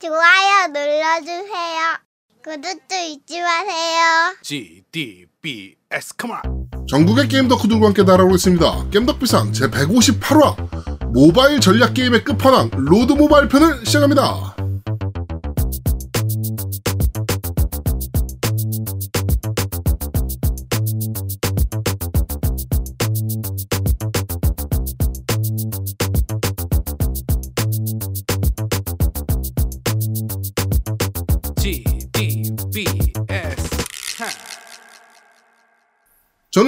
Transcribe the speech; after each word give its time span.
좋아요 0.00 0.68
눌러주세요. 0.72 1.98
구독도 2.42 2.94
잊지 3.10 3.42
마세요. 3.42 4.34
GDBS 4.42 6.14
come 6.18 6.34
on. 6.34 6.86
전국의 6.88 7.28
게임 7.28 7.48
덕후들과 7.48 7.88
함께 7.88 8.02
달려오고 8.04 8.34
있습니다. 8.36 8.88
겜덕비상 8.90 9.52
제 9.52 9.66
158화 9.66 11.12
모바일 11.12 11.60
전략 11.60 11.92
게임의 11.92 12.24
끝판왕 12.24 12.70
로드 12.72 13.12
모바일 13.12 13.48
편을 13.48 13.84
시작합니다. 13.84 14.56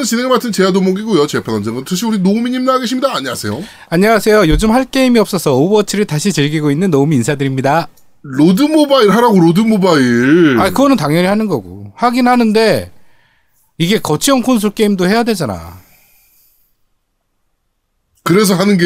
저는 0.02 0.04
진행을 0.04 0.30
맡은 0.30 0.52
제아두목이고요. 0.52 1.26
제편 1.26 1.56
언젠가 1.56 1.82
투시 1.84 2.04
우리 2.06 2.18
노우미님 2.18 2.64
나와 2.64 2.78
계십니다. 2.78 3.14
안녕하세요. 3.14 3.62
안녕하세요. 3.88 4.48
요즘 4.48 4.70
할 4.70 4.84
게임이 4.84 5.18
없어서 5.18 5.54
오버워치를 5.54 6.04
다시 6.06 6.32
즐기고 6.32 6.70
있는 6.70 6.90
노우미 6.90 7.16
인사드립니다. 7.16 7.88
로드 8.22 8.62
모바일 8.62 9.10
하라고 9.10 9.40
로드 9.40 9.60
모바일. 9.60 10.58
아, 10.60 10.70
그거는 10.70 10.96
당연히 10.96 11.26
하는 11.26 11.46
거고. 11.46 11.92
하긴 11.96 12.28
하는데, 12.28 12.92
이게 13.78 13.98
거치형 13.98 14.42
콘솔 14.42 14.70
게임도 14.70 15.08
해야 15.08 15.24
되잖아. 15.24 15.78
그래서 18.22 18.54
하는 18.54 18.78
게 18.78 18.84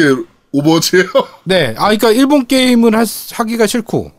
오버워치예요. 0.51 1.05
네. 1.45 1.75
아, 1.77 1.85
그러니까 1.85 2.11
일본 2.11 2.47
게임은 2.47 2.95
하, 2.95 3.05
하기가 3.31 3.67
싫고. 3.67 4.11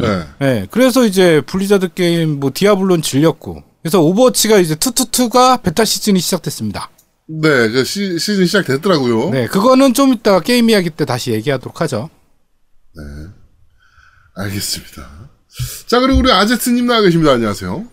네. 0.00 0.24
네. 0.38 0.66
그래서 0.70 1.04
이제 1.04 1.40
블리자드 1.46 1.94
게임, 1.94 2.40
뭐, 2.40 2.50
디아블로는 2.54 3.02
질렸고. 3.02 3.71
그래서 3.82 4.00
오버워치가 4.00 4.58
이제 4.58 4.74
two 4.76 4.98
two 4.98 5.21
two가 5.21 5.58
베타 5.58 5.84
시즌이 5.84 6.20
시작됐습니다. 6.20 6.90
네, 7.26 7.68
그 7.68 7.84
시, 7.84 8.18
시즌 8.18 8.46
시작됐더라고요. 8.46 9.30
네. 9.30 9.46
그거는 9.48 9.92
좀 9.94 10.12
이따가 10.12 10.40
게임 10.40 10.70
이야기 10.70 10.90
때 10.90 11.04
다시 11.04 11.32
얘기하도록 11.32 11.80
하죠. 11.80 12.08
알겠습니다. 14.34 15.30
자, 15.86 16.00
그리고 16.00 16.18
우리 16.20 16.30
아제트님 16.32 16.86
나와 16.86 17.00
계십니다. 17.00 17.32
안녕하세요. 17.32 17.86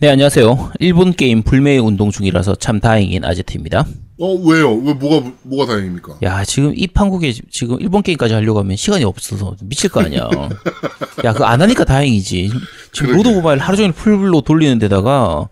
네, 0.00 0.10
안녕하세요. 0.10 0.74
일본 0.78 1.12
게임 1.12 1.42
불매의 1.42 1.80
운동 1.80 2.12
중이라서 2.12 2.54
참 2.54 2.78
다행인 2.78 3.24
아제트입니다. 3.24 3.84
어, 4.20 4.32
왜요? 4.44 4.76
왜, 4.76 4.94
뭐가, 4.94 5.32
뭐가 5.42 5.72
다행입니까? 5.72 6.18
야, 6.22 6.44
지금 6.44 6.72
이 6.76 6.86
판국에 6.86 7.32
지금 7.50 7.80
일본 7.80 8.02
게임까지 8.04 8.32
하려고 8.32 8.60
하면 8.60 8.76
시간이 8.76 9.02
없어서 9.02 9.56
미칠 9.62 9.90
거 9.90 10.00
아니야. 10.02 10.20
야, 11.24 11.32
그거 11.32 11.46
안 11.46 11.60
하니까 11.62 11.84
다행이지. 11.84 12.48
지금 12.92 13.16
로드 13.16 13.28
모바일 13.28 13.58
하루 13.58 13.76
종일 13.76 13.90
풀로 13.90 14.40
돌리는 14.40 14.78
데다가 14.78 15.48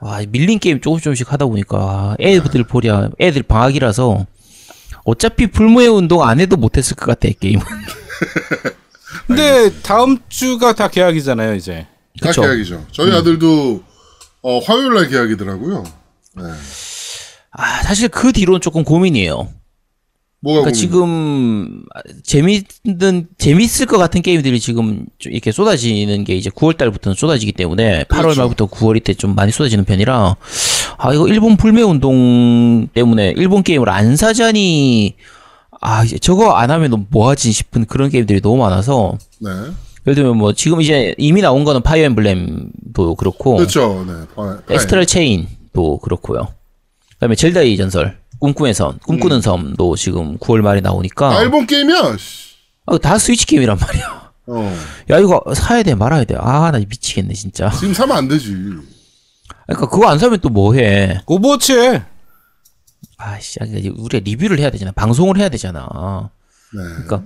와, 0.00 0.20
밀린 0.28 0.58
게임 0.58 0.80
조금씩 0.80 1.04
조금씩 1.04 1.32
하다 1.32 1.46
보니까 1.46 2.16
애들 2.18 2.64
보랴, 2.64 3.10
애들 3.20 3.44
방학이라서 3.44 4.26
어차피 5.04 5.46
불매의 5.46 5.88
운동 5.88 6.24
안 6.24 6.40
해도 6.40 6.56
못 6.56 6.76
했을 6.76 6.96
것 6.96 7.06
같아, 7.06 7.32
게임은. 7.38 7.62
근데 9.28 9.70
다음 9.82 10.18
주가 10.28 10.74
다 10.74 10.88
계약이잖아요, 10.88 11.54
이제. 11.54 11.86
다 12.20 12.28
그쵸. 12.30 12.42
계약이죠. 12.42 12.74
음. 12.76 12.86
저희 12.92 13.12
아들도, 13.12 13.82
어, 14.42 14.58
화요일 14.58 14.94
날 14.94 15.08
계약이더라고요. 15.08 15.84
네. 16.36 16.42
아, 17.52 17.82
사실 17.82 18.08
그 18.08 18.32
뒤로는 18.32 18.60
조금 18.60 18.84
고민이에요. 18.84 19.48
뭐가 20.40 20.60
그러니까 20.60 20.70
고민- 20.70 20.74
지금 20.74 21.82
재밌는 22.22 23.26
재밌을 23.38 23.86
것 23.86 23.98
같은 23.98 24.22
게임들이 24.22 24.60
지금 24.60 25.04
좀 25.18 25.32
이렇게 25.32 25.50
쏟아지는 25.50 26.22
게 26.22 26.36
이제 26.36 26.48
9월 26.50 26.76
달부터는 26.76 27.16
쏟아지기 27.16 27.50
때문에 27.52 28.04
8월 28.04 28.22
그렇죠. 28.22 28.40
말부터 28.42 28.66
9월 28.66 28.96
이때 28.96 29.14
좀 29.14 29.34
많이 29.34 29.50
쏟아지는 29.50 29.84
편이라 29.84 30.36
아 30.98 31.12
이거 31.12 31.26
일본 31.26 31.56
불매 31.56 31.82
운동 31.82 32.86
때문에 32.94 33.34
일본 33.36 33.64
게임을 33.64 33.88
안 33.88 34.14
사자니 34.14 35.16
아 35.80 36.04
저거 36.20 36.52
안 36.52 36.70
하면 36.70 37.06
뭐 37.10 37.28
하지 37.30 37.50
싶은 37.50 37.86
그런 37.86 38.08
게임들이 38.08 38.40
너무 38.40 38.58
많아서 38.58 39.18
네. 39.40 39.50
예를 40.08 40.14
들면 40.14 40.38
뭐 40.38 40.54
지금 40.54 40.80
이제 40.80 41.14
이미 41.18 41.42
나온 41.42 41.64
거는 41.64 41.82
파이어 41.82 42.04
엠블렘도 42.04 43.14
그렇고 43.16 43.56
그렇죠. 43.56 44.04
네. 44.06 44.14
파- 44.34 44.58
파이. 44.66 44.76
아스트랄 44.76 45.04
체인도 45.04 45.98
그렇고요. 45.98 46.48
그다음에 47.14 47.34
젤다의 47.34 47.76
전설 47.76 48.18
꿈꾸의 48.38 48.72
섬 48.72 48.98
꿈꾸는 49.00 49.42
섬도 49.42 49.96
지금 49.96 50.38
9월 50.38 50.62
말에 50.62 50.80
나오니까 50.80 51.38
아, 51.38 51.42
일본 51.42 51.66
게임이야? 51.66 52.16
씨. 52.16 52.48
아, 52.86 52.96
다 52.96 53.18
스위치 53.18 53.44
게임이란 53.44 53.76
말이야. 53.78 54.30
어. 54.46 54.76
야, 55.10 55.18
이거 55.18 55.42
사야 55.54 55.82
돼, 55.82 55.94
말아야 55.94 56.24
돼. 56.24 56.36
아, 56.38 56.70
나 56.70 56.78
미치겠네, 56.78 57.34
진짜. 57.34 57.68
지금 57.70 57.92
사면 57.92 58.16
안 58.16 58.28
되지. 58.28 58.54
그러니까 59.66 59.88
그거 59.90 60.08
안 60.08 60.18
사면 60.18 60.40
또 60.40 60.48
뭐 60.48 60.72
해? 60.72 61.20
오버워치에 61.26 62.02
아씨, 63.18 63.58
우리가 63.60 64.22
리뷰를 64.24 64.58
해야 64.58 64.70
되잖아. 64.70 64.90
방송을 64.92 65.36
해야 65.36 65.50
되잖아. 65.50 66.30
네. 66.74 66.82
그러니까 67.06 67.24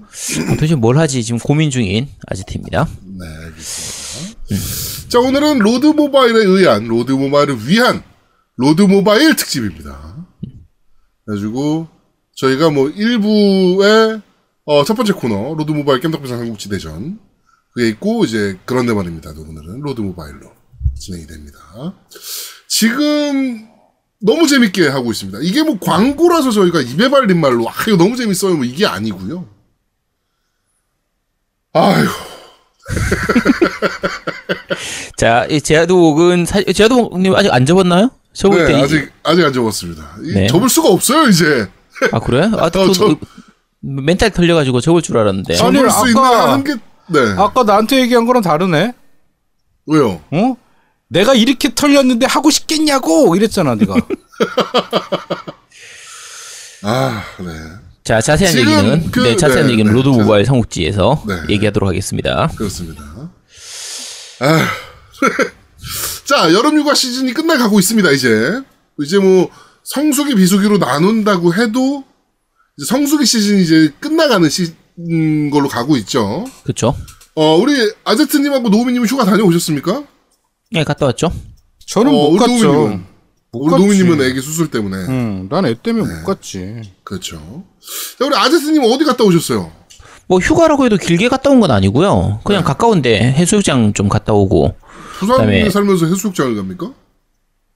도대체 0.54 0.75
뭘 0.75 0.98
하지 0.98 1.22
지금 1.25 1.38
고민 1.38 1.70
중인 1.70 2.08
아제트입니다. 2.26 2.88
네, 3.03 3.26
알겠습니다. 3.44 5.08
자, 5.08 5.19
오늘은 5.20 5.58
로드 5.58 5.86
모바일에 5.86 6.44
의한, 6.44 6.86
로드 6.86 7.12
모바일을 7.12 7.69
위한, 7.69 8.03
로드 8.56 8.82
모바일 8.82 9.36
특집입니다. 9.36 10.26
그래가지고, 11.25 11.88
저희가 12.36 12.70
뭐, 12.70 12.86
1부에, 12.88 14.22
어, 14.64 14.84
첫 14.84 14.94
번째 14.94 15.12
코너, 15.12 15.54
로드 15.54 15.70
모바일 15.72 16.00
겜덕비상 16.00 16.38
삼국지 16.41 16.69
대전. 16.69 17.19
그게 17.74 17.88
있고, 17.88 18.24
이제, 18.24 18.59
그런 18.64 18.86
데 18.86 18.94
말입니다. 18.94 19.30
오늘은 19.30 19.80
로드 19.80 20.00
모바일로 20.00 20.53
진행이 20.98 21.26
됩니다. 21.26 21.59
지금, 22.69 23.69
너무 24.25 24.47
재밌게 24.47 24.88
하고 24.88 25.10
있습니다. 25.10 25.41
이게 25.43 25.62
뭐 25.62 25.78
광고라서 25.81 26.53
저희가 26.53 26.81
입에 26.81 27.10
발린 27.10 27.41
말로, 27.41 27.69
아, 27.69 27.72
이거 27.88 27.97
너무 27.97 28.16
재밌어요. 28.16 28.55
뭐 28.55 28.65
이게 28.65 28.87
아니고요. 28.87 29.47
아휴. 31.75 32.06
자, 35.16 35.44
이 35.50 35.60
제아두목은 35.60 36.47
사, 36.47 36.62
제아두목님 36.62 37.34
아직 37.34 37.53
안 37.53 37.66
접었나요? 37.66 38.10
접을 38.33 38.66
때 38.66 38.72
네, 38.75 38.78
이- 38.78 38.83
아직 38.83 39.12
아직 39.25 39.44
안 39.44 39.53
접었습니다. 39.53 40.16
이 40.25 40.33
네. 40.33 40.47
접을 40.47 40.69
수가 40.69 40.89
없어요 40.89 41.28
이제. 41.28 41.69
아 42.12 42.21
그래? 42.21 42.49
아, 42.59 42.69
또, 42.71 42.83
어, 42.83 42.93
저- 42.93 43.16
멘탈 43.81 44.31
털려가지고 44.31 44.81
접을 44.81 45.03
줄 45.03 45.19
알았는데. 45.19 45.54
접을 45.54 45.91
수 45.91 45.97
아까- 45.99 46.09
있는 46.09 46.22
하는 46.22 46.65
게 46.65 46.75
네. 47.09 47.34
아까 47.37 47.62
나한테 47.65 48.00
얘기한 48.00 48.25
거랑 48.27 48.43
다르네? 48.43 48.93
왜요? 49.87 50.21
어? 50.31 50.56
내가 51.12 51.34
이렇게 51.34 51.74
털렸는데 51.74 52.24
하고 52.26 52.50
싶겠냐고! 52.50 53.36
이랬잖아, 53.36 53.74
네가. 53.74 53.94
아, 56.84 57.22
네. 57.38 57.46
자, 58.02 58.20
자세한 58.20 58.56
얘기는 58.58 59.10
그- 59.10 59.20
네, 59.20 59.36
자세한 59.36 59.66
네, 59.66 59.72
얘기는 59.74 59.92
네, 59.92 59.96
로드 60.02 60.10
자- 60.16 60.22
모바일 60.22 60.44
삼국지에서 60.46 61.22
네. 61.28 61.34
얘기하도록 61.54 61.86
하겠습니다. 61.88 62.50
그렇습니다. 62.56 63.02
아. 64.40 64.68
자, 66.24 66.52
여름 66.52 66.78
휴가 66.78 66.94
시즌이 66.94 67.34
끝나가고 67.34 67.78
있습니다, 67.78 68.10
이제. 68.12 68.60
이제 69.00 69.18
뭐 69.18 69.50
성수기 69.84 70.34
비수기로 70.34 70.78
나눈다고 70.78 71.54
해도 71.54 72.04
이제 72.78 72.86
성수기 72.86 73.26
시즌이 73.26 73.62
이제 73.62 73.92
끝나가는 74.00 74.48
시 74.48 74.74
음, 74.98 75.50
걸로 75.50 75.68
가고 75.68 75.96
있죠. 75.98 76.44
그렇죠? 76.64 76.96
어, 77.34 77.56
우리 77.56 77.74
아제트님하고 78.04 78.68
노우미님 78.70 79.04
휴가 79.06 79.24
다녀오셨습니까? 79.24 80.04
예, 80.75 80.84
갔다 80.84 81.06
왔죠? 81.06 81.31
저는 81.87 82.12
어, 82.12 82.31
못 82.31 82.37
갔죠. 82.38 83.00
노우미님은 83.53 84.22
애기 84.22 84.41
수술 84.41 84.71
때문에. 84.71 84.97
응, 85.09 85.49
난 85.50 85.66
애 85.66 85.75
때문에 85.75 86.06
네. 86.09 86.21
못 86.21 86.25
갔지. 86.27 86.83
그렇죠. 87.05 87.37
자, 88.19 88.25
우리 88.27 88.34
아제트님 88.34 88.83
어디 88.84 89.05
갔다 89.05 89.25
오셨어요? 89.25 89.71
뭐 90.27 90.38
휴가라고 90.38 90.87
해도 90.87 90.97
길게 90.97 91.28
갔다 91.28 91.50
온 91.50 91.60
건 91.60 91.71
아니고요. 91.71 92.41
그냥 92.44 92.65
가까운데 92.65 93.21
해수욕장 93.33 93.92
좀 93.92 94.09
갔다 94.09 94.33
오고. 94.33 94.74
부산에 95.19 95.65
그다음에- 95.65 95.71
살면서 95.71 96.07
해수욕장을 96.07 96.57
갑니까? 96.57 96.92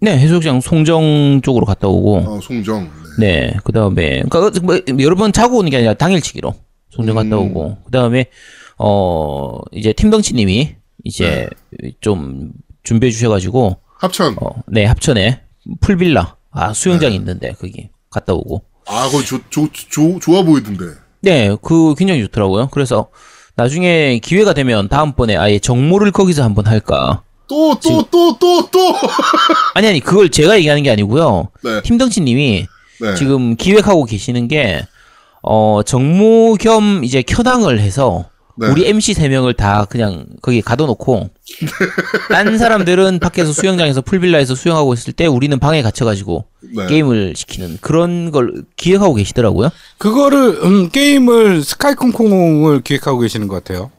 네, 0.00 0.16
해수욕장 0.19 0.60
송정 0.60 1.40
쪽으로 1.42 1.66
갔다 1.66 1.88
오고. 1.88 2.16
어, 2.19 2.40
송정. 2.42 2.90
네. 3.19 3.26
네, 3.50 3.56
그 3.64 3.72
다음에, 3.72 4.22
그니까, 4.28 4.50
뭐, 4.62 4.78
여러 5.00 5.16
번 5.16 5.32
자고 5.32 5.58
오는 5.58 5.70
게 5.70 5.78
아니라 5.78 5.94
당일치기로 5.94 6.54
송정 6.90 7.14
갔다 7.16 7.37
음. 7.37 7.50
오고. 7.50 7.78
그 7.84 7.90
다음에, 7.90 8.26
어, 8.78 9.58
이제 9.72 9.92
팀덩치님이 9.92 10.75
이제 11.04 11.49
네. 11.82 11.92
좀 12.00 12.52
준비해 12.86 13.10
주셔가지고, 13.10 13.78
합천. 13.98 14.36
어, 14.40 14.62
네, 14.68 14.84
합천에 14.84 15.42
풀빌라. 15.80 16.36
아, 16.52 16.72
수영장 16.72 17.10
네. 17.10 17.16
있는데, 17.16 17.52
거기 17.52 17.90
갔다 18.10 18.32
오고. 18.32 18.62
아, 18.86 19.08
거기 19.10 19.26
조, 19.26 19.40
조, 19.50 19.68
조, 19.72 20.18
좋아 20.20 20.42
보이던데. 20.42 20.84
네, 21.20 21.56
그 21.62 21.94
굉장히 21.96 22.22
좋더라고요. 22.22 22.68
그래서 22.68 23.08
나중에 23.56 24.20
기회가 24.20 24.54
되면 24.54 24.88
다음번에 24.88 25.36
아예 25.36 25.58
정모를 25.58 26.12
거기서 26.12 26.44
한번 26.44 26.66
할까. 26.68 27.22
또, 27.48 27.78
또, 27.80 28.02
또, 28.10 28.38
또, 28.38 28.68
또! 28.70 28.94
아니, 29.74 29.88
아니, 29.88 30.00
그걸 30.00 30.28
제가 30.30 30.56
얘기하는 30.56 30.84
게 30.84 30.90
아니고요. 30.90 31.48
네. 31.64 31.82
팀덩치 31.82 32.20
님이 32.20 32.66
네. 33.00 33.14
지금 33.16 33.56
기획하고 33.56 34.04
계시는 34.04 34.46
게, 34.46 34.86
어, 35.42 35.80
정모 35.84 36.56
겸 36.60 37.02
이제 37.02 37.22
켜당을 37.22 37.80
해서 37.80 38.26
네. 38.58 38.68
우리 38.68 38.88
MC 38.88 39.14
세 39.14 39.28
명을 39.28 39.54
다 39.54 39.84
그냥 39.84 40.26
거기 40.40 40.62
가둬놓고 40.62 41.28
딴 42.30 42.58
사람들은 42.58 43.18
밖에서 43.18 43.52
수영장에서 43.52 44.00
풀빌라에서 44.00 44.54
수영하고 44.54 44.94
있을 44.94 45.12
때 45.12 45.26
우리는 45.26 45.58
방에 45.58 45.82
갇혀가지고 45.82 46.44
네. 46.74 46.86
게임을 46.86 47.34
시키는 47.36 47.78
그런 47.80 48.30
걸 48.30 48.64
기획하고 48.76 49.14
계시더라고요. 49.14 49.70
그거를 49.98 50.58
음, 50.64 50.88
게임을 50.90 51.62
스카이콩콩을 51.62 52.80
기획하고 52.80 53.20
계시는 53.20 53.48
것 53.48 53.62
같아요. 53.62 53.90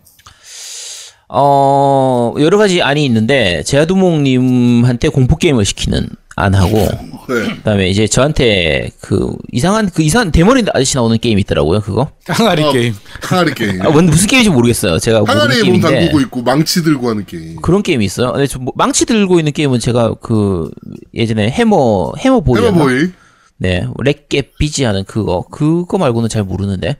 어 1.29 2.33
여러 2.39 2.57
가지 2.57 2.81
안이 2.81 3.03
있는데 3.05 3.61
제아두목님한테 3.63 5.09
공포 5.09 5.35
게임을 5.35 5.65
시키는 5.65 6.07
안 6.39 6.53
하고 6.53 6.77
네. 6.77 7.55
그다음에 7.57 7.89
이제 7.89 8.05
저한테 8.05 8.91
그 9.01 9.35
이상한 9.51 9.89
그 9.89 10.03
이상한 10.03 10.31
대머리 10.31 10.63
아저씨 10.71 10.95
나오는 10.95 11.17
게임 11.17 11.39
있더라고요. 11.39 11.81
그거 11.81 12.11
항아리 12.27 12.63
어, 12.63 12.71
게임. 12.71 12.93
항아리 13.23 13.55
게임. 13.55 13.81
아, 13.85 13.89
뭔 13.89 14.05
무슨 14.05 14.27
게임인지 14.27 14.51
모르겠어요. 14.51 14.99
제가 14.99 15.21
모르는 15.21 15.39
항아리에 15.41 15.63
몸 15.63 15.81
담그고 15.81 16.21
있고 16.21 16.43
망치 16.43 16.83
들고 16.83 17.09
하는 17.09 17.25
게임. 17.25 17.55
그런 17.61 17.81
게임이 17.81 18.05
있어요. 18.05 18.31
근데 18.33 18.45
저 18.45 18.59
뭐, 18.59 18.71
망치 18.77 19.05
들고 19.07 19.39
있는 19.39 19.51
게임은 19.51 19.79
제가 19.79 20.13
그 20.21 20.69
예전에 21.15 21.49
해머 21.49 22.11
해머 22.19 22.39
보이였나? 22.39 22.69
해머보이. 22.69 23.09
네, 23.57 23.87
렉게 23.97 24.51
비지 24.59 24.83
하는 24.83 25.03
그거 25.03 25.41
그거 25.49 25.97
말고는 25.97 26.29
잘 26.29 26.43
모르는데 26.43 26.97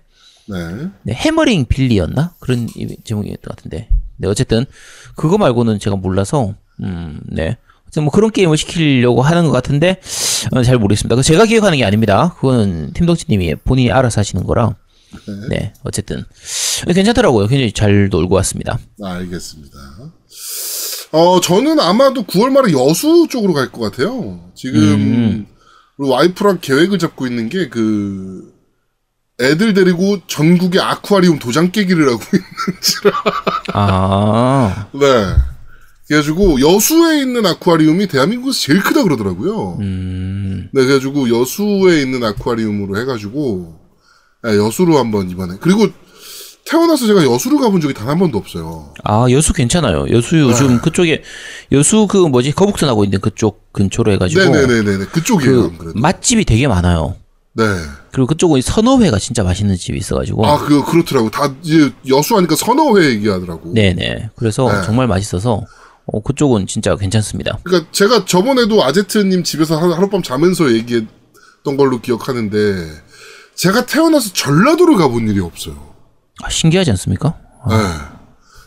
네. 0.48 0.58
네, 1.04 1.14
해머링 1.14 1.66
빌리였나 1.70 2.34
그런 2.40 2.68
이- 2.76 2.98
제목이었던 3.04 3.42
것 3.44 3.56
같은데. 3.56 3.88
네, 4.18 4.28
어쨌든 4.28 4.66
그거 5.16 5.38
말고는 5.38 5.78
제가 5.78 5.96
몰라서 5.96 6.56
음, 6.82 7.20
네. 7.28 7.58
뭐 8.02 8.10
그런 8.12 8.32
게임을 8.32 8.58
시키려고 8.58 9.22
하는 9.22 9.46
것 9.46 9.52
같은데 9.52 10.00
어, 10.52 10.62
잘 10.64 10.78
모르겠습니다. 10.78 11.16
그거 11.16 11.24
제가 11.24 11.46
기획하는 11.46 11.78
게 11.78 11.86
아닙니다. 11.86 12.36
그거는 12.40 12.94
팀덕지님이 12.94 13.56
본인이 13.64 13.92
알아서 13.92 14.22
하시는 14.22 14.44
거라. 14.46 14.76
네, 15.50 15.74
어쨌든 15.84 16.24
괜찮더라고요. 16.86 17.48
굉장히 17.48 17.72
잘 17.72 18.10
놀고 18.10 18.36
왔습니다. 18.36 18.78
아, 19.04 19.14
알겠습니다. 19.14 19.78
어, 21.14 21.40
저는 21.40 21.80
아마도 21.80 22.24
9월 22.24 22.50
말에 22.50 22.74
여수 22.74 23.28
쪽으로 23.30 23.54
갈 23.54 23.72
것 23.72 23.80
같아요. 23.90 24.42
지금, 24.54 24.82
음. 24.82 25.48
우리 25.98 26.10
와이프랑 26.10 26.60
계획을 26.62 27.00
잡고 27.00 27.26
있는 27.26 27.48
게, 27.48 27.70
그, 27.70 28.54
애들 29.40 29.74
데리고 29.74 30.18
전국의 30.28 30.82
아쿠아리움 30.82 31.40
도장 31.40 31.72
깨기를 31.72 32.10
하고 32.10 32.20
있는지라. 32.34 33.24
아, 33.74 34.88
네. 34.94 35.36
그래가지고, 36.08 36.62
여수에 36.62 37.20
있는 37.22 37.46
아쿠아리움이 37.46 38.08
대한민국에서 38.08 38.58
제일 38.60 38.82
크다 38.82 39.04
그러더라고요. 39.04 39.78
음, 39.82 40.70
네, 40.72 40.84
그래가지고, 40.86 41.30
여수에 41.30 42.02
있는 42.02 42.24
아쿠아리움으로 42.24 42.98
해가지고, 43.02 43.76
네, 44.44 44.56
여수로 44.58 44.98
한번 44.98 45.30
이번에. 45.30 45.56
그리고, 45.60 45.88
태어나서 46.66 47.08
제가 47.08 47.24
여수를 47.26 47.60
가본 47.60 47.80
적이 47.82 47.94
단 47.94 48.08
한 48.10 48.20
번도 48.20 48.38
없어요. 48.38 48.94
아 49.06 49.26
여수 49.32 49.54
괜찮아요. 49.54 50.06
여수 50.12 50.36
네. 50.36 50.42
요즘 50.42 50.82
그쪽에 50.82 51.24
여수 51.72 52.08
그 52.08 52.18
뭐지 52.18 52.52
거북선 52.52 52.90
하고 52.90 53.06
있는 53.06 53.22
그쪽 53.22 53.72
근처로 53.72 54.12
해가지고 54.12 54.44
네네네네. 54.44 55.06
그쪽이에요, 55.06 55.64
안 55.64 55.78
그. 55.78 55.94
맛집이 55.96 56.44
되게 56.44 56.68
많아요. 56.68 57.16
네. 57.54 57.64
그리고 58.12 58.28
그쪽은 58.28 58.60
선어회가 58.62 59.18
진짜 59.18 59.44
맛있는 59.44 59.78
집이 59.78 59.98
있어가지고 59.98 60.46
아, 60.46 60.58
그, 60.60 60.84
그렇더라고. 60.84 61.30
다, 61.32 61.54
이제, 61.64 61.90
여수 62.10 62.36
하니까 62.36 62.58
선어회 62.58 63.12
얘기하더라고. 63.12 63.74
네네. 63.74 64.32
그래서 64.36 64.70
네. 64.70 64.86
정말 64.86 65.08
맛있어서 65.08 65.64
어, 66.08 66.22
그쪽은 66.22 66.68
진짜 66.68 66.96
괜찮습니다. 66.96 67.58
그러니까 67.64 67.92
제가 67.92 68.26
저번에도 68.26 68.84
아제트님 68.84 69.44
집에서 69.44 69.78
하- 69.78 69.96
하룻밤 69.96 70.24
자면서 70.24 70.72
얘기했던 70.72 71.78
걸로 71.78 72.00
기억하는데, 72.02 72.90
제가 73.56 73.86
태어나서 73.86 74.32
전라도를 74.34 74.96
가본 74.96 75.28
일이 75.28 75.40
없어요. 75.40 75.76
아, 76.44 76.50
신기하지 76.50 76.92
않습니까? 76.92 77.36
네. 77.70 77.76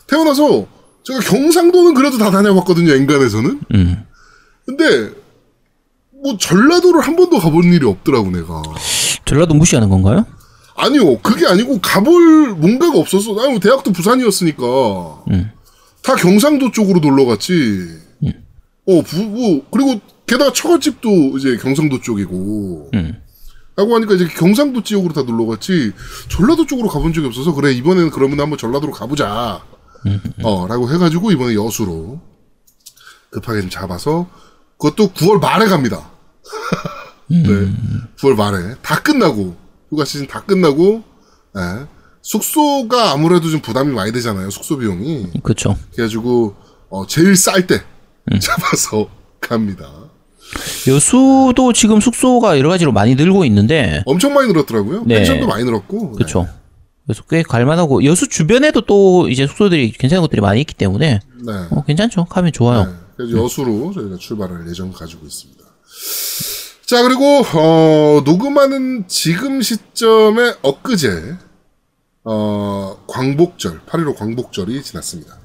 태어나서, 0.09 0.67
제가 1.05 1.21
경상도는 1.21 1.95
그래도 1.95 2.19
다 2.19 2.31
다녀봤거든요, 2.31 2.93
엔간에서는. 2.93 3.61
음. 3.75 4.05
근데, 4.67 5.11
뭐, 6.23 6.37
전라도를 6.37 7.01
한 7.01 7.17
번도 7.17 7.39
가본 7.39 7.73
일이 7.73 7.87
없더라고, 7.87 8.31
내가. 8.31 8.63
전라도 9.25 9.55
무시하는 9.55 9.89
건가요? 9.89 10.27
아니요, 10.77 11.19
그게 11.21 11.47
아니고 11.47 11.81
가볼 11.81 12.55
뭔가가 12.57 12.99
없었어. 12.99 13.35
나는 13.35 13.61
대학도 13.61 13.93
부산이었으니까. 13.93 14.63
음. 15.31 15.51
다 16.03 16.15
경상도 16.17 16.71
쪽으로 16.73 17.01
놀러 17.01 17.25
갔지. 17.25 17.89
어, 18.87 19.03
부, 19.03 19.23
뭐, 19.23 19.67
그리고 19.71 20.01
게다가 20.27 20.53
처갓집도 20.53 21.39
이제 21.39 21.57
경상도 21.57 22.01
쪽이고. 22.01 22.91
음. 22.95 23.23
하고 23.77 23.95
하니까 23.95 24.15
이제 24.15 24.27
경상도 24.27 24.83
지역으로 24.83 25.13
다 25.13 25.23
놀러 25.23 25.47
갔지. 25.47 25.93
전라도 26.29 26.67
쪽으로 26.67 26.89
가본 26.89 27.13
적이 27.13 27.29
없어서 27.29 27.55
그래, 27.55 27.73
이번에는 27.73 28.11
그러면 28.11 28.41
한번 28.41 28.59
전라도로 28.59 28.93
가보자. 28.93 29.63
어, 30.43 30.67
라고 30.67 30.91
해가지고 30.91 31.31
이번에 31.31 31.55
여수로 31.55 32.21
급하게 33.31 33.61
좀 33.61 33.71
잡아서 33.71 34.29
그것도 34.79 35.13
9월 35.13 35.41
말에 35.41 35.67
갑니다. 35.67 36.11
네. 37.29 37.47
9월 38.19 38.35
말에. 38.35 38.75
다 38.83 39.01
끝나고, 39.03 39.57
휴가 39.91 40.05
시즌 40.05 40.27
다 40.27 40.43
끝나고, 40.43 41.05
예. 41.57 41.87
숙소가 42.23 43.13
아무래도 43.13 43.49
좀 43.51 43.61
부담이 43.61 43.93
많이 43.93 44.13
되잖아요, 44.13 44.51
숙소 44.51 44.77
비용이. 44.79 45.29
그렇죠. 45.43 45.77
그래가지고, 45.95 46.55
어, 46.91 47.07
제일 47.07 47.37
쌀 47.37 47.67
때 47.67 47.83
잡아서 48.41 49.09
갑니다. 49.41 49.89
여수도 50.89 51.73
지금 51.73 52.01
숙소가 52.01 52.59
여러 52.59 52.69
가지로 52.69 52.93
많이 52.93 53.15
늘고 53.15 53.45
있는데 53.45 54.03
엄청 54.05 54.35
많이 54.35 54.49
늘었더라고요. 54.49 55.05
네. 55.07 55.17
펜션도 55.17 55.47
많이 55.47 55.65
늘었고. 55.65 56.13
그렇죠. 56.13 56.49
그래서 57.07 57.23
꽤 57.31 57.43
갈만하고 57.43 58.05
여수 58.05 58.29
주변에도 58.29 58.83
또 58.83 59.29
이제 59.29 59.47
숙소들이 59.47 59.93
괜찮은 59.93 60.23
것들이 60.23 60.41
많이 60.41 60.61
있기 60.61 60.75
때문에 60.75 61.21
네. 61.45 61.53
네. 61.53 61.67
어, 61.71 61.85
괜찮죠. 61.85 62.25
가면 62.27 62.53
좋아요. 62.53 62.85
네. 62.85 62.93
그래서 63.17 63.45
여수로 63.45 63.93
저희가 63.95 64.17
출발할 64.17 64.69
예정 64.69 64.93
가지고 64.93 65.27
있습니다. 65.27 65.61
자, 66.87 67.03
그리고, 67.05 67.43
어, 67.55 68.23
녹음하는 68.25 69.05
지금 69.07 69.63
시점에 69.63 70.55
엊그제, 70.63 71.37
어, 72.25 73.05
광복절, 73.07 73.87
8.15 73.87 74.17
광복절이 74.17 74.83
지났습니다. 74.83 75.39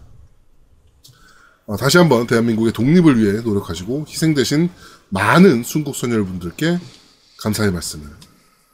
어, 1.68 1.78
다시 1.78 1.98
한번 1.98 2.28
대한민국의 2.28 2.74
독립을 2.74 3.18
위해 3.18 3.42
노력하시고 3.42 4.06
희생되신 4.08 4.70
많은 5.10 5.64
순국소녀 5.64 6.14
여러분들께 6.14 6.80
감사의 7.40 7.72
말씀을 7.72 8.08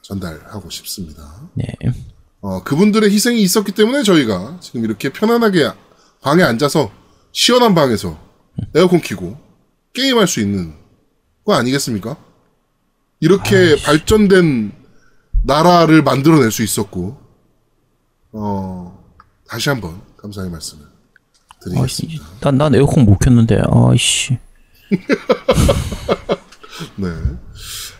전달하고 0.02 0.68
싶습니다. 0.70 1.48
네. 1.54 1.66
어, 2.40 2.62
그분들의 2.64 3.10
희생이 3.10 3.40
있었기 3.40 3.72
때문에 3.72 4.02
저희가 4.02 4.58
지금 4.60 4.84
이렇게 4.84 5.10
편안하게 5.10 5.70
방에 6.20 6.42
앉아서 6.42 6.90
시원한 7.30 7.74
방에서 7.74 8.18
에어컨 8.74 9.00
켜고 9.00 9.38
게임할 9.94 10.26
수 10.26 10.40
있는 10.40 10.74
거 11.44 11.54
아니겠습니까? 11.54 12.16
이렇게 13.20 13.76
발전된 13.82 14.72
나라를 15.44 16.02
만들어낼 16.02 16.50
수 16.50 16.62
있었고, 16.62 17.21
어, 18.32 19.04
다시 19.46 19.68
한번 19.68 20.00
감사의 20.16 20.50
말씀을 20.50 20.84
아이씨, 21.78 22.02
드리겠습니다. 22.06 22.38
난, 22.40 22.58
난 22.58 22.74
에어컨 22.74 23.04
못 23.04 23.18
켰는데, 23.18 23.60
아이씨. 23.70 24.38
네. 26.96 27.08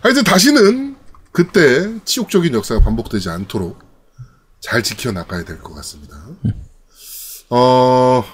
하여튼 0.01 0.25
다시는 0.25 0.97
그때 1.31 1.99
치욕적인 2.05 2.53
역사가 2.55 2.81
반복되지 2.83 3.29
않도록 3.31 3.79
잘 4.61 4.83
지켜나가야 4.83 5.45
될 5.45 5.61
것 5.61 5.75
같습니다. 5.75 6.17
어, 7.51 8.25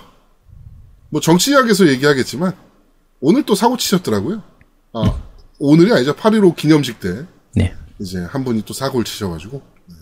뭐 1.11 1.21
정치 1.21 1.51
이야기에서 1.53 1.87
얘기하겠지만 1.89 2.57
오늘 3.21 3.45
또 3.45 3.55
사고 3.55 3.77
치셨더라고요. 3.77 4.43
아, 4.95 5.23
오늘이 5.59 5.93
아니죠. 5.93 6.15
8.15 6.15 6.57
기념식 6.57 7.01
때 7.01 7.27
네. 7.55 7.75
이제 7.99 8.21
한 8.21 8.45
분이 8.45 8.63
또 8.65 8.73
사고를 8.75 9.05
치셔가지고 9.05 9.63
네. 9.87 9.95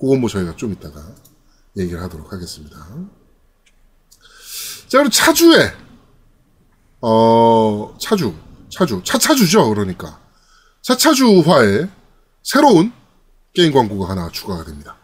그건 0.00 0.20
뭐 0.20 0.28
저희가 0.30 0.56
좀 0.56 0.72
이따가 0.72 1.00
얘기를 1.76 2.02
하도록 2.02 2.32
하겠습니다. 2.32 2.76
자 4.88 4.98
그리고 4.98 5.10
차주에 5.10 5.72
어 7.00 7.96
차주 8.00 8.34
차주 8.70 9.02
차차주죠 9.04 9.68
그러니까 9.70 10.20
차차주화에 10.82 11.88
새로운 12.42 12.92
게임 13.54 13.72
광고가 13.72 14.10
하나 14.10 14.28
추가가 14.30 14.64
됩니다. 14.64 14.96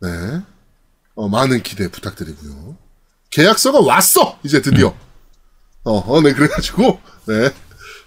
네, 0.00 0.42
어, 1.14 1.28
많은 1.28 1.62
기대 1.62 1.88
부탁드리고요. 1.88 2.76
계약서가 3.30 3.80
왔어 3.80 4.38
이제 4.42 4.60
드디어. 4.62 4.96
어, 5.84 5.92
어, 5.98 6.20
네 6.20 6.32
그래가지고 6.32 7.00
네 7.26 7.54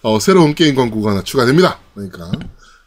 어, 0.01 0.19
새로운 0.19 0.55
게임 0.55 0.75
광고가 0.75 1.11
하나 1.11 1.23
추가됩니다. 1.23 1.79
그러니까 1.93 2.31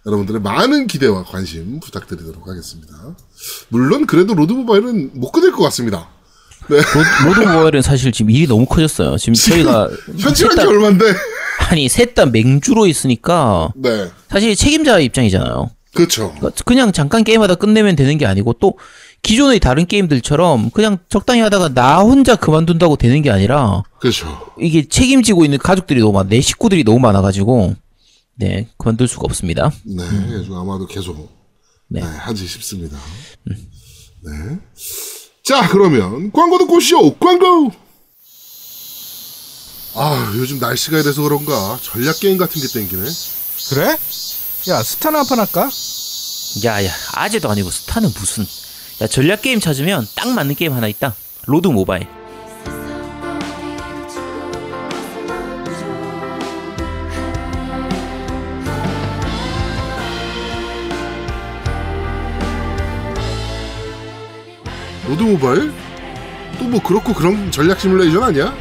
여러분들의 0.08 0.40
많은 0.40 0.86
기대와 0.86 1.24
관심 1.24 1.80
부탁드리도록 1.80 2.48
하겠습니다. 2.48 2.94
물론 3.68 4.06
그래도 4.06 4.34
로드 4.34 4.52
모바일은 4.52 5.10
못 5.14 5.30
끊을 5.32 5.52
것 5.52 5.62
같습니다. 5.64 6.08
네. 6.68 6.76
로- 6.76 7.28
로드 7.34 7.40
모바일은 7.40 7.82
사실 7.82 8.10
지금 8.10 8.30
일이 8.30 8.46
너무 8.46 8.64
커졌어요. 8.66 9.18
지금 9.18 9.34
저희가 9.34 9.88
현질한 10.18 10.56
지 10.58 10.66
얼마인데? 10.66 11.04
아니 11.70 11.88
셋 11.88 12.14
다 12.14 12.24
맹주로 12.26 12.86
있으니까 12.86 13.70
네. 13.76 14.10
사실 14.30 14.56
책임자 14.56 14.98
입장이잖아요. 14.98 15.70
그렇죠. 15.94 16.32
그러니까 16.38 16.62
그냥 16.64 16.92
잠깐 16.92 17.22
게임하다 17.24 17.56
끝내면 17.56 17.94
되는 17.96 18.16
게 18.18 18.24
아니고 18.26 18.54
또 18.54 18.78
기존의 19.22 19.58
다른 19.60 19.84
게임들처럼 19.86 20.70
그냥 20.70 20.98
적당히 21.08 21.40
하다가 21.40 21.74
나 21.74 21.98
혼자 21.98 22.36
그만둔다고 22.36 22.96
되는 22.96 23.20
게 23.20 23.30
아니라 23.30 23.82
그렇죠. 24.00 24.52
이게 24.60 24.86
책임지고 24.88 25.44
있는 25.44 25.58
가족들이 25.58 26.00
너무 26.00 26.12
많아 26.12 26.28
내 26.28 26.40
식구들이 26.40 26.84
너무 26.84 26.98
많아가지고 27.00 27.74
네 28.38 28.68
그만둘 28.78 29.08
수가 29.08 29.22
없습니다. 29.24 29.70
네, 29.84 30.04
그래가지고 30.08 30.56
아마도 30.58 30.86
계속 30.86 31.16
네. 31.88 32.00
네, 32.00 32.06
하지 32.06 32.46
싶습니다. 32.46 32.98
네. 33.44 34.58
자, 35.44 35.66
그러면 35.68 36.30
광고 36.32 36.58
듣고 36.58 36.76
오시오. 36.76 37.14
광고. 37.16 37.72
아, 39.94 40.32
요즘 40.36 40.58
날씨가 40.58 40.98
이래서 41.00 41.22
그런가 41.22 41.78
전략 41.82 42.20
게임 42.20 42.36
같은 42.36 42.60
게 42.60 42.68
땡기네. 42.68 43.02
그래? 43.70 43.96
야 44.68 44.82
스타나 44.82 45.20
한판 45.20 45.38
할까? 45.40 45.70
야 46.64 46.84
야 46.84 46.90
아재도 47.14 47.48
아니고 47.50 47.70
스타는 47.70 48.10
무슨 48.14 48.44
야 49.00 49.06
전략 49.06 49.42
게임 49.42 49.60
찾으면 49.60 50.06
딱 50.14 50.28
맞는 50.28 50.54
게임 50.54 50.72
하나 50.72 50.88
있다. 50.88 51.14
로드 51.46 51.68
모바일. 51.68 52.06
로드 65.08 65.22
모바일? 65.22 65.72
또 66.58 66.64
뭐 66.68 66.82
그렇고 66.82 67.14
그런 67.14 67.50
전략 67.50 67.80
시뮬레이션 67.80 68.22
아니야? 68.22 68.52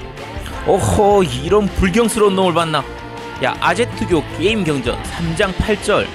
오호 0.67 1.23
이런 1.23 1.65
불경스러운 1.67 2.35
놈을 2.35 2.53
봤나? 2.53 2.83
야 3.43 3.55
아제트교 3.59 4.23
게임 4.37 4.63
경전 4.63 5.01
3장 5.03 5.53
8절. 5.55 6.05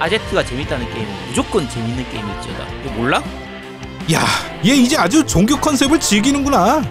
아제트가 0.00 0.44
재밌다는 0.44 0.86
게임은 0.92 1.08
무조건 1.28 1.68
재밌는 1.68 2.04
게임일지어다. 2.10 2.66
이거 2.84 2.94
몰라? 2.94 3.22
야, 4.12 4.20
얘 4.66 4.74
이제 4.74 4.96
아주 4.96 5.24
종교 5.26 5.56
컨셉을 5.60 6.00
즐기는구나. 6.00 6.82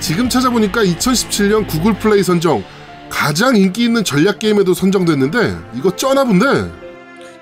지금 0.00 0.28
찾아보니까 0.28 0.84
2017년 0.84 1.66
구글 1.66 1.94
플레이 1.94 2.22
선정 2.22 2.62
가장 3.08 3.56
인기 3.56 3.84
있는 3.84 4.04
전략 4.04 4.38
게임에도 4.38 4.74
선정됐는데 4.74 5.56
이거 5.74 5.94
쩌나 5.96 6.24
본데. 6.24 6.46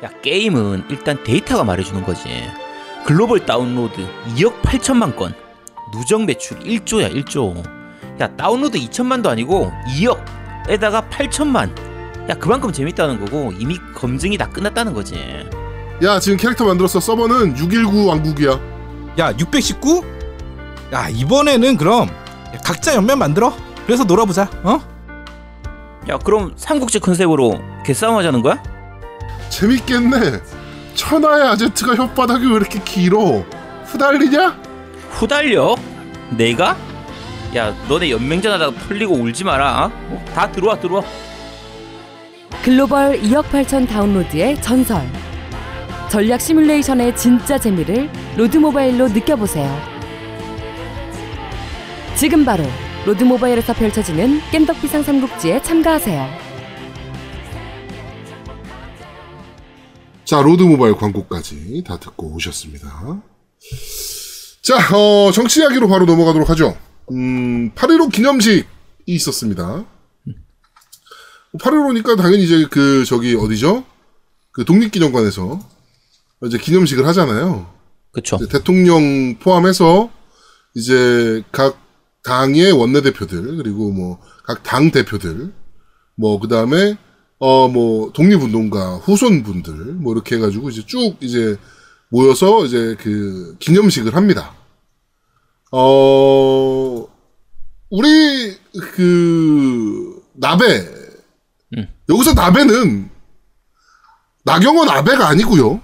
야 0.04 0.10
게임은 0.22 0.84
일단 0.88 1.22
데이터가 1.24 1.64
말해주는 1.64 2.02
거지 2.04 2.28
글로벌 3.04 3.44
다운로드 3.44 4.06
2억 4.36 4.62
8천만 4.62 5.14
건 5.14 5.34
누적 5.92 6.24
매출 6.24 6.58
1조야 6.60 7.14
1조 7.24 7.62
야 8.20 8.28
다운로드 8.36 8.78
2천만도 8.78 9.26
아니고 9.26 9.72
2억에다가 9.88 11.08
8천만 11.10 11.70
야 12.30 12.34
그만큼 12.34 12.72
재밌다는 12.72 13.20
거고 13.20 13.52
이미 13.58 13.78
검증이 13.94 14.38
다 14.38 14.48
끝났다는 14.48 14.94
거지 14.94 15.16
야, 16.02 16.18
지금 16.18 16.36
캐릭터 16.36 16.64
만들었어. 16.64 16.98
서버는 16.98 17.56
619 17.56 18.08
왕국이야. 18.08 18.60
야, 19.20 19.32
619? 19.38 20.02
야, 20.92 21.08
이번에는 21.08 21.76
그럼 21.76 22.10
각자 22.64 22.96
연면 22.96 23.20
만들어. 23.20 23.54
그래서 23.86 24.02
놀아보자. 24.02 24.50
어? 24.64 24.80
야 26.08 26.18
그럼 26.18 26.52
삼국지 26.56 26.98
컨셉으로 26.98 27.60
개싸움 27.86 28.16
하자는 28.16 28.42
거야? 28.42 28.60
재밌겠네. 29.50 30.40
천하의 30.94 31.48
아제트가 31.48 31.94
혓바닥이 31.94 32.50
왜 32.50 32.56
이렇게 32.56 32.80
길어? 32.84 33.44
후달리냐? 33.86 34.58
후달려? 35.10 35.76
내가? 36.30 36.76
야 37.56 37.74
너네 37.88 38.10
연맹전 38.10 38.52
하다가 38.52 38.72
털리고 38.78 39.14
울지 39.14 39.44
마라 39.44 39.90
어? 40.08 40.24
다 40.34 40.50
들어와 40.50 40.78
들어와 40.78 41.02
글로벌 42.62 43.20
2억 43.20 43.44
8천 43.50 43.86
다운로드의 43.86 44.60
전설. 44.62 45.02
전략 46.10 46.40
시뮬레이션의 46.40 47.14
진짜 47.14 47.58
재미를 47.58 48.08
로드 48.36 48.56
모바일로 48.56 49.08
느껴보세요. 49.08 49.70
지금 52.16 52.44
바로 52.44 52.64
로드 53.04 53.22
모바일에서 53.24 53.74
펼쳐지는 53.74 54.40
겜덕 54.50 54.80
비상 54.80 55.02
삼국지에 55.02 55.60
참가하세요. 55.60 56.43
자, 60.24 60.40
로드 60.40 60.62
모바일 60.62 60.94
광고까지 60.94 61.84
다 61.86 61.98
듣고 61.98 62.34
오셨습니다. 62.34 63.22
자, 64.62 64.96
어, 64.96 65.30
정치 65.32 65.60
이야기로 65.60 65.88
바로 65.88 66.06
넘어가도록 66.06 66.48
하죠. 66.50 66.76
음, 67.12 67.72
8.15 67.74 68.10
기념식이 68.10 68.64
있었습니다. 69.06 69.84
8.15니까 71.58 72.16
당연히 72.16 72.44
이제 72.44 72.66
그, 72.70 73.04
저기, 73.04 73.34
어디죠? 73.34 73.84
그 74.52 74.64
독립기념관에서 74.64 75.60
이제 76.46 76.58
기념식을 76.58 77.06
하잖아요. 77.08 77.72
그쵸 78.12 78.38
대통령 78.48 79.38
포함해서 79.40 80.08
이제 80.76 81.42
각 81.52 81.76
당의 82.22 82.70
원내대표들 82.72 83.56
그리고 83.56 83.90
뭐 83.90 84.20
각 84.46 84.62
당 84.62 84.92
대표들 84.92 85.52
뭐 86.16 86.38
그 86.38 86.46
다음에 86.46 86.96
어 87.40 87.68
뭐 87.68 88.10
독립운동가 88.12 88.96
후손분들 88.98 89.74
뭐 89.94 90.12
이렇게 90.14 90.36
해가지고 90.36 90.70
이제 90.70 90.82
쭉 90.86 91.16
이제 91.20 91.56
모여서 92.08 92.64
이제 92.64 92.96
그 93.00 93.56
기념식을 93.58 94.14
합니다. 94.14 94.54
어 95.72 97.06
우리 97.90 98.56
그 98.94 100.22
나베 100.34 100.64
음. 101.76 101.88
여기서 102.08 102.34
나베는 102.34 103.10
나경원 104.44 104.88
아베가 104.88 105.28
아니고요. 105.28 105.80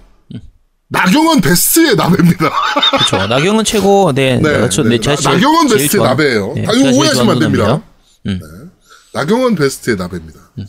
나경원 0.87 1.41
베스트의 1.41 1.95
나베입니다. 1.95 2.49
그쵸 2.99 3.27
나경은 3.27 3.63
최고 3.63 4.11
네, 4.13 4.37
네, 4.39 4.69
저, 4.69 4.83
네. 4.83 4.89
네, 4.89 4.99
제가 4.99 5.15
나- 5.15 5.21
제일- 5.21 5.35
나경원 5.35 5.67
제일 5.67 5.79
베스트 5.79 5.97
좋아하는- 5.97 6.03
나베예요. 6.03 6.53
네, 6.53 6.65
아, 6.67 6.71
이거 6.73 6.97
오해하시면 6.97 7.29
안 7.29 7.39
됩니다. 7.39 7.81
음. 8.27 8.39
네. 8.39 8.69
나경원 9.13 9.55
베스트의 9.55 9.95
나베입니다. 9.97 10.39
음, 10.59 10.65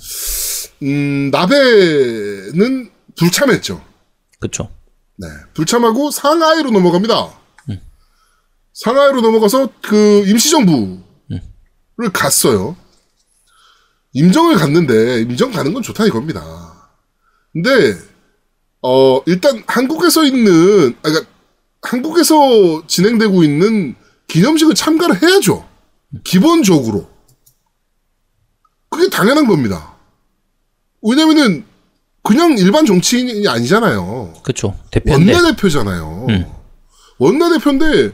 나베는 1.30 2.90
불참했죠. 3.16 3.82
그쵸 4.40 4.68
네. 5.16 5.28
불참하고 5.54 6.10
상하이로 6.10 6.70
넘어갑니다. 6.70 7.38
음. 7.70 7.80
상하이로 8.74 9.20
넘어가서 9.20 9.68
그 9.80 10.24
임시정부를 10.26 11.02
갔어요. 12.12 12.76
임정을 14.14 14.56
갔는데 14.56 15.22
임정 15.22 15.52
가는 15.52 15.72
건 15.72 15.82
좋다 15.82 16.04
이겁니다. 16.06 16.90
근데 17.52 17.96
어 18.82 19.22
일단 19.26 19.62
한국에서 19.66 20.24
있는 20.24 20.90
아 21.02 21.02
그러니까 21.02 21.30
한국에서 21.82 22.86
진행되고 22.86 23.44
있는 23.44 23.94
기념식을 24.26 24.74
참가를 24.74 25.22
해야죠. 25.22 25.68
기본적으로 26.24 27.08
그게 28.90 29.08
당연한 29.08 29.46
겁니다. 29.46 29.91
왜냐면은 31.02 31.64
그냥 32.22 32.56
일반 32.56 32.86
정치인이 32.86 33.46
아니잖아요. 33.48 34.34
그쵸 34.42 34.78
대표인데 34.90 35.34
원내대표잖아요. 35.34 36.26
음. 36.28 36.46
원내대표인데 37.18 38.12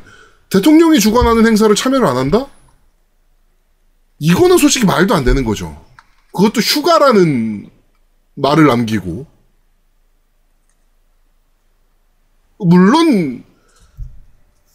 대통령이 0.51 0.99
주관하는 0.99 1.47
행사를 1.47 1.73
참여를 1.75 2.07
안 2.07 2.17
한다? 2.17 2.47
이거는 4.19 4.59
솔직히 4.59 4.87
말도 4.87 5.15
안 5.15 5.25
되는 5.25 5.45
거죠. 5.45 5.85
그것도 6.33 6.61
휴가라는 6.61 7.69
말을 8.35 8.67
남기고. 8.67 9.27
물론 12.61 13.45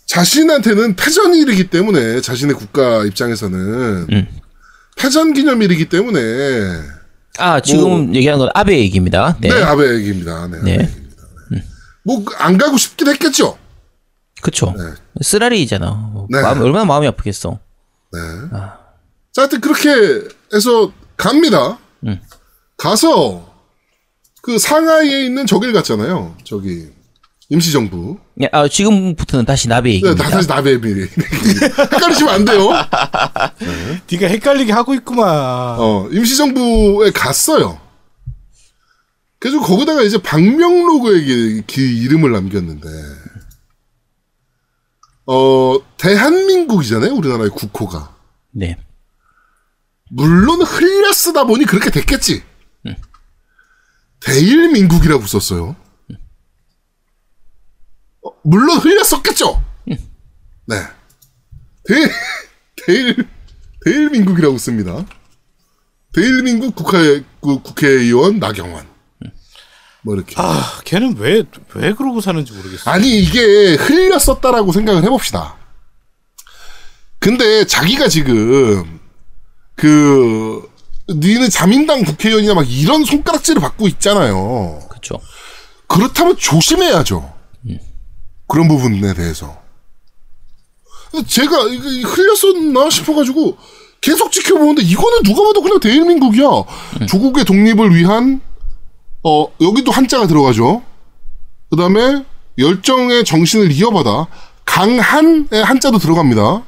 자신한테는 0.06 0.96
패전일이기 0.96 1.70
때문에 1.70 2.22
자신의 2.22 2.56
국가 2.56 3.04
입장에서는 3.04 4.08
음. 4.12 4.28
패전 4.96 5.34
기념일이기 5.34 5.90
때문에 5.90 6.22
아 7.40 7.60
지금 7.60 8.14
얘기하는 8.14 8.40
건 8.40 8.50
아베 8.54 8.78
얘기입니다 8.80 9.36
네, 9.40 9.50
네, 9.50 9.64
아베 9.64 9.96
얘기입니다. 9.96 10.48
네, 10.48 10.62
네. 10.62 10.74
아베 10.74 10.84
얘기입니다. 10.84 11.24
뭐안 12.06 12.58
가고 12.58 12.78
싶긴 12.78 13.08
했겠죠. 13.08 13.58
그쵸 14.42 14.74
네. 14.78 14.84
쓰라리잖아 15.22 15.92
뭐 16.14 16.28
네. 16.30 16.42
마음, 16.42 16.62
얼마나 16.62 16.84
마음이 16.86 17.08
아프겠어 17.08 17.60
네. 18.12 18.20
자, 19.32 19.42
하여튼 19.44 19.62
그렇게 19.62 19.90
해서 20.54 20.92
갑니다. 21.18 21.80
음. 22.06 22.20
가서 22.78 23.52
그 24.42 24.60
상하이에 24.60 25.26
있는 25.26 25.46
저길 25.48 25.72
갔잖아요. 25.74 26.36
저기 26.44 26.90
임시정부. 27.54 28.18
야, 28.42 28.48
아, 28.52 28.68
지금부터는 28.68 29.46
다시 29.46 29.68
나베 29.68 29.90
네, 29.90 29.96
얘기입니다 29.98 30.28
다시 30.30 30.48
나베 30.48 30.82
미리. 30.82 31.04
헷갈리시면 31.04 32.34
안 32.34 32.46
돼요. 32.46 32.70
네가 34.12 34.28
헷갈리게 34.28 34.72
하고 34.74 34.96
있구만. 34.96 35.28
어, 35.80 36.10
임시정부에 36.12 37.12
갔어요. 37.12 37.80
그래서 39.38 39.60
거기다가 39.60 40.02
이제 40.02 40.18
박명록에게 40.20 41.64
그 41.72 41.82
이름을 41.82 42.32
남겼는데, 42.32 42.88
어, 45.28 45.78
대한민국이잖아요, 45.98 47.14
우리나라의 47.14 47.50
국호가. 47.52 48.16
네 48.52 48.78
물론 50.10 50.62
흘려 50.62 51.12
쓰다 51.12 51.44
보니 51.46 51.66
그렇게 51.66 51.90
됐겠지. 51.90 52.44
대일민국이라고 54.22 55.26
썼어요. 55.26 55.76
어, 58.26 58.32
물론 58.44 58.78
흘렸었겠죠. 58.78 59.64
네. 60.66 60.78
대일 61.86 62.12
대일 62.86 63.28
대일민국이라고 63.86 64.58
씁니다. 64.58 65.06
대일민국 66.14 66.76
국회 66.76 67.24
그 67.42 67.62
국회의원 67.62 68.40
나경원. 68.40 68.88
뭐 70.04 70.16
이렇게. 70.16 70.36
아, 70.38 70.80
걔는 70.86 71.18
왜, 71.18 71.44
왜 71.76 71.94
그러고 71.94 72.22
사는지 72.22 72.54
모르겠어. 72.54 72.92
아니 72.92 73.20
이게 73.20 73.76
흘렸었다라고 73.76 74.72
생각을 74.72 75.04
해봅시다. 75.04 75.58
근데 77.20 77.66
자기가 77.66 78.10
지금 78.10 79.00
그 79.76 80.70
니는 81.10 81.50
자민당 81.50 82.04
국회의원이나 82.04 82.54
막 82.54 82.70
이런 82.70 83.06
손가락질을 83.06 83.62
받고 83.62 83.88
있잖아요. 83.90 84.80
그렇죠. 84.90 85.20
그렇다면 85.88 86.38
조심해야죠. 86.38 87.33
그런 88.48 88.68
부분에 88.68 89.14
대해서. 89.14 89.58
제가 91.28 91.56
흘렸었나 91.64 92.90
싶어가지고 92.90 93.58
계속 94.02 94.32
지켜보는데 94.32 94.82
이거는 94.82 95.24
누가 95.24 95.44
봐도 95.44 95.62
그냥 95.62 95.80
대일민국이야. 95.80 96.48
조국의 97.08 97.46
독립을 97.46 97.96
위한 97.96 98.42
어 99.24 99.48
여기도 99.62 99.92
한자가 99.92 100.28
들어가죠. 100.28 100.82
그 101.70 101.78
다음에 101.78 102.24
열정의 102.58 103.24
정신을 103.24 103.72
이어받아 103.72 104.28
강한의 104.66 105.64
한자도 105.64 106.00
들어갑니다. 106.00 106.64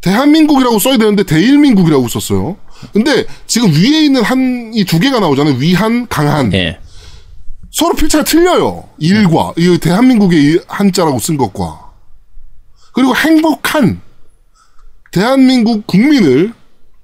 대한민국이라고 0.00 0.78
써야 0.78 0.96
되는데 0.96 1.22
대일민국이라고 1.24 2.08
썼어요. 2.08 2.56
근데 2.92 3.26
지금 3.46 3.70
위에 3.70 4.04
있는 4.04 4.22
한 4.22 4.72
이 4.74 4.84
두 4.84 4.98
개가 4.98 5.20
나오잖아요. 5.20 5.56
위한, 5.56 6.06
강한. 6.08 6.52
예. 6.54 6.80
서로 7.70 7.94
필자가 7.94 8.24
틀려요. 8.24 8.88
일과 8.98 9.52
이 9.56 9.78
대한민국의 9.78 10.42
이 10.42 10.58
한자라고 10.66 11.18
쓴 11.18 11.36
것과 11.36 11.90
그리고 12.92 13.14
행복한 13.14 14.00
대한민국 15.12 15.86
국민을 15.86 16.52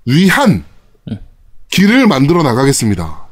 위한 0.05 0.65
길을 1.71 2.07
만들어 2.07 2.43
나가겠습니다. 2.43 3.27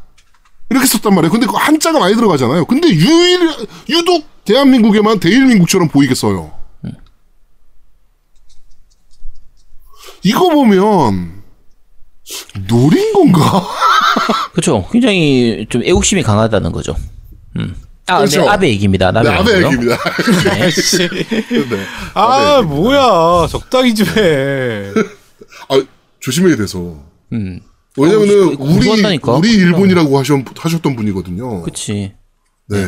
이렇게 0.70 0.86
썼단 0.86 1.14
말이에요. 1.14 1.30
근데 1.30 1.46
그 1.46 1.52
한자가 1.54 1.98
많이 1.98 2.14
들어가잖아요. 2.14 2.64
근데 2.66 2.88
유일 2.88 3.68
유독 3.88 4.26
대한민국에만 4.44 5.20
대일민국처럼 5.20 5.88
보이게 5.88 6.14
써요. 6.14 6.52
이거 10.22 10.48
보면 10.48 11.42
노린 12.66 13.12
건가? 13.12 13.68
그렇죠. 14.52 14.88
굉장히 14.90 15.66
좀 15.68 15.82
애국심이 15.84 16.22
강하다는 16.22 16.72
거죠. 16.72 16.96
음. 17.58 17.74
아, 18.06 18.18
그렇죠. 18.18 18.42
네, 18.42 18.48
아베 18.48 18.68
얘기입니다. 18.68 19.10
네, 19.12 19.28
아베. 19.28 19.62
얘기입니다. 19.64 19.96
씨. 20.70 20.98
네. 21.08 21.86
아, 22.12 22.58
아베 22.58 22.66
뭐야. 22.66 23.46
적당히 23.48 23.94
좀 23.94 24.06
해. 24.08 24.90
아, 25.70 25.82
조심해야 26.20 26.56
돼서. 26.56 27.02
음. 27.32 27.60
왜냐면은 27.96 28.42
어, 28.42 28.46
우리 28.46 28.56
공부한다니까. 28.56 29.32
우리 29.32 29.52
일본이라고 29.52 30.18
하셨, 30.18 30.40
하셨던 30.56 30.96
분이거든요. 30.96 31.62
그치. 31.62 32.12
네. 32.68 32.86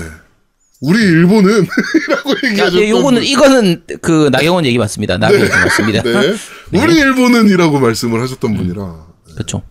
우리 0.82 1.00
일본은 1.02 1.66
라고 2.10 2.30
야, 2.32 2.36
얘기하셨던 2.44 2.82
예, 2.82 2.90
요거는, 2.90 3.22
이거는 3.22 3.84
그 4.02 4.28
나경원 4.30 4.66
얘기 4.66 4.76
맞습니다. 4.76 5.16
남의 5.16 5.40
얘기 5.40 5.50
맞습니다. 5.50 6.02
분. 6.02 6.36
네. 6.70 6.82
우리 6.84 6.96
일본은이라고 6.96 7.78
말씀을 7.80 8.20
하셨던 8.22 8.54
분이라. 8.56 9.06
그렇죠. 9.34 9.62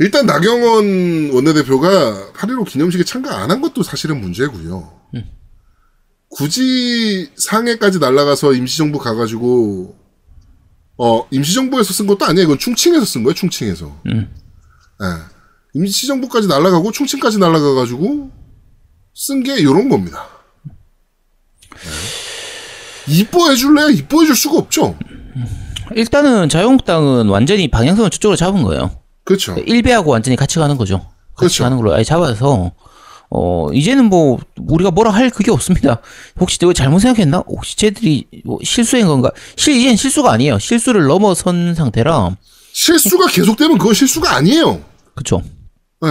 일단 0.00 0.26
나경원 0.26 1.30
원내대표가 1.32 2.32
8.15 2.32 2.66
기념식에 2.68 3.04
참가 3.04 3.38
안 3.38 3.50
한 3.50 3.60
것도 3.60 3.82
사실은 3.82 4.20
문제고요. 4.20 5.00
굳이 6.30 7.30
상해까지 7.36 8.00
날아가서 8.00 8.54
임시정부 8.54 8.98
가가지고 8.98 9.96
어 10.98 11.26
임시정부에서 11.30 11.92
쓴 11.92 12.06
것도 12.08 12.24
아니에요. 12.24 12.44
이건 12.46 12.58
충칭에서 12.58 13.04
쓴 13.04 13.22
거예요. 13.22 13.34
충칭에서. 13.34 14.00
음. 14.06 14.34
예. 15.02 15.06
임시정부까지 15.74 16.48
날아가고 16.48 16.90
충칭까지 16.90 17.38
날아가가지고 17.38 18.30
쓴 19.14 19.42
게 19.44 19.56
이런 19.60 19.88
겁니다. 19.88 20.26
네. 21.70 23.12
이뻐해 23.20 23.54
줄래야 23.54 23.90
이뻐해 23.90 24.26
줄 24.26 24.34
수가 24.34 24.58
없죠. 24.58 24.98
일단은 25.94 26.48
자유한국당은 26.48 27.28
완전히 27.28 27.68
방향성을 27.70 28.10
저쪽으로 28.10 28.34
잡은 28.36 28.62
거예요. 28.64 28.90
그렇죠. 29.24 29.56
일베하고 29.58 30.10
완전히 30.10 30.36
같이 30.36 30.58
가는 30.58 30.76
거죠. 30.76 30.98
같이 30.98 31.58
그렇죠. 31.58 31.64
가는 31.64 31.76
걸로 31.76 31.94
아예 31.94 32.04
잡아서 32.04 32.72
어 33.30 33.72
이제는 33.72 34.04
뭐 34.06 34.38
우리가 34.60 34.90
뭐라 34.90 35.10
할 35.10 35.30
그게 35.30 35.50
없습니다. 35.50 36.00
혹시 36.38 36.58
내가 36.58 36.72
잘못 36.72 37.00
생각했나? 37.00 37.38
혹시 37.46 37.76
쟤들이 37.76 38.26
뭐 38.44 38.58
실수한 38.62 39.06
건가? 39.08 39.30
실 39.56 39.76
이젠 39.76 39.96
실수가 39.96 40.30
아니에요. 40.30 40.58
실수를 40.58 41.06
넘어선 41.06 41.74
상태라 41.74 42.36
실수가 42.72 43.26
계속되면 43.28 43.78
그건 43.78 43.94
실수가 43.94 44.36
아니에요. 44.36 44.80
그렇죠. 45.14 45.42
네. 46.02 46.08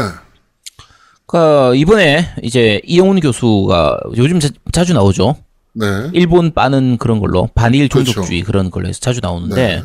그러니까 1.26 1.74
이번에 1.76 2.30
이제 2.42 2.82
이영훈 2.86 3.20
교수가 3.20 4.00
요즘 4.18 4.40
자, 4.40 4.84
주 4.84 4.94
나오죠. 4.94 5.36
네. 5.74 5.86
일본 6.14 6.54
빠는 6.54 6.98
그런 6.98 7.20
걸로 7.20 7.50
반일 7.56 7.90
그렇죠. 7.90 8.12
종족주의 8.12 8.42
그런 8.42 8.70
걸로 8.70 8.88
해서 8.88 9.00
자주 9.00 9.20
나오는데 9.22 9.56
네. 9.56 9.84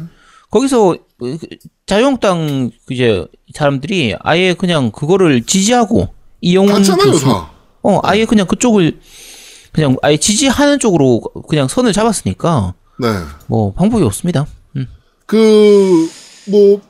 거기서 0.51 0.93
그 0.93 0.99
자유한국당 1.87 2.70
이제 2.90 3.26
사람들이 3.54 4.16
아예 4.20 4.54
그냥 4.54 4.90
그거를 4.90 5.42
지지하고 5.44 6.09
봤잖아요, 6.66 7.11
교수 7.12 7.24
다. 7.24 7.50
어 7.83 8.00
아예 8.02 8.24
그냥 8.24 8.46
그쪽을 8.46 9.00
그냥 9.72 9.96
아예 10.02 10.16
지지하는 10.16 10.78
쪽으로 10.78 11.20
그냥 11.48 11.68
선을 11.68 11.92
잡았으니까 11.92 12.74
네. 13.00 13.09
뭐 13.46 13.72
방법이 13.72 14.04
없습니다. 14.04 14.46
음. 14.76 14.87
그, 15.26 16.11
뭐, 16.46 16.81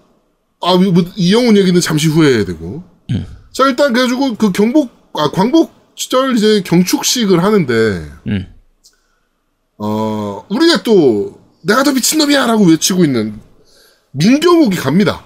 아, 0.60 0.76
뭐, 0.76 1.04
이영훈 1.16 1.56
얘기는 1.56 1.78
잠시 1.80 2.08
후에 2.08 2.36
해야 2.36 2.44
되고. 2.44 2.82
음. 3.10 3.26
자, 3.52 3.64
일단, 3.64 3.92
그래가지고, 3.92 4.36
그 4.36 4.52
경복, 4.52 4.90
아, 5.14 5.30
광복절 5.32 6.36
이제 6.36 6.62
경축식을 6.64 7.42
하는데, 7.42 7.74
음. 8.28 8.46
어, 9.78 10.46
우리가 10.48 10.82
또, 10.84 11.40
내가 11.62 11.82
더 11.82 11.92
미친놈이야! 11.92 12.46
라고 12.46 12.64
외치고 12.64 13.04
있는 13.04 13.40
민경욱이 14.12 14.76
갑니다. 14.76 15.24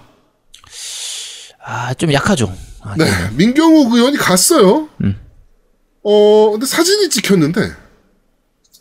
아 1.65 1.95
좀 1.95 2.13
약하죠. 2.13 2.53
아, 2.81 2.95
네. 2.97 3.05
민경욱 3.37 3.93
의원이 3.95 4.17
갔어요. 4.17 4.89
음. 5.03 5.19
어, 6.03 6.51
근데 6.51 6.67
사진이 6.67 7.09
찍혔는데, 7.11 7.73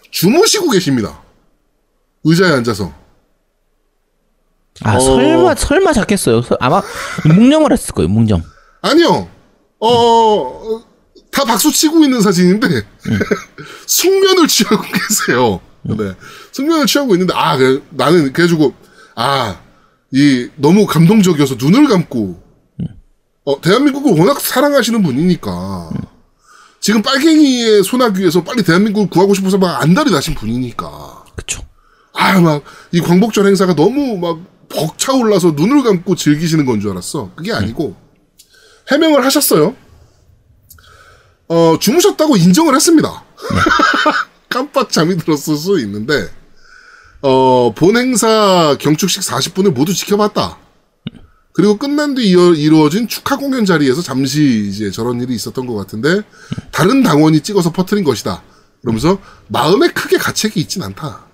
주무시고 0.10 0.72
계십니다. 0.72 1.22
의자에 2.24 2.52
앉아서. 2.54 2.92
아 4.84 4.96
어. 4.96 5.00
설마 5.00 5.54
설마 5.56 5.94
잡겠어요. 5.94 6.42
설- 6.42 6.58
아마 6.60 6.82
묵념을 7.26 7.72
했을 7.72 7.94
거예요. 7.94 8.10
묵념. 8.10 8.42
아니요. 8.82 9.30
어, 9.80 10.84
다 11.32 11.46
박수 11.46 11.72
치고 11.72 12.04
있는 12.04 12.22
사진인데, 12.22 12.68
숙면을 13.86 14.48
취하고 14.48 14.82
계세요. 14.82 15.62
네. 15.84 16.16
숙면을 16.52 16.88
취하고 16.88 17.14
있는데, 17.14 17.34
아, 17.36 17.56
그래, 17.58 17.80
나는, 17.92 18.34
그래 18.34 18.46
가지고, 18.48 18.74
아, 19.16 19.60
이, 20.14 20.50
너무 20.58 20.86
감동적이어서 20.86 21.56
눈을 21.56 21.88
감고, 21.88 22.42
어, 23.46 23.62
대한민국을 23.62 24.14
워낙 24.20 24.40
사랑하시는 24.40 25.02
분이니까, 25.02 25.90
지금 26.80 27.02
빨갱이의 27.02 27.84
소나귀에서 27.84 28.44
빨리 28.44 28.64
대한민국을 28.64 29.10
구하고 29.10 29.34
싶어서 29.34 29.58
막 29.58 29.82
안달이 29.82 30.12
나신 30.12 30.36
분이니까, 30.36 31.26
그쵸. 31.36 31.62
아, 32.14 32.40
막, 32.42 32.64
이 32.92 33.00
광복절 33.00 33.46
행사가 33.48 33.76
너무 33.76 34.18
막 34.18 34.40
벅차올라서 34.70 35.52
눈을 35.52 35.84
감고 35.84 36.16
즐기시는 36.16 36.66
건 36.66 36.80
줄 36.82 36.92
알았어. 36.92 37.32
그게 37.36 37.54
아니고, 37.54 37.96
해명을 38.92 39.24
하셨어요. 39.26 39.76
어, 41.48 41.78
주무셨다고 41.80 42.36
인정을 42.38 42.76
했습니다. 42.76 43.24
깜빡 44.50 44.92
잠이 44.92 45.18
들었을 45.18 45.56
수 45.56 45.80
있는데, 45.82 46.28
어, 47.22 47.74
본 47.76 47.98
행사 47.98 48.76
경축식 48.80 49.22
40분을 49.24 49.72
모두 49.74 49.94
지켜봤다. 49.94 50.58
그리고 51.54 51.78
끝난 51.78 52.16
뒤 52.16 52.30
이어, 52.30 52.54
이루어진 52.54 53.08
축하 53.08 53.36
공연 53.38 53.66
자리에서 53.66 54.02
잠시 54.02 54.68
이제 54.70 54.90
저런 54.90 55.20
일이 55.22 55.36
있었던 55.36 55.66
것 55.68 55.76
같은데, 55.76 56.22
다른 56.72 57.04
당원이 57.04 57.42
찍어서 57.42 57.72
퍼뜨린 57.72 58.04
것이다. 58.04 58.42
그러면서 58.82 59.20
마음에 59.50 59.90
크게 59.90 60.18
가책이 60.18 60.60
있진 60.62 60.82
않다. 60.82 61.26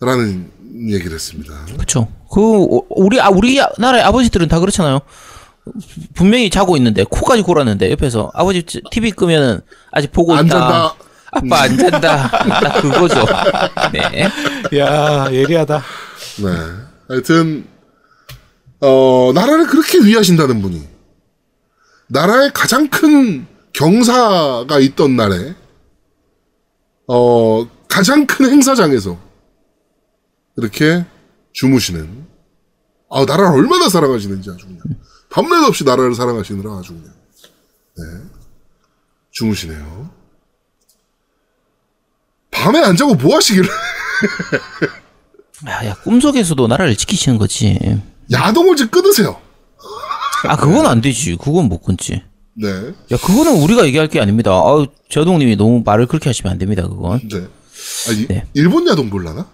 라는 0.00 0.50
얘기를 0.90 1.12
했습니다. 1.14 1.54
그쵸. 1.78 2.08
그, 2.30 2.40
오- 2.40 2.86
우리, 2.90 3.20
아, 3.20 3.28
우리 3.30 3.60
나라의 3.78 4.02
아버지들은 4.04 4.48
다 4.48 4.60
그렇잖아요. 4.60 5.00
분명히 6.14 6.50
자고 6.50 6.76
있는데, 6.76 7.04
코까지 7.04 7.42
골았는데, 7.42 7.90
옆에서 7.92 8.30
아버지 8.34 8.64
TV 8.90 9.12
끄면은 9.12 9.60
아직 9.92 10.12
보고 10.12 10.34
있다. 10.46 10.94
아빠 11.30 11.62
안 11.62 11.76
잔다. 11.76 12.28
딱 12.30 12.80
그거죠. 12.80 13.24
네. 13.92 14.28
야, 14.78 15.30
예리하다. 15.32 15.82
네. 16.38 16.48
하여튼, 17.08 17.66
어, 18.80 19.32
나라를 19.34 19.66
그렇게 19.66 19.98
위하신다는 19.98 20.62
분이, 20.62 20.86
나라의 22.08 22.52
가장 22.54 22.88
큰 22.88 23.46
경사가 23.72 24.78
있던 24.80 25.16
날에, 25.16 25.54
어, 27.06 27.68
가장 27.88 28.26
큰 28.26 28.50
행사장에서 28.50 29.18
이렇게 30.56 31.04
주무시는, 31.52 32.26
아, 33.10 33.24
나라를 33.24 33.58
얼마나 33.58 33.88
사랑하시는지 33.88 34.50
아주 34.50 34.66
그냥. 34.66 34.82
밤낮 35.30 35.66
없이 35.66 35.84
나라를 35.84 36.14
사랑하시느라 36.14 36.78
아주 36.78 36.94
그냥. 36.94 37.12
네. 37.96 38.04
주무시네요. 39.30 40.17
밤에 42.62 42.80
안 42.80 42.96
자고 42.96 43.14
뭐 43.14 43.36
하시기를. 43.36 43.68
야, 45.68 45.86
야, 45.86 45.94
꿈속에서도 46.04 46.66
나라를 46.66 46.96
지키시는 46.96 47.38
거지. 47.38 47.78
야동을 48.32 48.76
좀 48.76 48.88
끊으세요. 48.88 49.40
아, 50.44 50.56
그건 50.56 50.86
안 50.86 51.00
되지. 51.00 51.36
그건 51.40 51.68
못 51.68 51.82
끊지. 51.82 52.22
네. 52.54 52.68
야, 52.68 53.16
그거는 53.16 53.54
우리가 53.62 53.84
얘기할 53.86 54.08
게 54.08 54.20
아닙니다. 54.20 54.50
아우, 54.52 54.86
제동님이 55.08 55.56
너무 55.56 55.82
말을 55.84 56.06
그렇게 56.06 56.28
하시면 56.28 56.52
안 56.52 56.58
됩니다, 56.58 56.82
그건. 56.86 57.20
네. 57.28 57.38
아, 58.08 58.12
이- 58.12 58.26
네. 58.26 58.44
일본 58.54 58.86
야동 58.88 59.10
볼라나? 59.10 59.46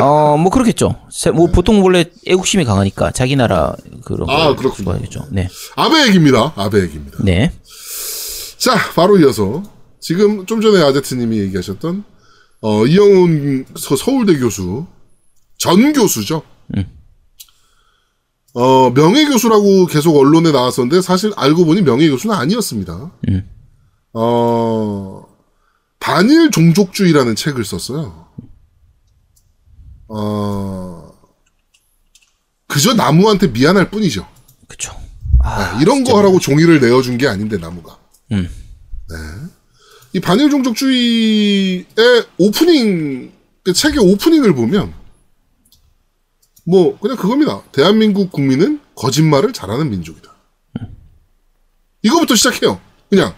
어, 0.00 0.36
뭐 0.36 0.50
그렇겠죠. 0.50 0.96
세- 1.12 1.30
뭐 1.30 1.46
보통 1.46 1.82
원래 1.84 2.04
애국심이 2.26 2.64
강하니까 2.64 3.12
자기 3.12 3.36
나라 3.36 3.72
그런 4.04 4.28
아, 4.28 4.46
걸 4.46 4.56
그렇군요. 4.56 4.84
좋아하겠죠. 4.86 5.26
네. 5.30 5.48
아베 5.76 6.06
얘기입니다. 6.08 6.52
아베 6.56 6.80
얘기입니다. 6.82 7.18
네. 7.20 7.52
자, 8.58 8.74
바로 8.96 9.16
이어서 9.20 9.62
지금 10.06 10.46
좀 10.46 10.60
전에 10.60 10.80
아제트님이 10.84 11.36
얘기하셨던 11.38 12.04
어, 12.60 12.86
이영훈 12.86 13.66
서, 13.76 13.96
서울대 13.96 14.38
교수 14.38 14.86
전 15.58 15.92
교수죠. 15.92 16.42
어, 18.54 18.90
명예 18.94 19.24
교수라고 19.24 19.86
계속 19.86 20.16
언론에 20.16 20.52
나왔었는데 20.52 21.02
사실 21.02 21.32
알고 21.36 21.64
보니 21.64 21.82
명예 21.82 22.08
교수는 22.08 22.36
아니었습니다. 22.36 23.10
음. 23.30 23.50
어, 24.12 25.26
반일 25.98 26.52
종족주의라는 26.52 27.34
책을 27.34 27.64
썼어요. 27.64 28.28
어, 30.06 31.10
그저 32.68 32.94
나무한테 32.94 33.48
미안할 33.48 33.90
뿐이죠. 33.90 34.24
그쵸. 34.68 34.96
아, 35.40 35.80
이런 35.82 36.04
거 36.04 36.16
하라고 36.16 36.38
종이를 36.38 36.78
내어준 36.78 37.18
게 37.18 37.26
아닌데 37.26 37.56
나무가. 37.56 37.98
음. 38.30 38.48
네. 39.08 39.16
이 40.16 40.20
반일 40.20 40.48
종족주의의 40.48 41.84
오프닝 42.38 43.32
그 43.62 43.74
책의 43.74 43.98
오프닝을 43.98 44.54
보면 44.54 44.94
뭐 46.64 46.98
그냥 46.98 47.18
그겁니다. 47.18 47.62
대한민국 47.70 48.32
국민은 48.32 48.80
거짓말을 48.94 49.52
잘하는 49.52 49.90
민족이다. 49.90 50.34
이거부터 52.02 52.34
시작해요. 52.34 52.80
그냥 53.10 53.34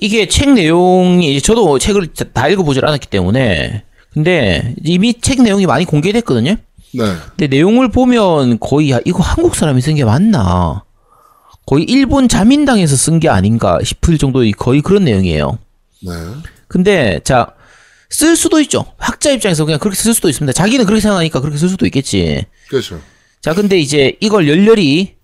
이게 0.00 0.26
책 0.26 0.54
내용이 0.54 1.40
저도 1.40 1.78
책을 1.78 2.08
다 2.32 2.48
읽어보질 2.48 2.84
않았기 2.84 3.06
때문에 3.06 3.84
근데 4.12 4.74
이미 4.82 5.14
책 5.14 5.40
내용이 5.40 5.66
많이 5.66 5.84
공개됐거든요. 5.84 6.56
네. 6.94 7.04
근데 7.36 7.46
내용을 7.46 7.92
보면 7.92 8.58
거의 8.58 8.90
야, 8.90 8.98
이거 9.04 9.22
한국 9.22 9.54
사람이 9.54 9.80
쓴 9.82 9.94
게 9.94 10.04
맞나? 10.04 10.82
거의 11.64 11.84
일본 11.84 12.26
자민당에서 12.26 12.96
쓴 12.96 13.20
게 13.20 13.28
아닌가 13.28 13.78
싶을 13.84 14.18
정도의 14.18 14.50
거의 14.50 14.80
그런 14.80 15.04
내용이에요. 15.04 15.58
네. 16.02 16.12
근데 16.68 17.20
자 17.24 17.56
쓸 18.08 18.36
수도 18.36 18.60
있죠. 18.60 18.84
학자 18.98 19.32
입장에서 19.32 19.64
그냥 19.64 19.80
그렇게 19.80 19.96
쓸 19.96 20.14
수도 20.14 20.28
있습니다. 20.28 20.52
자기는 20.52 20.84
그렇게 20.86 21.00
생각하니까 21.00 21.40
그렇게 21.40 21.58
쓸 21.58 21.68
수도 21.68 21.86
있겠지. 21.86 22.46
그렇죠. 22.68 23.00
자 23.40 23.52
근데 23.52 23.78
이제 23.78 24.16
이걸 24.20 24.48
열렬히 24.48 25.16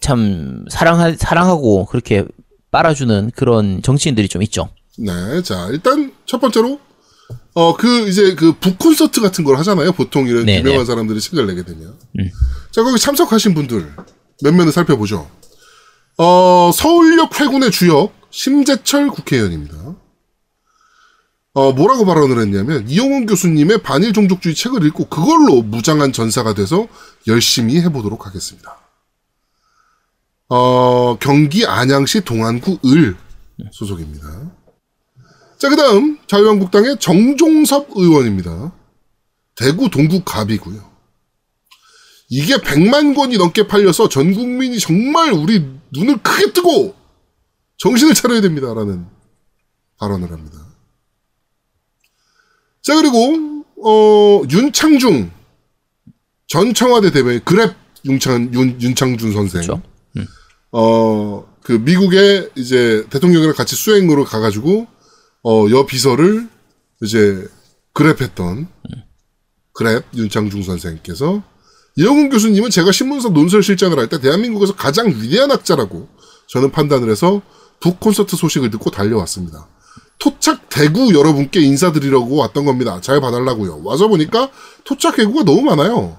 참 0.00 0.64
사랑하 0.70 1.14
사랑하고 1.14 1.84
그렇게 1.86 2.24
빨아주는 2.70 3.32
그런 3.36 3.82
정치인들이 3.82 4.28
좀 4.28 4.42
있죠. 4.42 4.70
네. 4.98 5.42
자, 5.42 5.68
일단 5.70 6.12
첫 6.26 6.40
번째로 6.40 6.80
어 7.54 7.74
그 7.76 8.08
이제 8.08 8.34
그 8.34 8.52
북콘서트 8.54 9.20
같은 9.20 9.44
걸 9.44 9.58
하잖아요. 9.58 9.92
보통 9.92 10.26
이런 10.26 10.46
네, 10.46 10.60
유명한 10.60 10.80
네. 10.80 10.84
사람들이 10.86 11.20
책을 11.20 11.46
내게 11.46 11.62
되면. 11.62 11.94
자, 12.70 12.82
거기 12.82 12.98
참석하신 12.98 13.54
분들 13.54 13.92
몇 14.42 14.54
면을 14.54 14.72
살펴보죠. 14.72 15.28
어, 16.16 16.70
서울역 16.72 17.38
회군의 17.38 17.70
주역 17.70 18.12
심재철 18.30 19.08
국회의원입니다. 19.10 19.76
어, 21.52 21.72
뭐라고 21.72 22.04
발언을 22.04 22.40
했냐면 22.40 22.88
이용훈 22.88 23.26
교수님의 23.26 23.82
반일 23.82 24.12
종족주의 24.12 24.54
책을 24.54 24.84
읽고 24.86 25.08
그걸로 25.08 25.62
무장한 25.62 26.12
전사가 26.12 26.54
돼서 26.54 26.86
열심히 27.26 27.80
해보도록 27.80 28.26
하겠습니다. 28.26 28.78
어, 30.48 31.16
경기 31.18 31.66
안양시 31.66 32.22
동안구 32.22 32.78
을 32.86 33.16
소속입니다. 33.72 34.52
자, 35.58 35.68
그 35.68 35.76
다음, 35.76 36.18
자유한국당의 36.26 36.98
정종섭 36.98 37.88
의원입니다. 37.94 38.72
대구 39.54 39.90
동구 39.90 40.22
갑이고요. 40.24 40.88
이게 42.30 42.56
100만 42.56 43.14
권이 43.14 43.36
넘게 43.36 43.66
팔려서 43.66 44.08
전 44.08 44.32
국민이 44.32 44.78
정말 44.78 45.32
우리 45.32 45.68
눈을 45.92 46.22
크게 46.22 46.52
뜨고 46.52 46.94
정신을 47.78 48.14
차려야 48.14 48.40
됩니다라는 48.40 49.06
발언을 49.98 50.30
합니다. 50.30 50.69
자, 52.82 52.94
그리고, 52.94 53.64
어, 53.84 54.42
윤창중 54.50 55.30
전 56.46 56.74
청와대 56.74 57.10
대변인, 57.10 57.40
그랩 57.40 57.74
윤창, 58.04 58.52
윤, 58.54 58.80
윤창준 58.80 59.32
선생. 59.32 59.62
그렇죠. 59.62 59.82
어, 60.72 61.46
그 61.62 61.72
미국에 61.72 62.48
이제 62.56 63.04
대통령이랑 63.10 63.54
같이 63.54 63.76
수행으로 63.76 64.24
가가지고, 64.24 64.86
어, 65.44 65.66
여 65.70 65.86
비서를 65.86 66.48
이제 67.02 67.46
그랩했던 67.94 68.66
그랩 69.74 70.04
윤창중 70.14 70.62
선생께서 70.62 71.42
이영훈 71.96 72.28
교수님은 72.30 72.70
제가 72.70 72.92
신문사 72.92 73.30
논설 73.30 73.62
실장을 73.62 73.98
할 73.98 74.08
때 74.08 74.20
대한민국에서 74.20 74.74
가장 74.74 75.08
위대한 75.08 75.50
학자라고 75.50 76.08
저는 76.48 76.70
판단을 76.72 77.10
해서 77.10 77.42
북 77.80 77.98
콘서트 78.00 78.36
소식을 78.36 78.70
듣고 78.70 78.90
달려왔습니다. 78.90 79.68
토착 80.20 80.68
대구 80.68 81.14
여러분께 81.14 81.60
인사드리려고 81.60 82.36
왔던 82.36 82.64
겁니다. 82.64 83.00
잘 83.00 83.20
봐달라고요. 83.20 83.82
와서 83.82 84.06
보니까 84.06 84.50
토착 84.84 85.16
대구가 85.16 85.44
너무 85.44 85.62
많아요. 85.62 86.18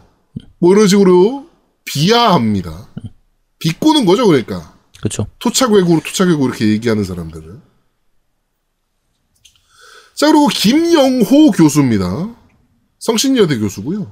뭐 0.59 0.73
이런 0.73 0.87
식으로 0.87 1.47
비하합니다. 1.85 2.89
비꼬는 3.59 4.05
거죠, 4.05 4.25
그러니까. 4.25 4.73
그렇죠. 4.99 5.27
토착 5.39 5.71
외구로 5.71 6.01
토착 6.01 6.29
외구 6.29 6.45
이렇게 6.45 6.67
얘기하는 6.67 7.03
사람들을. 7.03 7.61
자, 10.15 10.27
그리고 10.27 10.47
김영호 10.47 11.51
교수입니다. 11.51 12.35
성신여대 12.99 13.59
교수고요. 13.59 14.11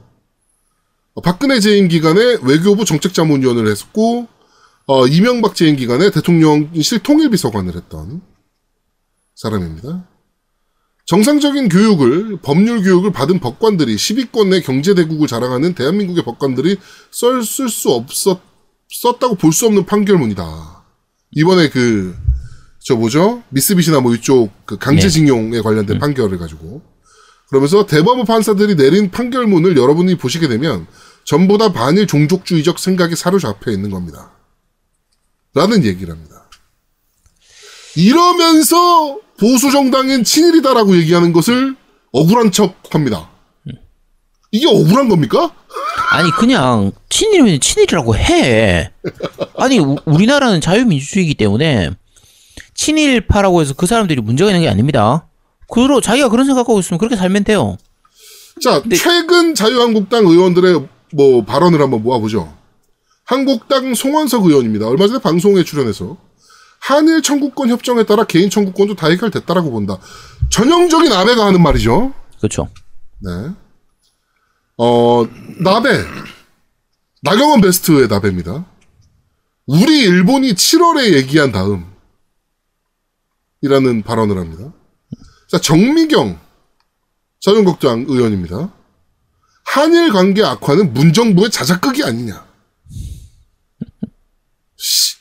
어, 1.13 1.21
박근혜 1.21 1.60
재임 1.60 1.88
기간에 1.88 2.38
외교부 2.43 2.86
정책자문위원을 2.86 3.67
했었고, 3.67 4.28
어, 4.86 5.08
이명박 5.08 5.56
재임 5.56 5.75
기간에 5.75 6.10
대통령실 6.12 6.99
통일비서관을 6.99 7.75
했던 7.75 8.21
사람입니다. 9.39 10.06
정상적인 11.06 11.69
교육을, 11.69 12.39
법률 12.41 12.84
교육을 12.84 13.12
받은 13.13 13.39
법관들이 13.39 13.95
10위권 13.95 14.49
내 14.49 14.60
경제 14.60 14.93
대국을 14.93 15.28
자랑하는 15.28 15.73
대한민국의 15.75 16.25
법관들이 16.25 16.78
쓸 17.10 17.43
수 17.43 17.91
없었, 17.91 18.41
썼다고 18.89 19.36
볼 19.36 19.54
수 19.54 19.65
없는 19.65 19.86
판결문이다. 19.86 20.84
이번에 21.32 21.69
그, 21.69 22.15
저 22.80 22.95
뭐죠? 22.95 23.41
미쓰비시나 23.49 24.02
뭐 24.02 24.13
이쪽 24.13 24.52
그 24.65 24.78
강제징용에 24.78 25.62
관련된 25.62 25.99
판결을 25.99 26.38
가지고. 26.38 26.82
그러면서 27.47 27.86
대법원 27.86 28.25
판사들이 28.25 28.75
내린 28.75 29.10
판결문을 29.10 29.78
여러분이 29.78 30.15
보시게 30.15 30.49
되면 30.49 30.86
전부 31.23 31.58
다 31.58 31.71
반일 31.71 32.08
종족주의적 32.08 32.78
생각에 32.78 33.15
사로잡혀 33.15 33.71
있는 33.71 33.89
겁니다. 33.89 34.32
라는 35.56 35.86
얘기를 35.86 36.13
합니다. 36.13 36.49
이러면서 37.95 39.19
보수 39.39 39.71
정당인 39.71 40.23
친일이다라고 40.23 40.97
얘기하는 40.97 41.34
것을 41.34 41.75
억울한 42.12 42.52
척 42.52 42.75
합니다. 42.91 43.30
이게 44.52 44.67
억울한 44.67 45.10
겁니까? 45.10 45.54
아니 46.12 46.32
그냥 46.32 46.91
친일이면 47.10 47.60
친일이라고 47.60 48.15
해. 48.15 48.91
아니 49.58 49.80
우, 49.80 49.95
우리나라는 50.06 50.60
자유민주주의이기 50.60 51.36
때문에 51.36 51.91
친일파라고 52.73 53.62
해서 53.62 53.73
그 53.75 53.86
사람들이 53.86 54.21
문제가 54.21 54.49
있는 54.49 54.62
게 54.62 54.69
아닙니다. 54.69 55.28
그로 55.69 56.02
자기가 56.02 56.30
그런 56.30 56.45
생각하고 56.45 56.80
있으면 56.80 56.97
그렇게 56.97 57.15
살면 57.15 57.43
돼요. 57.43 57.78
자, 58.62 58.82
최근 58.95 59.54
자유한국당 59.54 60.25
의원들의 60.25 60.88
뭐 61.13 61.45
발언을 61.45 61.80
한번 61.82 62.02
모아보죠. 62.04 62.54
한국당 63.25 63.93
송원석 63.93 64.45
의원입니다. 64.45 64.88
얼마 64.88 65.08
전에 65.08 65.19
방송에 65.19 65.63
출연해서 65.63 66.17
한일 66.82 67.22
청구권 67.22 67.70
협정에 67.70 68.04
따라 68.06 68.24
개인 68.24 68.50
청구권도 68.50 68.96
다 68.96 69.08
해결됐다라고 69.08 69.72
본다. 69.72 69.98
전형적인 70.50 71.12
아베가 71.12 71.46
하는 71.46 71.62
말이죠. 71.62 72.13
그렇죠. 72.38 72.70
네. 73.20 73.32
어, 74.78 75.28
나베. 75.62 75.89
나경원 77.22 77.62
베스트의 77.62 78.08
나베입니다. 78.08 78.65
우리 79.65 80.00
일본이 80.00 80.54
7월에 80.54 81.13
얘기한 81.13 81.52
다음 81.52 81.86
이라는 83.62 84.04
발언을 84.04 84.38
합니다. 84.38 84.74
자, 85.48 85.60
정미경 85.60 86.39
자유한국당 87.42 88.06
의원입니다. 88.08 88.74
한일 89.65 90.12
관계 90.12 90.44
악화는 90.44 90.94
문정부의 90.94 91.52
자작극이 91.52 92.04
아니냐. 92.04 92.48
씨, 94.78 95.18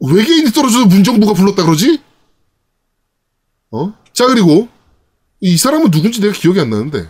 외계인이 0.00 0.50
떨어져도 0.52 0.86
문정부가 0.86 1.34
불렀다 1.34 1.64
그러지? 1.64 2.00
어? 3.72 3.92
자, 4.12 4.26
그리고 4.26 4.68
이 5.40 5.56
사람은 5.56 5.90
누군지 5.90 6.20
내가 6.20 6.32
기억이 6.32 6.60
안 6.60 6.70
나는데 6.70 7.06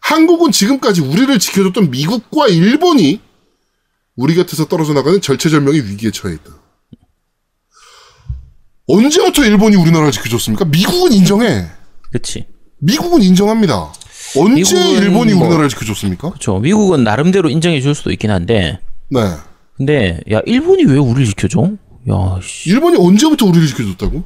한국은 0.00 0.50
지금까지 0.52 1.00
우리를 1.00 1.38
지켜줬던 1.38 1.90
미국과 1.90 2.48
일본이 2.48 3.20
우리 4.16 4.34
곁에서 4.34 4.66
떨어져 4.66 4.92
나가는 4.92 5.20
절체절명의 5.20 5.86
위기에 5.88 6.10
처해 6.10 6.34
있다. 6.34 6.50
언제부터 8.86 9.44
일본이 9.44 9.76
우리나라를 9.76 10.12
지켜줬습니까? 10.12 10.64
미국은 10.66 11.12
인정해. 11.12 11.66
그치. 12.10 12.46
미국은 12.78 13.22
인정합니다. 13.22 13.92
언제 14.36 14.76
일본이 14.92 15.32
뭐- 15.34 15.42
우리나라를 15.44 15.68
지켜줬습니까? 15.70 16.30
그렇죠. 16.30 16.58
미국은 16.58 17.04
나름대로 17.04 17.48
인정해 17.48 17.80
줄 17.80 17.94
수도 17.94 18.10
있긴 18.10 18.30
한데 18.30 18.80
네. 19.08 19.20
근데 19.76 20.20
야 20.30 20.40
일본이 20.46 20.84
왜 20.84 20.98
우리를 20.98 21.26
지켜줘? 21.26 21.72
야 22.10 22.40
씨. 22.42 22.70
일본이 22.70 22.96
언제부터 22.96 23.46
우리를 23.46 23.66
지켜줬다고? 23.68 24.24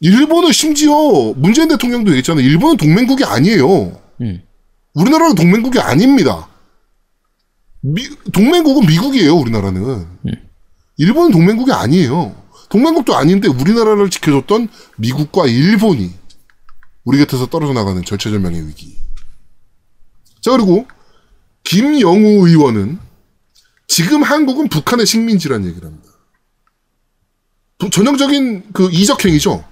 일본은 0.00 0.52
심지어 0.52 0.92
문재인 1.36 1.68
대통령도 1.68 2.10
얘기했잖아요. 2.12 2.44
일본은 2.46 2.76
동맹국이 2.76 3.24
아니에요. 3.24 4.00
음. 4.20 4.42
우리나라는 4.94 5.34
동맹국이 5.34 5.78
아닙니다. 5.80 6.48
미- 7.80 8.08
동맹국은 8.32 8.86
미국이에요. 8.86 9.34
우리나라는. 9.36 10.06
일본은 10.96 11.30
동맹국이 11.32 11.72
아니에요. 11.72 12.34
동맹국도 12.70 13.14
아닌데 13.16 13.48
우리나라를 13.48 14.10
지켜줬던 14.10 14.68
미국과 14.98 15.46
일본이 15.46 16.12
우리 17.04 17.18
곁에서 17.18 17.46
떨어져 17.46 17.72
나가는 17.72 18.02
절체절명의 18.04 18.66
위기. 18.68 18.96
자 20.40 20.52
그리고 20.52 20.86
김영우 21.64 22.46
의원은 22.48 22.98
지금 23.86 24.22
한국은 24.22 24.68
북한의 24.68 25.06
식민지라는 25.06 25.68
얘기를 25.68 25.88
합니다. 25.88 26.07
부- 27.78 27.90
전형적인 27.90 28.72
그 28.72 28.90
이적 28.90 29.24
행위죠. 29.24 29.64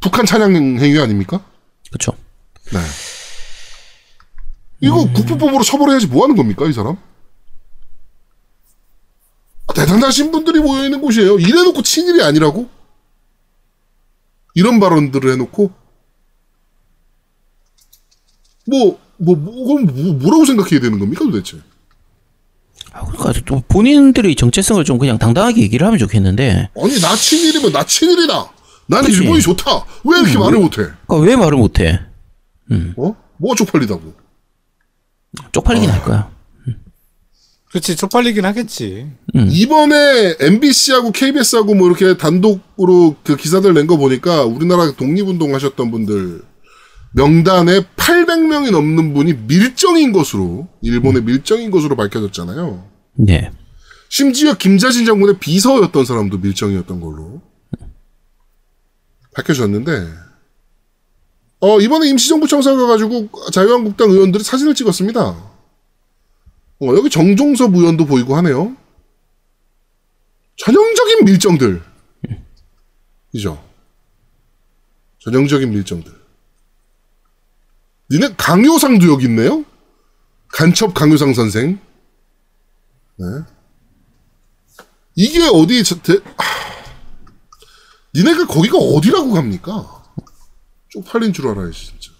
북한 0.00 0.24
찬양 0.24 0.54
행위 0.78 0.98
아닙니까? 1.00 1.44
그렇죠. 1.90 2.12
네. 2.72 2.78
이거 4.80 5.10
국부법으로 5.12 5.62
처벌해야지 5.64 6.06
뭐 6.06 6.22
하는 6.24 6.36
겁니까, 6.36 6.66
이 6.66 6.72
사람? 6.72 6.96
아, 9.66 9.72
대단하신 9.74 10.30
분들이 10.30 10.60
모여 10.60 10.84
있는 10.84 11.00
곳이에요. 11.00 11.38
이래놓고 11.38 11.82
친일이 11.82 12.22
아니라고? 12.22 12.68
이런 14.54 14.78
발언들을 14.78 15.32
해놓고, 15.32 15.72
뭐, 18.68 19.00
뭐, 19.18 19.34
뭐, 19.34 19.66
그럼 19.66 19.86
뭐, 19.86 20.14
뭐라고 20.14 20.44
생각해야 20.44 20.80
되는 20.80 20.98
겁니까, 20.98 21.24
도대체? 21.24 21.58
아, 22.96 23.04
그러니까 23.04 23.32
좀 23.44 23.60
본인들의 23.68 24.34
정체성을 24.36 24.82
좀 24.84 24.98
그냥 24.98 25.18
당당하게 25.18 25.60
얘기를 25.62 25.86
하면 25.86 25.98
좋겠는데 25.98 26.70
아니, 26.80 27.00
나 27.00 27.14
친일이면 27.14 27.72
나 27.72 27.84
친일이다! 27.84 28.50
나는 28.86 29.06
그치. 29.08 29.18
일본이 29.22 29.40
좋다! 29.42 29.84
왜 30.04 30.20
이렇게 30.20 30.38
말을 30.38 30.58
못해? 30.60 30.76
그러니까 31.06 31.16
왜 31.18 31.36
말을 31.36 31.58
못해? 31.58 32.00
어? 32.96 33.14
뭐가 33.38 33.54
쪽팔리다고? 33.56 34.14
쪽팔리긴 35.52 35.90
할 35.90 36.02
거야. 36.02 36.30
그렇지 37.70 37.96
쪽팔리긴 37.96 38.44
하겠지. 38.46 39.06
이번에 39.34 40.36
MBC하고 40.40 41.10
KBS하고 41.12 41.74
뭐 41.74 41.88
이렇게 41.88 42.16
단독으로 42.16 43.16
그 43.22 43.36
기사들 43.36 43.74
낸 43.74 43.86
거 43.86 43.96
보니까 43.98 44.44
우리나라 44.44 44.90
독립운동 44.92 45.54
하셨던 45.54 45.90
분들 45.90 46.40
명단에 47.16 47.80
800명이 47.96 48.70
넘는 48.70 49.14
분이 49.14 49.32
밀정인 49.46 50.12
것으로 50.12 50.68
일본의 50.82 51.22
밀정인 51.22 51.70
것으로 51.70 51.96
밝혀졌잖아요. 51.96 52.86
네. 53.14 53.50
심지어 54.10 54.54
김자진 54.54 55.06
장군의 55.06 55.38
비서였던 55.38 56.04
사람도 56.04 56.38
밀정이었던 56.38 57.00
걸로 57.00 57.40
밝혀졌는데 59.34 60.06
어 61.60 61.80
이번에 61.80 62.08
임시정부 62.10 62.46
청사 62.46 62.76
가가지고 62.76 63.30
자유한국당 63.50 64.10
의원들이 64.10 64.44
사진을 64.44 64.74
찍었습니다. 64.74 65.20
어, 65.22 66.86
여기 66.94 67.08
정종섭 67.08 67.74
의원도 67.74 68.04
보이고 68.04 68.36
하네요. 68.36 68.76
전형적인 70.58 71.24
밀정들. 71.24 71.82
이죠. 73.32 73.62
전형적인 75.20 75.70
밀정들. 75.70 76.15
니네 78.10 78.34
강요상도 78.36 79.10
여기 79.12 79.24
있네요? 79.26 79.64
간첩 80.48 80.94
강요상 80.94 81.34
선생. 81.34 81.80
네. 83.16 83.26
이게 85.14 85.48
어디, 85.52 85.82
저, 85.82 86.00
대, 86.02 86.14
하, 86.14 86.44
니네가 88.14 88.46
거기가 88.46 88.78
어디라고 88.78 89.32
갑니까? 89.32 90.04
쪽팔린 90.90 91.32
줄 91.32 91.48
알아야지, 91.48 91.86
진짜. 91.86 92.12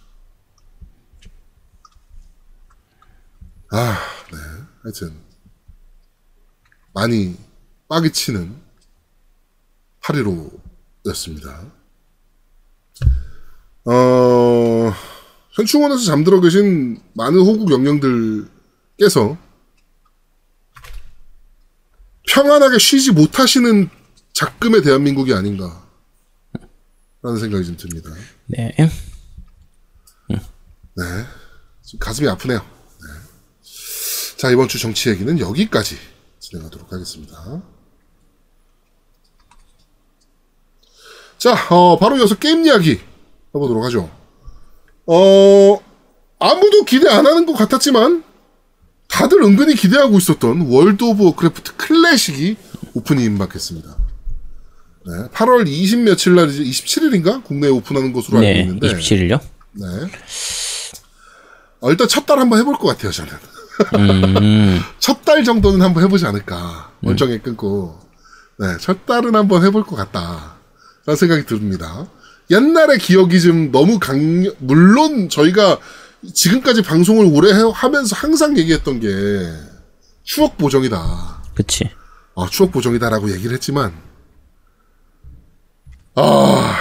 아, 3.70 3.98
네. 4.32 4.38
하여튼. 4.82 5.26
많이 6.94 7.36
빠기 7.88 8.10
치는 8.10 8.58
8.15였습니다. 10.00 11.70
어, 13.84 14.92
현충원에서 15.56 16.04
잠들어 16.04 16.40
계신 16.40 17.02
많은 17.14 17.40
호국 17.40 17.70
영령들께서 17.70 19.38
평안하게 22.28 22.78
쉬지 22.78 23.12
못하시는 23.12 23.88
작금의 24.34 24.82
대한민국이 24.82 25.32
아닌가. 25.32 25.82
라는 27.22 27.40
생각이 27.40 27.64
좀 27.64 27.76
듭니다. 27.76 28.10
네. 30.94 31.04
지금 31.82 31.98
가슴이 32.00 32.28
아프네요. 32.28 32.58
네. 32.58 34.36
자, 34.36 34.50
이번 34.50 34.68
주 34.68 34.78
정치 34.78 35.08
얘기는 35.08 35.38
여기까지 35.40 35.96
진행하도록 36.38 36.92
하겠습니다. 36.92 37.62
자, 41.38 41.54
어, 41.74 41.98
바로 41.98 42.18
이어서 42.18 42.34
게임 42.34 42.66
이야기 42.66 43.00
해보도록 43.54 43.82
하죠. 43.84 44.25
어, 45.06 45.80
아무도 46.38 46.84
기대 46.84 47.08
안 47.08 47.26
하는 47.26 47.46
것 47.46 47.54
같았지만, 47.54 48.24
다들 49.08 49.42
은근히 49.42 49.74
기대하고 49.74 50.18
있었던 50.18 50.62
월드 50.68 51.04
오브 51.04 51.24
워크래프트 51.24 51.76
클래식이 51.76 52.56
오픈이 52.94 53.24
임박했습니다. 53.24 53.96
네, 55.06 55.12
8월 55.32 55.68
20 55.68 56.00
며칠 56.00 56.34
날이지 56.34 56.64
27일인가 56.64 57.42
국내에 57.44 57.70
오픈하는 57.70 58.12
것으로 58.12 58.38
알고 58.38 58.48
네. 58.50 58.60
있는데 58.62 58.88
27일요? 58.94 59.40
네. 59.72 59.86
어, 61.80 61.90
일단 61.90 62.08
첫 62.08 62.26
달 62.26 62.40
한번 62.40 62.58
해볼 62.58 62.74
것 62.78 62.88
같아요, 62.88 63.12
저는. 63.12 63.32
음. 63.94 64.80
첫달 64.98 65.44
정도는 65.44 65.80
한번 65.82 66.02
해보지 66.02 66.26
않을까. 66.26 66.90
멀쩡히 67.00 67.38
끊고. 67.38 68.00
네, 68.58 68.66
첫 68.80 69.06
달은 69.06 69.36
한번 69.36 69.64
해볼 69.64 69.84
것 69.84 69.94
같다. 69.94 70.56
라는 71.06 71.16
생각이 71.16 71.46
듭니다. 71.46 72.08
옛날의 72.50 72.98
기억이 72.98 73.40
좀 73.40 73.72
너무 73.72 73.98
강력, 73.98 74.56
물론 74.58 75.28
저희가 75.28 75.78
지금까지 76.34 76.82
방송을 76.82 77.26
오래 77.32 77.52
해- 77.52 77.70
하면서 77.74 78.14
항상 78.16 78.56
얘기했던 78.56 79.00
게 79.00 79.08
추억 80.22 80.56
보정이다. 80.58 81.42
그치. 81.54 81.90
아, 82.36 82.46
추억 82.50 82.70
보정이다라고 82.72 83.30
얘기를 83.32 83.52
했지만, 83.54 83.92
아, 86.14 86.76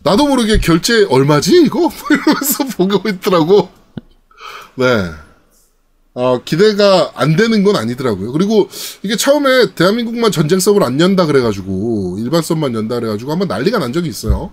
나도 0.00 0.26
모르게 0.26 0.58
결제 0.58 1.04
얼마지, 1.08 1.62
이거? 1.62 1.90
이러면서 2.10 2.64
보고 2.76 3.08
있더라고. 3.08 3.70
네. 4.76 5.10
아, 6.14 6.40
기대가 6.44 7.12
안 7.14 7.36
되는 7.36 7.64
건 7.64 7.76
아니더라고요. 7.76 8.32
그리고 8.32 8.68
이게 9.02 9.16
처음에 9.16 9.74
대한민국만 9.74 10.30
전쟁 10.30 10.60
서버를 10.60 10.86
안 10.86 11.00
연다 11.00 11.26
그래가지고, 11.26 12.18
일반 12.18 12.42
서버만 12.42 12.74
연다 12.74 12.96
그래가지고 12.96 13.32
한번 13.32 13.48
난리가 13.48 13.78
난 13.78 13.92
적이 13.92 14.08
있어요. 14.10 14.52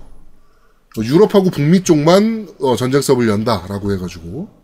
어, 0.98 1.02
유럽하고 1.04 1.50
북미 1.50 1.84
쪽만 1.84 2.50
어, 2.62 2.76
전쟁 2.76 3.02
서버를 3.02 3.30
연다라고 3.30 3.92
해가지고. 3.94 4.60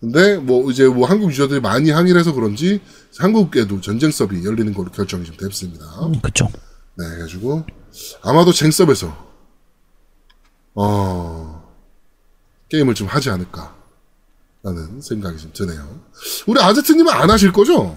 근데 0.00 0.36
뭐 0.36 0.70
이제 0.70 0.86
뭐 0.86 1.08
한국 1.08 1.30
유저들이 1.30 1.60
많이 1.60 1.90
항의를 1.90 2.20
해서 2.20 2.32
그런지 2.32 2.80
한국에도 3.18 3.80
전쟁 3.80 4.10
서버이 4.10 4.44
열리는 4.44 4.72
걸로 4.72 4.90
결정이 4.90 5.24
좀 5.24 5.36
됐습니다. 5.36 5.84
음, 6.06 6.20
그쵸. 6.20 6.48
네, 6.96 7.04
해가지고 7.16 7.64
아마도 8.22 8.52
쟁섭에서 8.52 9.28
어 10.74 11.64
게임을 12.68 12.94
좀 12.94 13.08
하지 13.08 13.30
않을까 13.30 13.76
라는 14.68 15.00
생각이 15.00 15.38
좀 15.38 15.50
드네요. 15.54 16.00
우리 16.46 16.60
아제트님은 16.60 17.12
안 17.12 17.30
하실 17.30 17.52
거죠? 17.52 17.94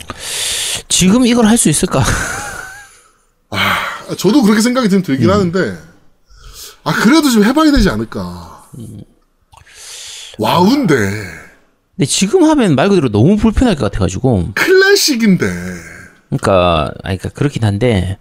지금 0.87 1.25
이걸 1.25 1.45
할 1.45 1.57
수 1.57 1.69
있을까? 1.69 2.03
아, 3.49 4.15
저도 4.17 4.41
그렇게 4.43 4.61
생각이 4.61 4.89
좀 4.89 5.01
들긴 5.03 5.29
하는데 5.29 5.77
아 6.83 6.93
그래도 6.93 7.29
좀 7.29 7.43
해봐야 7.43 7.71
되지 7.71 7.89
않을까. 7.89 8.67
와우인데 10.37 10.95
근데 11.95 12.05
지금 12.05 12.43
하면 12.45 12.75
말 12.75 12.89
그대로 12.89 13.09
너무 13.09 13.35
불편할 13.37 13.75
것 13.75 13.91
같아가지고. 13.91 14.53
클래식인데 14.55 15.45
그러니까, 16.29 16.93
아니, 17.03 17.17
그러니까 17.17 17.29
그렇긴 17.37 17.65
한데, 17.65 18.17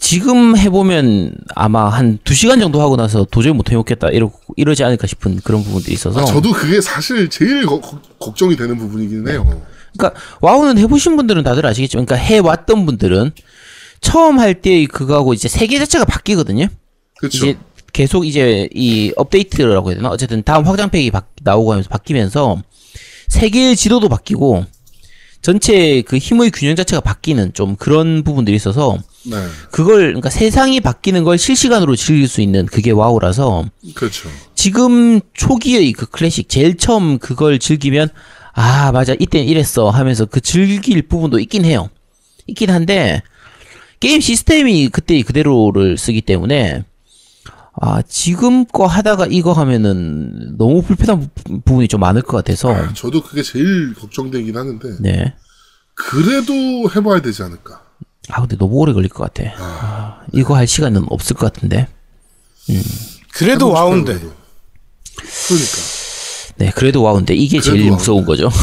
지금 0.00 0.56
해보면 0.56 1.32
아마 1.54 1.88
한 1.88 2.18
두 2.24 2.34
시간 2.34 2.58
정도 2.58 2.80
하고 2.82 2.96
나서 2.96 3.24
도저히 3.30 3.52
못 3.52 3.70
해먹겠다, 3.70 4.08
이러, 4.08 4.30
이러지 4.56 4.82
않을까 4.82 5.06
싶은 5.06 5.40
그런 5.44 5.62
부분들이 5.62 5.94
있어서. 5.94 6.20
아, 6.20 6.24
저도 6.24 6.52
그게 6.52 6.80
사실 6.80 7.28
제일 7.30 7.64
거- 7.66 7.80
거- 7.80 8.00
걱정이 8.18 8.56
되는 8.56 8.76
부분이긴 8.76 9.28
해요. 9.28 9.62
그러니까 9.96 10.20
와우는 10.40 10.78
해보신 10.78 11.16
분들은 11.16 11.44
다들 11.44 11.64
아시겠지만, 11.64 12.04
그러니까 12.04 12.24
해왔던 12.26 12.84
분들은 12.84 13.30
처음 14.00 14.38
할 14.40 14.60
때 14.60 14.84
그거하고 14.86 15.32
이제 15.34 15.48
세계 15.48 15.78
자체가 15.78 16.04
바뀌거든요. 16.04 16.66
그렇죠. 17.18 17.36
이제 17.46 17.58
계속 17.92 18.26
이제 18.26 18.68
이 18.74 19.12
업데이트라고 19.16 19.90
해야 19.90 19.96
되나? 19.96 20.10
어쨌든 20.10 20.42
다음 20.42 20.64
확장팩이 20.66 21.10
바, 21.12 21.22
나오고 21.42 21.72
하면서 21.72 21.88
바뀌면서 21.88 22.60
세계의 23.28 23.76
지도도 23.76 24.08
바뀌고 24.08 24.66
전체 25.42 26.02
그 26.02 26.18
힘의 26.18 26.50
균형 26.50 26.74
자체가 26.76 27.00
바뀌는 27.00 27.54
좀 27.54 27.76
그런 27.76 28.22
부분들이 28.24 28.54
있어서 28.56 28.98
네, 29.28 29.36
그걸 29.70 29.98
그러니까 30.08 30.30
세상이 30.30 30.80
바뀌는 30.80 31.24
걸 31.24 31.36
실시간으로 31.38 31.96
즐길 31.96 32.28
수 32.28 32.40
있는 32.40 32.66
그게 32.66 32.90
와우라서 32.92 33.64
그렇죠. 33.94 34.28
지금 34.54 35.20
초기의 35.34 35.92
그 35.92 36.06
클래식 36.06 36.48
제일 36.48 36.76
처음 36.76 37.18
그걸 37.18 37.58
즐기면 37.58 38.08
아 38.52 38.92
맞아 38.92 39.14
이때는 39.18 39.46
이랬어 39.48 39.90
하면서 39.90 40.24
그 40.26 40.40
즐길 40.40 41.02
부분도 41.02 41.38
있긴 41.40 41.64
해요 41.64 41.90
있긴 42.46 42.70
한데 42.70 43.22
게임 44.00 44.20
시스템이 44.20 44.88
그때 44.90 45.20
그대로를 45.22 45.98
쓰기 45.98 46.20
때문에 46.22 46.84
아 47.78 48.00
지금 48.08 48.64
거 48.64 48.86
하다가 48.86 49.26
이거 49.30 49.52
하면은 49.52 50.56
너무 50.56 50.80
불편한 50.82 51.28
부- 51.34 51.60
부분이 51.60 51.88
좀 51.88 52.00
많을 52.00 52.22
것 52.22 52.36
같아서 52.38 52.72
아, 52.74 52.92
저도 52.94 53.22
그게 53.22 53.42
제일 53.42 53.92
걱정되긴 53.94 54.56
하는데 54.56 54.88
네. 55.00 55.34
그래도 55.94 56.54
해봐야 56.94 57.20
되지 57.20 57.42
않을까. 57.42 57.82
아 58.30 58.40
근데 58.40 58.56
너무 58.56 58.74
오래 58.76 58.92
걸릴 58.92 59.08
것 59.08 59.32
같아 59.32 59.50
아, 59.58 60.20
이거 60.32 60.56
할 60.56 60.66
시간은 60.66 61.06
없을 61.10 61.36
것 61.36 61.52
같은데 61.52 61.88
그래도 63.32 63.66
해보고 63.66 63.72
와우인데. 63.74 64.14
싶어요, 64.14 64.30
그래도. 64.30 64.36
그러니까. 65.48 65.76
네 66.58 66.70
그래도 66.74 67.02
와우인데 67.02 67.34
이게 67.34 67.58
그래도 67.60 67.76
제일 67.76 67.90
무서운 67.90 68.24
와우인데. 68.26 68.44
거죠 68.44 68.56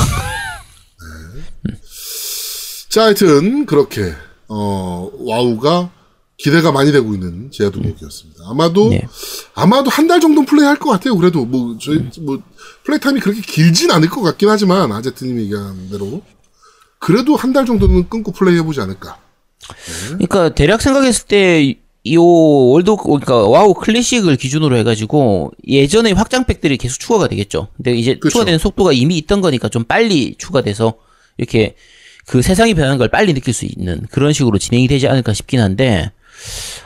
자, 2.89 3.03
하여튼 3.05 3.65
그렇게 3.65 4.13
어, 4.47 5.09
와우가 5.17 5.89
기대가 6.37 6.71
많이 6.71 6.91
되고 6.91 7.13
있는 7.13 7.49
제야동역이었습니다. 7.51 8.43
아마도 8.49 8.89
네. 8.89 9.07
아마도 9.55 9.89
한 9.89 10.07
달 10.07 10.19
정도 10.19 10.41
는 10.41 10.45
플레이할 10.45 10.77
것 10.77 10.89
같아요. 10.91 11.15
그래도 11.17 11.45
뭐 11.45 11.77
저희 11.81 12.07
뭐 12.21 12.39
플레이 12.83 12.99
타임이 12.99 13.19
그렇게 13.19 13.41
길진 13.41 13.89
않을 13.91 14.09
것 14.09 14.21
같긴 14.21 14.49
하지만 14.49 14.91
아제트님이 14.91 15.43
얘기한 15.43 15.89
대로 15.89 16.21
그래도 16.99 17.35
한 17.35 17.53
달 17.53 17.65
정도는 17.65 18.09
끊고 18.09 18.31
플레이 18.31 18.57
해보지 18.57 18.79
않을까. 18.81 19.17
그러니까 20.09 20.53
대략 20.53 20.81
생각했을 20.81 21.27
때 21.27 21.83
이 22.05 22.17
월드 22.17 22.97
그러니까 22.97 23.47
와우 23.47 23.73
클래식을 23.73 24.35
기준으로 24.35 24.75
해가지고 24.77 25.51
예전에 25.65 26.11
확장팩들이 26.11 26.75
계속 26.77 26.99
추가가 26.99 27.29
되겠죠. 27.29 27.69
근데 27.77 27.93
이제 27.95 28.15
그쵸. 28.15 28.29
추가되는 28.29 28.59
속도가 28.59 28.91
이미 28.91 29.17
있던 29.19 29.39
거니까 29.39 29.69
좀 29.69 29.85
빨리 29.85 30.35
추가돼서 30.37 30.95
이렇게 31.37 31.75
그 32.27 32.41
세상이 32.41 32.73
변하는 32.73 32.97
걸 32.97 33.07
빨리 33.07 33.33
느낄 33.33 33.53
수 33.53 33.65
있는 33.65 34.05
그런 34.11 34.33
식으로 34.33 34.57
진행이 34.57 34.89
되지 34.89 35.07
않을까 35.07 35.33
싶긴 35.33 35.61
한데 35.61 36.11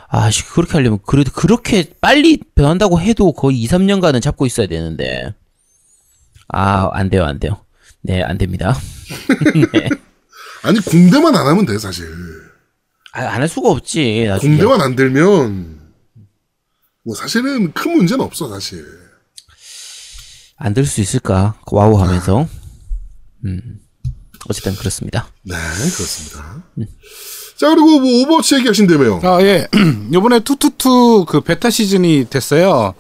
아 0.08 0.30
씨, 0.30 0.46
그렇게 0.46 0.74
하려면 0.74 1.00
그래도 1.04 1.32
그렇게 1.32 1.86
빨리 2.00 2.38
변한다고 2.54 3.02
해도 3.02 3.34
거의 3.34 3.60
2, 3.60 3.68
3년간은 3.68 4.22
잡고 4.22 4.46
있어야 4.46 4.68
되는데 4.68 5.34
아 6.48 6.92
안 6.94 7.10
돼요 7.10 7.26
안 7.26 7.40
돼요 7.40 7.58
네 8.02 8.22
안 8.22 8.38
됩니다 8.38 8.78
아니 10.62 10.80
공대만 10.80 11.36
안 11.36 11.48
하면 11.48 11.66
돼 11.66 11.78
사실. 11.80 12.06
아, 13.18 13.34
안할 13.34 13.48
수가 13.48 13.70
없지 13.72 14.26
나중에 14.28 14.58
공대만 14.58 14.80
안 14.80 14.96
들면 14.96 15.80
뭐 17.04 17.16
사실은 17.16 17.74
큰 17.74 17.98
문제는 17.98 18.24
없어 18.24 18.48
사실. 18.48 18.86
안될수 20.58 21.02
있을까? 21.02 21.56
와우 21.72 22.00
하면서. 22.00 22.48
음. 23.46 23.80
어쨌든 24.48 24.76
그렇습니다. 24.76 25.28
네 25.42 25.56
그렇습니다. 25.56 26.64
자 27.58 27.70
그리고 27.70 28.00
뭐 28.00 28.22
오버워치 28.22 28.56
얘기하신다며요. 28.56 29.22
아, 29.24 29.42
예. 29.42 29.68
요번에 30.14 30.42
two 30.42 30.70
two 30.70 30.98
two 30.98 31.26
그 31.28 31.42
베타 31.42 31.72
시즌이 31.72 32.28
됐어요. 32.30 32.94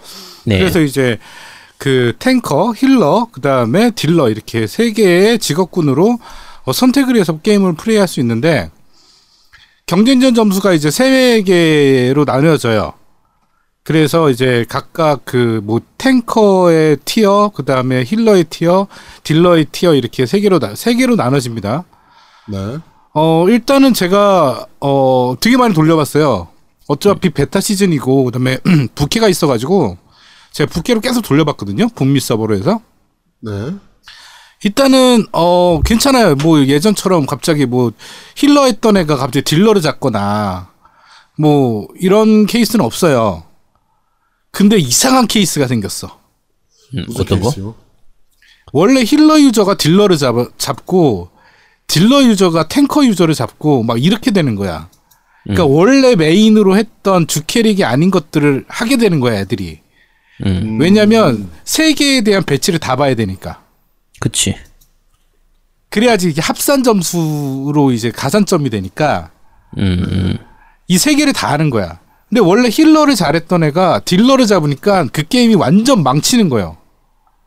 네. 0.45 0.57
그래서 0.57 0.81
이제 0.81 1.19
그 1.77 2.13
탱커, 2.17 2.73
healer, 2.75 3.27
그 3.31 3.39
다음에 3.39 3.91
딜러 3.91 4.29
이렇게 4.29 4.65
세 4.65 4.91
개의 4.91 5.37
직업군으로 5.37 6.17
어, 6.63 6.73
선택을 6.73 7.17
해서 7.17 7.39
게임을 7.39 7.75
플레이할 7.75 8.07
수 8.07 8.19
있는데 8.19 8.71
경쟁전 9.87 10.33
점수가 10.35 10.73
이제 10.73 10.91
세 10.91 11.41
개로 11.41 12.25
나뉘어져요. 12.25 12.93
그래서 13.83 14.29
이제 14.29 14.65
각각 14.67 15.23
그 15.23 15.61
뭐 15.63 15.79
탱커의 15.97 16.97
tier, 17.05 17.51
그 17.55 17.63
다음에 17.63 18.03
healer의 18.05 18.43
tier, 18.45 18.87
딜러의 19.23 19.65
tier 19.71 19.95
이렇게 19.95 20.25
세 20.25 20.41
개로 20.41 20.59
나, 20.59 20.75
세 20.75 20.93
개로 20.93 21.15
나눠집니다. 21.15 21.85
네. 22.49 22.77
어, 23.13 23.45
일단은 23.49 23.93
제가, 23.93 24.67
어, 24.81 25.35
되게 25.39 25.57
많이 25.57 25.73
돌려봤어요. 25.73 26.49
어차피 26.87 27.29
베타 27.29 27.59
시즌이고, 27.59 28.25
그 28.25 28.31
다음에 28.31 28.57
부캐가 28.95 29.27
있어가지고, 29.27 29.97
제가 30.51 30.69
부캐로 30.69 30.99
계속 31.01 31.21
돌려봤거든요. 31.21 31.87
북미 31.95 32.19
서버로 32.19 32.55
해서. 32.55 32.81
네. 33.41 33.73
일단은, 34.63 35.25
어, 35.33 35.81
괜찮아요. 35.85 36.35
뭐, 36.35 36.59
예전처럼 36.65 37.25
갑자기 37.25 37.65
뭐, 37.65 37.91
healer 38.35 38.65
했던 38.65 38.97
애가 38.97 39.17
갑자기 39.17 39.43
딜러를 39.43 39.81
잡거나, 39.81 40.71
뭐, 41.37 41.87
이런 41.99 42.45
케이스는 42.45 42.83
없어요. 42.83 43.43
근데 44.51 44.77
이상한 44.77 45.27
케이스가 45.27 45.67
생겼어. 45.67 46.19
음, 46.95 47.05
어떤 47.15 47.39
거? 47.39 47.49
케이스요? 47.49 47.75
원래 48.73 49.03
healer 49.03 49.39
유저가 49.39 49.75
딜러를 49.75 50.17
잡, 50.17 50.35
잡고 50.57 51.29
딜러 51.87 52.23
유저가 52.23 52.67
탱커 52.67 53.05
유저를 53.05 53.33
잡고 53.33 53.83
막 53.83 54.03
이렇게 54.03 54.31
되는 54.31 54.55
거야. 54.55 54.89
그러니까 55.43 55.65
원래 55.65 56.15
메인으로 56.15 56.75
했던 56.75 57.27
주 57.27 57.45
캐릭이 57.45 57.83
아닌 57.85 58.11
것들을 58.11 58.65
하게 58.67 58.97
되는 58.97 59.19
거야, 59.21 59.39
애들이. 59.39 59.79
음, 60.45 60.77
왜냐면 60.79 61.49
세 61.63 61.93
개에 61.93 62.21
대한 62.21 62.43
배치를 62.43 62.79
다 62.79 62.95
봐야 62.95 63.15
되니까. 63.15 63.63
그치. 64.19 64.55
그래야지 65.89 66.29
이게 66.29 66.41
합산 66.41 66.83
점수로 66.83 67.91
이제 67.91 68.11
가산점이 68.11 68.69
되니까 68.69 69.31
음, 69.77 70.03
음. 70.11 70.37
이 70.87 70.97
세 70.97 71.15
개를 71.15 71.33
다 71.33 71.51
하는 71.51 71.69
거야. 71.69 71.99
근데 72.29 72.41
원래 72.41 72.69
healer를 72.69 73.15
잘했던 73.15 73.63
애가 73.65 74.01
딜러를 74.05 74.45
잡으니까 74.47 75.07
그 75.13 75.23
게임이 75.27 75.55
완전 75.55 76.03
망치는 76.03 76.49
거예요. 76.49 76.77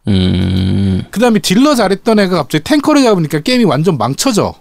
음, 0.09 1.05
그 1.11 1.21
다음에 1.21 1.39
딜러 1.39 1.75
잘했던 1.75 2.19
애가 2.19 2.37
갑자기 2.37 2.65
탱커를 2.65 3.03
잡으니까 3.03 3.41
게임이 3.41 3.65
완전 3.65 3.99
망쳐져. 3.99 4.55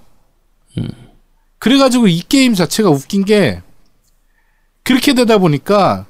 그래가지고 1.58 2.08
이 2.08 2.22
게임 2.28 2.54
자체가 2.54 2.90
웃긴 2.90 3.26
게 3.26 3.62
그렇게 4.84 5.14
되다 5.14 5.38
보니까 5.38 6.06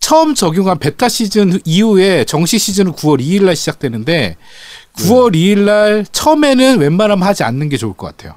처음 0.00 0.34
적용한 0.34 0.78
베타 0.78 1.08
시즌 1.08 1.60
이후에 1.64 2.24
정식 2.24 2.58
시즌은 2.58 2.92
9월 2.92 3.20
2일 3.20 3.44
날 3.44 3.56
시작되는데 3.56 4.36
9월 4.96 5.34
2일 5.34 5.60
날 5.60 6.04
처음에는 6.10 6.78
웬만하면 6.78 7.26
하지 7.26 7.44
않는 7.44 7.68
게 7.68 7.76
좋을 7.76 7.94
것 7.94 8.06
같아요. 8.08 8.34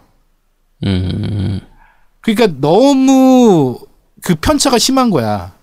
음, 0.85 1.59
그러니까 2.21 2.47
너무 2.59 3.79
그 4.21 4.35
편차가 4.35 4.77
심한 4.77 5.09
거야. 5.09 5.53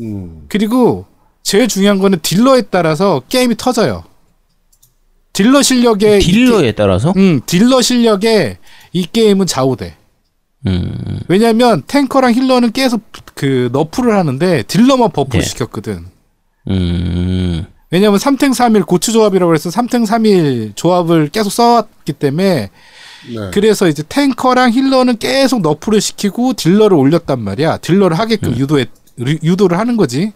음. 0.00 0.44
그리고 0.48 1.06
제일 1.42 1.66
중요한 1.68 1.98
거는 1.98 2.20
딜러에 2.22 2.62
따라서 2.70 3.20
게임이 3.28 3.56
터져요. 3.56 4.04
딜러 5.32 5.62
실력에 5.62 6.18
이 6.18 6.20
딜러에 6.20 6.72
따라서? 6.72 7.12
게- 7.12 7.20
음, 7.20 7.40
딜러 7.46 7.80
실력에 7.80 8.58
이 8.92 9.06
게임은 9.06 9.46
좌우돼. 9.46 9.96
음, 10.66 11.20
왜냐면 11.28 11.82
탱커랑 11.86 12.34
healer는 12.34 12.72
계속 12.72 13.02
그 13.34 13.68
nerf를 13.72 14.16
하는데 14.16 14.62
딜러만 14.64 15.10
buff를 15.12 15.40
네. 15.42 15.46
시켰거든. 15.48 16.06
음, 16.70 17.64
왜냐면 17.90 18.18
3탱 18.18 18.50
3힐 18.50 18.86
GOATS 18.86 19.12
조합이라고 19.12 19.54
해서 19.54 19.70
3탱 19.70 20.06
3힐 20.06 20.76
조합을 20.76 21.28
계속 21.28 21.50
써왔기 21.50 22.12
때문에 22.14 22.70
네. 23.34 23.50
그래서 23.52 23.88
이제 23.88 24.02
탱커랑 24.08 24.72
healer는 24.72 25.18
계속 25.18 25.62
nerf를 25.62 26.00
시키고 26.00 26.52
딜러를 26.54 26.96
올렸단 26.96 27.40
말이야. 27.40 27.78
딜러를 27.78 28.18
하게끔 28.18 28.56
유도해 28.56 28.86
유도를 29.18 29.78
하는 29.78 29.96
거지. 29.96 30.32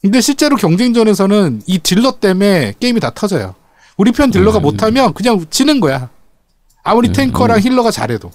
근데 0.00 0.20
실제로 0.20 0.56
경쟁전에서는 0.56 1.62
이 1.66 1.78
딜러 1.78 2.12
때문에 2.12 2.74
게임이 2.78 3.00
다 3.00 3.10
터져요. 3.14 3.54
우리 3.96 4.12
편 4.12 4.30
딜러가 4.30 4.60
못하면 4.60 5.12
그냥 5.12 5.44
지는 5.50 5.80
거야. 5.80 6.08
아무리 6.84 7.12
탱커랑 7.12 7.60
healer가 7.60 7.90
잘해도. 7.90 8.30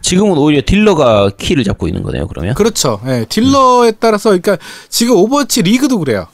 지금은 0.00 0.38
오히려 0.38 0.62
딜러가 0.64 1.30
키를 1.36 1.64
잡고 1.64 1.88
있는 1.88 2.02
거네요. 2.02 2.28
그러면. 2.28 2.54
그렇죠. 2.54 3.00
예, 3.06 3.26
딜러에 3.28 3.92
따라서 3.98 4.30
그러니까 4.30 4.56
지금 4.88 5.16
오버워치 5.16 5.62
리그도 5.62 5.98
그래요. 5.98 6.28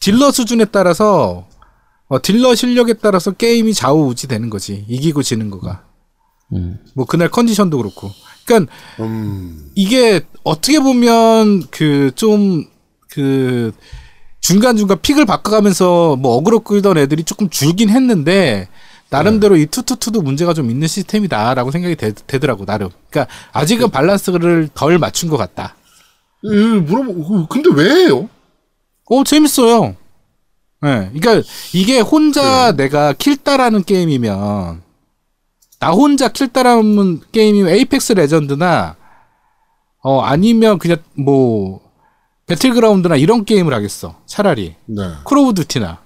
딜러 0.00 0.30
수준에 0.30 0.64
따라서 0.66 1.46
어, 2.08 2.22
딜러 2.22 2.54
실력에 2.54 2.94
따라서 2.94 3.32
게임이 3.32 3.74
좌우우지 3.74 4.28
되는 4.28 4.50
거지. 4.50 4.84
이기고 4.88 5.22
지는 5.22 5.50
거가. 5.50 5.84
음. 6.52 6.78
뭐 6.94 7.04
그날 7.04 7.28
컨디션도 7.28 7.76
그렇고. 7.78 8.10
그러니까 8.44 8.72
음, 9.00 9.70
이게 9.74 10.20
어떻게 10.44 10.78
보면 10.78 11.64
그 11.70 12.12
좀그 12.14 13.72
중간중간 14.40 15.00
pick을 15.02 15.26
바꿔가면서 15.26 16.14
뭐 16.16 16.36
어그로 16.36 16.60
끌던 16.60 16.98
애들이 16.98 17.24
조금 17.24 17.50
줄긴 17.50 17.90
했는데 17.90 18.68
나름대로 19.10 19.56
이 19.56 19.66
two 19.66 19.81
two 19.81 19.96
two도 19.96 20.22
문제가 20.22 20.54
좀 20.54 20.70
있는 20.70 20.86
시스템이다라고 20.86 21.72
생각이 21.72 21.96
되, 21.96 22.12
되더라고 22.12 22.64
나름. 22.64 22.90
그러니까 23.10 23.32
아직은 23.52 23.90
밸런스를 23.90 24.68
덜 24.74 24.98
맞춘 24.98 25.28
것 25.28 25.36
같다. 25.36 25.74
예, 26.44 26.56
물어보, 26.78 27.46
근데 27.48 27.70
왜 27.74 28.04
해요? 28.04 28.28
오 29.06 29.24
재밌어요. 29.24 29.96
예, 30.84 31.10
그러니까 31.12 31.42
이게 31.72 32.00
혼자 32.00 32.72
내가 32.72 33.12
kill 33.12 33.36
딸하는 33.36 33.84
게임이면 33.84 34.82
나 35.78 35.90
혼자 35.90 36.28
kill 36.28 36.48
딸하는 36.48 37.20
게임이면 37.32 37.72
에이펙스 37.72 38.12
레전드나 38.14 38.96
어 40.02 40.20
아니면 40.20 40.78
그냥 40.78 40.98
뭐 41.14 41.80
배틀그라운드나 42.46 43.16
이런 43.16 43.44
게임을 43.44 43.74
하겠어. 43.74 44.20
차라리 44.26 44.76
네. 44.86 45.02
콜 45.24 45.38
오브 45.38 45.54
듀티나. 45.54 46.00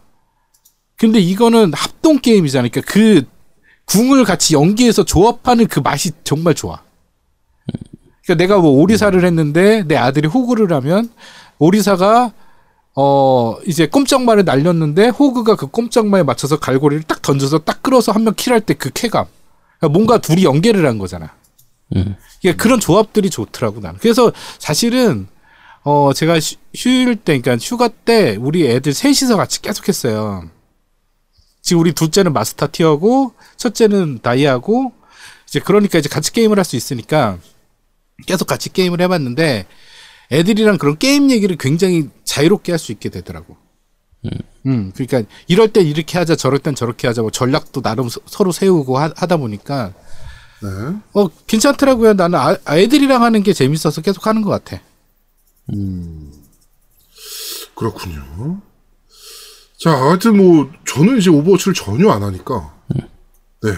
근데 0.97 1.19
이거는 1.19 1.73
합동 1.75 2.19
게임이잖아. 2.19 2.69
그러니까 2.69 2.93
그 2.93 3.23
궁을 3.87 4.25
같이 4.25 4.55
연계해서 4.55 5.05
조합하는 5.05 5.67
그 5.67 5.81
맛이 5.81 6.13
정말 6.25 6.55
좋아. 6.55 6.83
그러니까 8.25 8.43
내가 8.43 8.59
뭐 8.59 8.71
오리사를 8.71 9.23
했는데 9.23 9.83
내 9.87 9.97
아들이 9.97 10.29
호구를 10.29 10.73
하면 10.73 11.11
오리사가 11.59 12.33
어 12.97 13.57
이제 13.67 13.87
꼼짝말을 13.87 14.45
날렸는데 14.45 15.09
호그가 15.09 15.57
그 15.57 15.67
꼼짝말에 15.69 16.23
맞춰서 16.25 16.59
갈고리를 16.59 17.05
딱 17.05 17.23
던져서 17.23 17.61
딱 17.61 17.83
끌어서 17.83 18.13
한 18.13 18.25
명 18.25 18.35
킬할 18.35 18.61
때 18.61 18.75
그 18.75 18.91
쾌감. 18.93 19.27
그러니까 19.79 19.93
뭔가 19.97 20.19
둘이 20.19 20.45
연계를 20.45 20.87
한 20.87 20.99
거잖아. 20.99 21.35
음. 21.97 22.17
그러니까 22.41 22.63
그런 22.63 22.81
조합들이 22.81 23.31
좋더라고 23.31 23.81
나는. 23.81 23.99
그래서 24.01 24.33
사실은 24.59 25.29
어 25.83 26.13
제가 26.13 26.39
휴- 26.41 26.57
휴일 26.75 27.17
때 27.17 27.39
그러니까 27.41 27.57
휴가 27.65 27.89
때 27.89 28.37
우리 28.39 28.67
애들 28.69 28.93
셋이서 28.93 29.37
같이 29.37 29.63
계속 29.63 29.89
했어요. 29.89 30.45
지금 31.63 31.81
우리 31.81 31.93
둘째는 31.93 32.33
마스터 32.33 32.69
티어고 32.71 33.33
첫째는 33.57 34.21
다이아고 34.23 34.93
이제 35.47 35.61
그러니까 35.61 35.99
이제 35.99 36.09
같이 36.09 36.33
게임을 36.33 36.59
할 36.59 36.65
수 36.65 36.77
있으니까 36.77 37.39
계속 38.27 38.47
같이 38.47 38.73
게임을 38.73 39.01
해봤는데 39.01 39.67
애들이랑 40.33 40.79
그런 40.79 40.97
게임 40.99 41.31
얘기를 41.31 41.57
굉장히 41.57 42.09
자유롭게 42.25 42.73
할 42.73 42.79
수 42.79 42.93
있게 42.93 43.09
되더라고. 43.09 43.57
음, 44.67 44.93
그러니까 44.95 45.23
이럴 45.49 45.69
땐 45.73 45.87
이렇게 45.87 46.19
하자, 46.19 46.37
저럴 46.37 46.59
땐 46.59 46.75
저렇게 46.75 47.07
하자, 47.09 47.23
뭐 47.23 47.31
전략도 47.31 47.81
나름 47.81 48.09
서- 48.09 48.21
서로 48.27 48.53
세우고 48.53 48.99
하, 48.99 49.09
다 49.09 49.37
보니까 49.39 49.95
네. 50.63 50.69
어 51.15 51.29
괜찮더라고요. 51.47 52.13
나는 52.13 52.39
아, 52.39 52.57
애들이랑 52.69 53.23
하는 53.23 53.43
게 53.43 53.53
재밌어서 53.55 54.03
계속 54.03 54.27
하는 54.27 54.43
것 54.43 54.51
같아. 54.51 54.81
그렇군요. 57.75 58.61
자, 59.79 59.91
하여튼 59.93 60.37
뭐 60.37 60.71
저는 60.87 61.19
이제 61.19 61.31
오버워치를 61.31 61.73
전혀 61.75 62.11
안 62.11 62.23
하니까 62.23 62.75
네. 63.63 63.71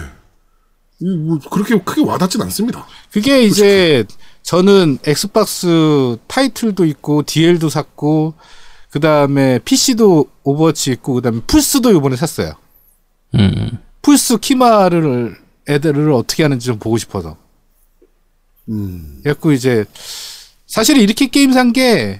이뭐 0.99 1.39
그렇게 1.51 1.79
크게 1.81 2.01
와닿진 2.03 2.41
않습니다. 2.41 2.85
그게 3.11 3.43
이제 3.43 4.03
저는 4.43 4.99
엑스박스 5.05 6.17
타이틀도 6.27 6.85
있고 6.85 7.23
DL도 7.23 7.69
샀고 7.69 8.33
그 8.91 8.99
다음에 8.99 9.59
PC도 9.59 10.27
오버워치 10.43 10.91
있고 10.91 11.13
그 11.15 11.21
다음에 11.21 11.39
플스도 11.47 11.91
이번에 11.91 12.15
샀어요. 12.15 12.53
음. 13.35 13.79
플스 14.01 14.37
키마를 14.37 15.37
애들을 15.67 16.11
어떻게 16.11 16.43
하는지 16.43 16.65
좀 16.67 16.77
보고 16.77 16.97
싶어서. 16.97 17.37
음. 18.69 19.19
그래갖고 19.23 19.51
이제 19.53 19.85
사실 20.67 20.97
이렇게 20.97 21.27
게임 21.27 21.51
산 21.53 21.71
게 21.73 22.19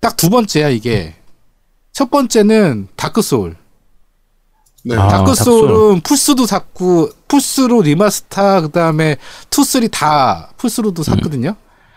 딱 0.00 0.16
두 0.16 0.30
번째야 0.30 0.68
이게. 0.68 1.14
첫 1.92 2.10
번째는 2.10 2.88
다크 2.96 3.22
소울. 3.22 3.56
네. 4.84 4.96
아. 4.96 5.08
다크 5.08 5.34
소울은 5.34 6.00
플스도 6.00 6.46
샀고 6.46 7.10
플스로 7.28 7.82
remaster 7.82 8.62
그다음에 8.62 9.16
2, 9.46 9.46
3다 9.48 10.56
플스로도 10.56 11.02
샀거든요. 11.02 11.56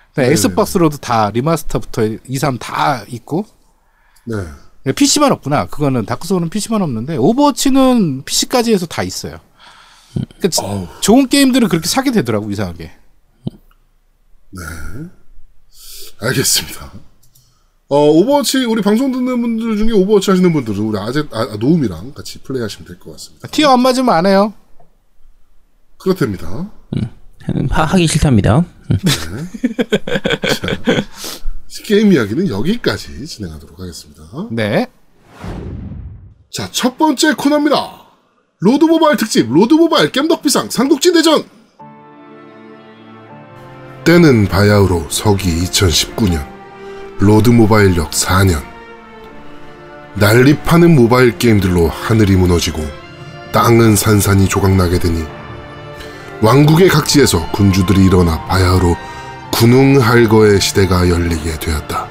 그다음에 0.09 0.27
네. 0.27 0.31
엑스박스로도 0.31 0.97
다 0.97 1.29
remaster부터 1.31 2.03
2, 2.27 2.37
3 2.37 2.57
다 2.57 3.03
있고 3.07 3.45
네. 4.25 4.93
PC만 4.93 5.31
없구나. 5.31 5.65
그거는 5.65 6.05
다크 6.05 6.27
소울은 6.27 6.49
PC만 6.49 6.81
없는데 6.81 7.17
오버워치는 7.17 8.23
PC까지 8.23 8.71
해서 8.71 8.85
다 8.85 9.01
있어요. 9.01 9.39
그러니까. 10.39 10.99
좋은 11.01 11.27
게임들은 11.27 11.67
그렇게 11.69 11.87
사게 11.87 12.11
되더라고 12.11 12.51
이상하게. 12.51 12.91
알겠습니다. 16.21 16.91
어, 17.87 18.09
오버워치 18.09 18.65
우리 18.65 18.81
방송 18.81 19.11
듣는 19.11 19.41
분들 19.41 19.77
중에 19.77 19.91
오버워치 19.91 20.31
하시는 20.31 20.51
분들은 20.51 20.79
우리 20.79 20.97
아재 20.97 21.23
아, 21.31 21.41
아, 21.51 21.55
노움이랑 21.57 22.13
같이 22.13 22.39
플레이 22.39 22.61
하시면 22.61 22.87
될 22.87 22.97
것 22.99 23.11
같습니다. 23.11 23.47
tier 23.49 23.69
안 23.71 23.81
맞으면 23.81 24.13
안 24.13 24.25
해요. 24.25 24.53
그렇답니다. 25.97 26.71
하, 27.69 27.83
하기 27.83 28.07
싫답니다. 28.07 28.65
게임 31.83 32.11
이야기는 32.11 32.47
여기까지 32.49 33.25
진행하도록 33.27 33.79
하겠습니다. 33.79 34.23
네. 34.49 34.87
자, 36.51 36.67
첫 36.71 36.97
번째 36.97 37.35
코너입니다. 37.35 38.05
로드 38.59 38.85
모바일 38.85 39.17
특집, 39.17 39.51
로드 39.51 39.75
모바일 39.75 40.11
겜덕비상 40.11 40.71
삼국지 40.71 41.13
대전! 41.13 41.43
때는 44.05 44.47
바야흐로 44.47 45.07
서기 45.11 45.49
2019년, 45.65 46.47
로드 47.17 47.49
모바일역 47.49 48.11
4년. 48.11 48.61
난립하는 50.15 50.95
모바일 50.95 51.37
게임들로 51.37 51.87
하늘이 51.87 52.35
무너지고, 52.35 52.85
땅은 53.53 53.95
산산이 53.95 54.49
조각나게 54.49 54.99
되니, 54.99 55.23
왕국의 56.41 56.89
각지에서 56.89 57.49
군주들이 57.51 58.05
일어나 58.05 58.43
바야흐로 58.47 58.97
군웅할거의 59.53 60.59
시대가 60.59 61.07
열리게 61.07 61.57
되었다. 61.59 62.09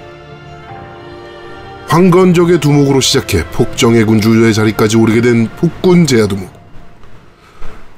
황건적의 1.89 2.61
두목으로 2.61 3.01
시작해 3.03 3.45
폭정의 3.51 4.05
군주의 4.05 4.55
자리까지 4.55 4.97
오르게 4.97 5.21
된 5.21 5.49
폭군 5.57 6.07
제야두목. 6.07 6.51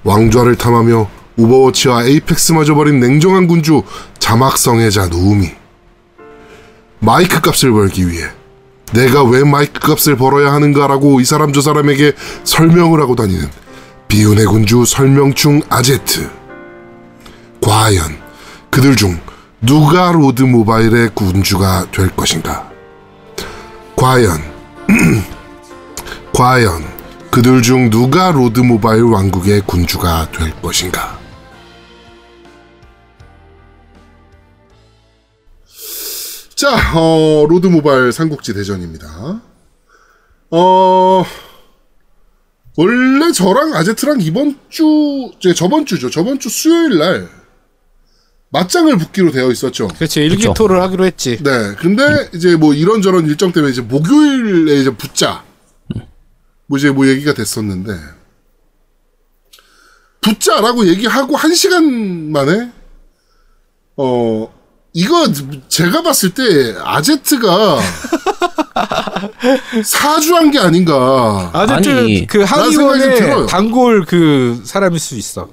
왕좌를 0.03 0.57
탐하며 0.57 1.09
오버워치와 1.37 2.05
에이펙스마저 2.05 2.75
버린 2.75 2.99
냉정한 2.99 3.47
군주 3.47 3.85
자막성애자 4.19 5.07
누우미. 5.07 5.66
마이크 7.01 7.41
값을 7.41 7.73
벌기 7.73 8.09
위해 8.09 8.29
내가 8.93 9.25
왜 9.25 9.45
마이크 9.45 9.81
값을 9.81 10.17
벌어야 10.17 10.53
하는가라고 10.53 11.21
이 11.21 11.25
사람 11.25 11.53
저 11.53 11.61
사람에게 11.61 12.13
설명을 12.45 13.01
하고 13.01 13.17
다니는 13.17 13.49
비운의 14.09 14.47
군주 14.47 14.85
설명충 14.87 15.63
아제트. 15.69 16.31
과연 17.61 18.17
그들 18.71 18.95
중 18.95 19.19
누가 19.61 20.13
로드 20.13 20.43
모바일의 20.43 21.11
군주가 21.15 21.87
될 21.91 22.15
것인가? 22.15 22.71
과연 23.97 24.41
과연 26.33 26.85
그들 27.31 27.63
중 27.63 27.91
누가 27.91 28.31
로드 28.31 28.61
모바일 28.61 29.03
왕국의 29.03 29.63
군주가 29.67 30.29
될 30.31 30.53
것인가? 30.63 31.16
자, 36.57 36.99
어, 36.99 37.47
로드 37.47 37.67
모바일 37.67 38.11
삼국지 38.13 38.55
대전입니다. 38.55 39.43
어, 40.51 41.25
원래 42.79 43.31
저랑 43.33 43.75
아제트랑 43.75 44.23
이번 44.23 44.59
주, 44.71 45.31
이제 45.39 45.53
저번 45.53 45.85
주죠. 45.85 46.09
저번 46.09 46.39
주 46.39 46.49
수요일 46.49 46.97
날 46.97 47.29
맞짱을 48.49 48.97
붙기로 48.97 49.33
되어 49.33 49.51
있었죠. 49.51 49.89
그렇지 49.89 50.21
일기토를 50.21 50.81
하기로 50.81 51.05
했지. 51.05 51.37
네. 51.43 51.75
근데 51.79 52.31
이제 52.35 52.57
뭐 52.57 52.73
이런저런 52.73 53.27
일정 53.27 53.53
때문에 53.53 53.71
이제 53.73 53.83
목요일에 53.83 54.81
이제 54.81 54.97
붙자. 54.97 55.45
뭐 56.67 56.79
이제 56.79 56.91
뭐 56.91 57.07
얘기가 57.07 57.35
됐었는데. 57.35 57.93
붙자라고 60.23 60.87
얘기하고 60.87 61.37
한 61.37 61.55
시간 61.55 62.33
만에, 62.33 62.73
어, 63.97 64.56
이거 64.97 65.31
제가 65.69 66.03
봤을 66.03 66.33
때 66.33 66.43
아제트가 66.83 67.79
사주한 69.85 70.51
게 70.51 70.59
아닌가. 70.59 71.51
아제트 71.53 71.91
아니, 71.91 72.27
그 72.27 72.43
들어요. 73.15 73.45
단골 73.45 74.07
그 74.07 74.63
사람일 74.65 74.99
수 74.99 75.17
있어. 75.17 75.51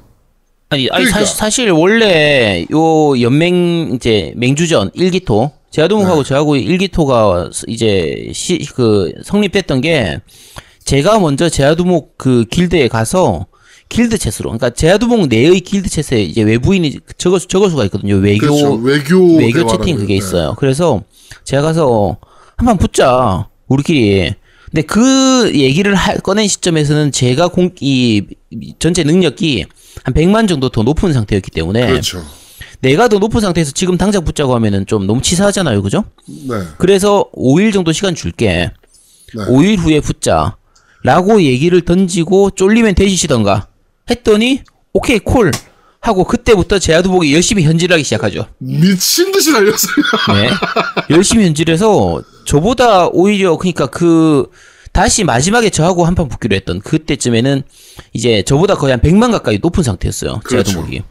아니, 0.69 0.87
아니 0.91 1.03
그러니까. 1.03 1.19
사실, 1.19 1.35
사실 1.35 1.71
원래 1.71 2.65
요 2.71 3.19
연맹 3.19 3.91
이제 3.95 4.31
맹주전 4.37 4.91
1기토 4.91 5.51
제아두목하고 5.71 6.23
네. 6.23 6.29
저하고 6.29 6.55
1기토가 6.55 7.51
이제 7.67 8.31
시, 8.33 8.65
그 8.73 9.11
성립됐던 9.25 9.81
게 9.81 10.21
제가 10.85 11.19
먼저 11.19 11.49
제아두목 11.49 12.17
그 12.17 12.45
길드에 12.49 12.87
가서 12.87 13.47
길드 13.93 14.17
채스로 14.17 14.49
그러니까 14.49 14.71
제아두목 14.71 15.27
내의 15.27 15.59
길드 15.61 15.87
채스에 15.89 16.23
이제 16.23 16.41
외부인이 16.41 16.99
적어 17.17 17.39
적어 17.39 17.69
수가 17.69 17.85
있거든요. 17.85 18.15
외교 18.15 18.47
그렇죠. 18.47 18.73
외교 18.75 19.37
외교 19.37 19.67
채팅 19.67 19.95
그게 19.97 20.13
해요. 20.15 20.17
있어요. 20.17 20.55
그래서 20.57 21.03
제가 21.45 21.61
가서 21.61 22.17
한 22.57 22.65
판 22.65 22.77
붙자 22.77 23.47
우리끼리. 23.67 24.33
근데 24.71 24.81
그 24.87 25.51
얘기를 25.53 25.93
할, 25.93 26.17
꺼낸 26.19 26.47
시점에서는 26.47 27.11
제가 27.11 27.49
공, 27.49 27.69
이, 27.79 28.23
이 28.49 28.73
전체 28.79 29.03
능력이 29.03 29.65
한 30.03 30.13
100만 30.15 30.47
정도 30.47 30.69
더 30.69 30.81
높은 30.81 31.13
상태였기 31.13 31.51
때문에 31.51 31.81
네. 31.81 31.87
그렇죠. 31.91 32.23
내가 32.81 33.07
더 33.07 33.19
높은 33.19 33.39
상태에서 33.41 33.71
지금 33.71 33.97
당장 33.97 34.23
붙자고 34.25 34.55
하면은 34.55 34.85
좀 34.87 35.05
너무 35.05 35.21
치사하잖아요. 35.21 35.81
그죠? 35.83 36.03
네. 36.25 36.55
그래서 36.79 37.25
5일 37.35 37.71
정도 37.71 37.91
시간 37.91 38.15
줄게. 38.15 38.71
네. 39.35 39.43
5일 39.45 39.77
후에 39.77 39.99
붙자. 39.99 40.57
라고 41.03 41.41
얘기를 41.43 41.81
던지고 41.81 42.51
쫄리면 42.51 42.95
되시던가 42.95 43.67
했더니 44.09 44.61
오케이 44.93 45.19
콜 45.19 45.51
하고 46.01 46.25
그때부터 46.25 46.79
제아두복이 46.79 47.33
열심히 47.33 47.63
현질을 47.63 47.93
하기 47.93 48.03
시작하죠. 48.03 48.47
미친 48.57 49.31
듯이 49.31 49.51
달렸어요. 49.53 49.93
네. 50.33 50.49
열심히 51.09 51.45
현질해서 51.45 52.21
저보다 52.45 53.07
오히려 53.07 53.55
그러니까 53.57 53.87
그 53.87 54.47
다시 54.91 55.23
마지막에 55.23 55.69
저하고 55.69 56.05
한 56.05 56.13
판 56.15 56.27
붙기로 56.27 56.55
했던 56.55 56.79
그때쯤에는 56.81 57.63
이제 58.11 58.43
저보다 58.45 58.75
거의 58.75 58.91
한 58.91 58.99
100만 59.01 59.31
가까이 59.31 59.59
높은 59.61 59.81
상태였어요. 59.83 60.41
그렇죠. 60.43 60.71
제아두목이. 60.71 61.03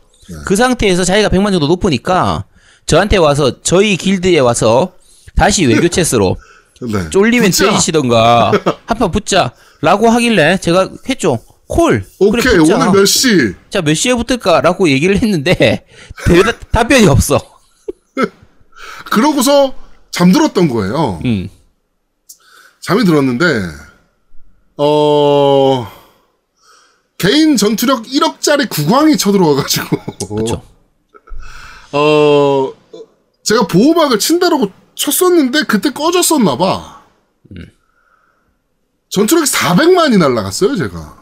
그 0.45 0.55
상태에서 0.57 1.05
자기가 1.05 1.30
100만 1.30 1.51
정도 1.53 1.66
높으니까 1.66 2.45
저한테 2.86 3.16
와서 3.16 3.61
저희 3.62 3.97
길드에 3.97 4.38
와서 4.40 4.93
다시 5.34 5.64
외교 5.66 5.88
체스로 5.88 6.36
네. 6.82 7.09
쫄리면 7.11 7.51
붙자. 7.51 7.70
떼지시던가 7.70 8.53
한 8.86 8.99
판 8.99 9.11
붙자라고 9.11 10.11
하길래 10.11 10.59
제가 10.59 10.90
했죠. 11.09 11.38
콜. 11.73 12.05
오케이 12.18 12.43
그래. 12.43 12.59
오늘 12.59 12.91
몇 12.93 13.07
시? 13.07 13.55
자, 13.70 13.81
몇 13.81 13.95
시에 13.95 14.14
붙을까라고 14.14 14.89
얘기를 14.91 15.16
했는데 15.20 15.87
대답, 16.27 16.70
답변이 16.70 17.07
없어. 17.07 17.41
그러고서 19.11 19.75
잠들었던 20.11 20.68
거예요. 20.68 21.20
음. 21.25 21.49
잠이 22.81 23.05
들었는데 23.05 23.45
어 24.77 25.89
개인 27.18 27.57
전투력 27.57 28.05
1억짜리 28.05 28.68
국왕이 28.68 29.16
쳐들어와가지고 29.16 29.97
그렇죠. 30.35 30.62
어 31.93 32.73
제가 33.45 33.66
보호막을 33.66 34.18
친다라고 34.18 34.70
쳤었는데 34.95 35.62
그때 35.64 35.91
꺼졌었나 35.91 36.57
봐. 36.57 37.03
전투력이 39.11 39.47
400만이 39.51 40.18
날라갔어요 40.18 40.75
제가. 40.77 41.22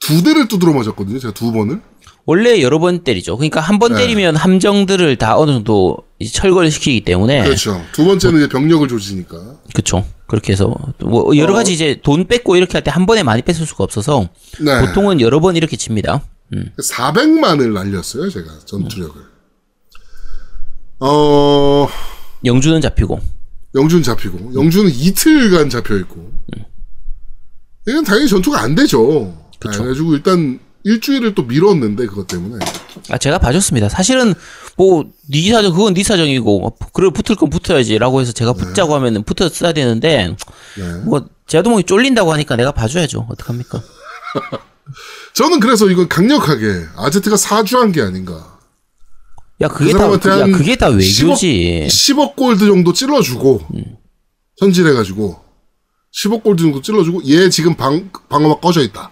두 0.00 0.22
대를 0.22 0.48
두드러 0.48 0.72
맞았거든요 0.72 1.18
제가 1.18 1.32
두 1.34 1.52
번을. 1.52 1.80
원래 2.26 2.60
여러 2.62 2.78
번 2.78 3.02
때리죠. 3.02 3.36
그러니까 3.36 3.60
한번 3.60 3.92
네. 3.94 3.98
때리면 4.02 4.36
함정들을 4.36 5.16
다 5.16 5.36
어느 5.38 5.52
정도 5.52 5.96
철거를 6.32 6.70
시키기 6.70 7.02
때문에 7.04 7.42
그렇죠. 7.44 7.82
두 7.92 8.04
번째는 8.04 8.38
이제 8.40 8.48
병력을 8.48 8.86
조지니까. 8.88 9.56
그렇죠. 9.72 10.06
그렇게 10.26 10.52
해서 10.52 10.74
뭐 11.00 11.36
여러 11.36 11.54
가지 11.54 11.72
이제 11.72 11.98
돈 12.02 12.26
뺏고 12.26 12.56
이렇게 12.56 12.72
할 12.74 12.82
때 12.84 12.90
한 12.90 13.04
번에 13.06 13.22
많이 13.22 13.42
뺏을 13.42 13.66
수가 13.66 13.84
없어서 13.84 14.28
네. 14.60 14.80
보통은 14.86 15.20
여러 15.20 15.40
번 15.40 15.56
이렇게 15.56 15.76
칩니다. 15.76 16.22
음. 16.52 16.72
400만을 16.78 17.72
날렸어요 17.72 18.28
제가 18.30 18.46
전투력을. 18.64 19.20
어 21.00 21.88
영주는 22.44 22.80
잡히고 22.80 23.18
영준 23.74 24.02
잡히고 24.02 24.52
영준은 24.54 24.90
이틀간 24.92 25.68
잡혀 25.70 25.96
있고 25.98 26.32
이건 27.88 28.04
당연히 28.04 28.28
전투가 28.28 28.60
안 28.60 28.74
되죠. 28.74 29.34
그래가지고 29.68 30.14
일단 30.14 30.58
일주일을 30.84 31.34
또 31.34 31.42
미뤘는데 31.42 32.06
그것 32.06 32.26
때문에 32.26 32.64
아 33.10 33.18
제가 33.18 33.38
봐줬습니다. 33.38 33.88
사실은 33.88 34.34
뭐네 34.76 35.50
사정 35.50 35.72
그건 35.72 35.94
네 35.94 36.02
사정이고 36.02 36.76
그래 36.92 37.10
붙을 37.10 37.36
건 37.36 37.50
붙어야지라고 37.50 38.20
해서 38.20 38.32
제가 38.32 38.54
붙자고 38.54 38.94
하면은 38.94 39.22
붙었어야 39.22 39.72
되는데 39.72 40.34
네. 40.78 40.92
뭐 41.04 41.26
제아도목이 41.46 41.84
쫄린다고 41.84 42.32
하니까 42.32 42.56
내가 42.56 42.72
봐줘야죠. 42.72 43.26
어떡합니까? 43.30 43.82
저는 45.34 45.60
그래서 45.60 45.88
이건 45.88 46.08
강력하게 46.08 46.84
아제트가 46.96 47.36
사주한 47.36 47.92
게 47.92 48.00
아닌가. 48.00 48.58
야 49.60 49.68
그게 49.68 49.92
그다 49.92 49.98
사람한테 49.98 50.28
야한 50.30 50.52
그게 50.52 50.76
다 50.76 50.88
외교지. 50.88 51.86
10억 51.90 52.34
골드 52.36 52.66
정도 52.66 52.92
찔러주고 52.94 53.60
현질해가지고 54.58 55.38
10억 56.14 56.42
골드 56.42 56.62
정도 56.62 56.80
찔러주고 56.80 57.24
얘 57.26 57.50
지금 57.50 57.74
방 57.74 58.10
방어막 58.30 58.62
꺼져 58.62 58.80
있다. 58.80 59.10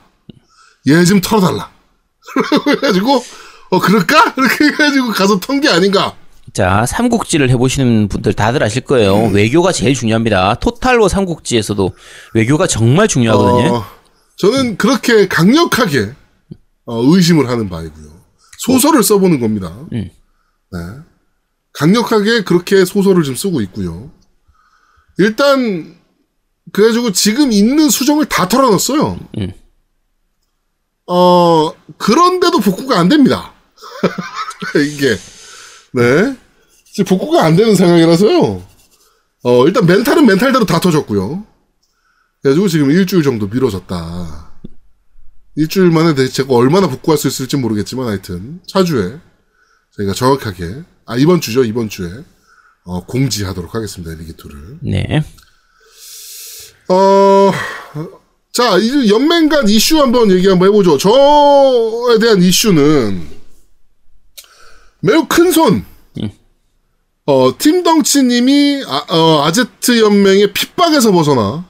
얘 0.88 1.04
좀 1.04 1.20
털어달라. 1.20 1.70
그래가지고 2.64 3.22
어 3.70 3.78
그럴까 3.80 4.34
이렇게 4.36 4.64
해가지고 4.66 5.10
가서 5.12 5.38
턴 5.40 5.60
게 5.60 5.68
아닌가. 5.68 6.14
자, 6.54 6.86
삼국지를 6.86 7.50
해보시는 7.50 8.08
분들 8.08 8.32
다들 8.32 8.62
아실 8.62 8.82
거예요. 8.82 9.26
음. 9.26 9.34
외교가 9.34 9.70
제일 9.70 9.94
중요합니다. 9.94 10.54
토탈워 10.54 11.08
삼국지에서도 11.08 11.94
외교가 12.34 12.66
정말 12.66 13.06
중요하거든요. 13.06 13.74
어, 13.74 13.84
저는 14.38 14.78
그렇게 14.78 15.28
강력하게 15.28 16.14
어, 16.86 17.02
의심을 17.04 17.48
하는 17.50 17.68
바이고요. 17.68 18.08
소설을 18.60 19.02
써보는 19.02 19.40
겁니다. 19.40 19.68
음. 19.92 20.08
네. 20.72 20.78
강력하게 21.74 22.44
그렇게 22.44 22.84
소설을 22.86 23.22
좀 23.24 23.34
쓰고 23.34 23.60
있고요. 23.62 24.10
일단 25.18 25.96
그래가지고 26.72 27.12
지금 27.12 27.52
있는 27.52 27.90
수정을 27.90 28.24
다 28.26 28.48
털어놨어요. 28.48 29.18
음. 29.38 29.52
어 31.08 31.72
그런데도 31.96 32.60
복구가 32.60 32.98
안 32.98 33.08
됩니다. 33.08 33.54
이게 34.76 35.16
네 35.94 36.36
지금 36.92 37.04
복구가 37.16 37.44
안 37.44 37.56
되는 37.56 37.74
상황이라서요. 37.74 38.66
어 39.44 39.66
일단 39.66 39.86
멘탈은 39.86 40.26
멘탈대로 40.26 40.64
다 40.66 40.80
터졌고요. 40.80 41.46
그래가지고 42.42 42.68
지금 42.68 42.90
일주일 42.90 43.22
정도 43.22 43.46
미뤄졌다. 43.48 44.50
일주일 45.56 45.90
만에 45.90 46.14
대- 46.14 46.28
제가 46.28 46.54
얼마나 46.54 46.88
복구할 46.88 47.18
수 47.18 47.26
있을지 47.26 47.56
모르겠지만 47.56 48.06
하여튼 48.06 48.60
차주에 48.68 49.18
저희가 49.96 50.12
정확하게 50.14 50.84
아 51.06 51.16
이번 51.16 51.40
주죠 51.40 51.64
이번 51.64 51.88
주에 51.88 52.08
어, 52.84 53.04
공지하도록 53.06 53.74
하겠습니다 53.74 54.14
리기토를. 54.14 54.78
네. 54.82 55.22
어, 56.90 57.50
자, 58.58 58.76
이제 58.76 59.08
연맹 59.08 59.48
간 59.48 59.68
이슈 59.68 60.00
한번 60.00 60.32
얘기 60.32 60.48
한번 60.48 60.66
해보죠. 60.66 60.98
저에 60.98 62.18
대한 62.20 62.42
이슈는 62.42 63.24
매우 64.98 65.26
큰 65.28 65.52
손. 65.52 65.84
어, 67.24 67.56
팀덩치님이 67.56 68.82
아, 68.84 69.04
어, 69.10 69.44
아제트 69.44 70.00
연맹의 70.00 70.52
핍박에서 70.54 71.12
벗어나 71.12 71.66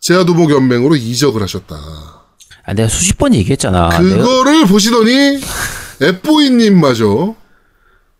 제아도목 0.00 0.50
연맹으로 0.50 0.96
이적을 0.96 1.40
하셨다. 1.40 1.76
아, 2.66 2.74
내가 2.74 2.86
수십 2.86 3.16
번 3.16 3.34
얘기했잖아. 3.34 3.88
내가 3.88 4.22
그거를 4.22 4.66
보시더니 4.66 5.40
앱보이님마저 6.02 7.34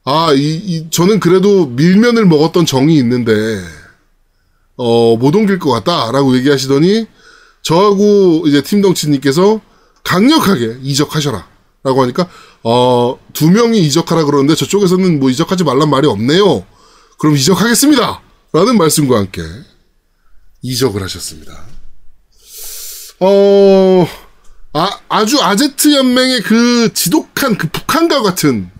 아, 0.04 0.32
이, 0.32 0.54
이, 0.54 0.86
저는 0.88 1.20
그래도 1.20 1.66
밀면을 1.66 2.24
먹었던 2.24 2.64
정이 2.64 2.96
있는데 2.96 3.32
어, 4.76 5.14
못 5.18 5.36
옮길 5.36 5.58
것 5.58 5.70
같다라고 5.72 6.34
얘기하시더니 6.38 7.19
저하고 7.62 8.44
이제 8.46 8.62
팀덩치님께서 8.62 9.60
강력하게 10.02 10.78
이적하셔라 10.82 11.48
라고 11.82 12.02
하니까 12.02 12.28
어, 12.62 13.18
두 13.32 13.50
명이 13.50 13.80
이적하라 13.86 14.24
그러는데 14.24 14.54
저쪽에서는 14.54 15.18
뭐 15.20 15.30
이적하지 15.30 15.64
말란 15.64 15.88
말이 15.88 16.06
없네요. 16.06 16.64
그럼 17.18 17.36
이적하겠습니다. 17.36 18.22
라는 18.52 18.76
말씀과 18.76 19.16
함께 19.16 19.42
이적을 20.62 21.02
하셨습니다. 21.02 21.66
어, 23.20 24.06
아, 24.72 25.00
아주 25.08 25.40
아제트 25.40 25.94
연맹의 25.94 26.42
그 26.42 26.92
지독한 26.94 27.56
그 27.56 27.68
북한과 27.68 28.22
같은 28.22 28.70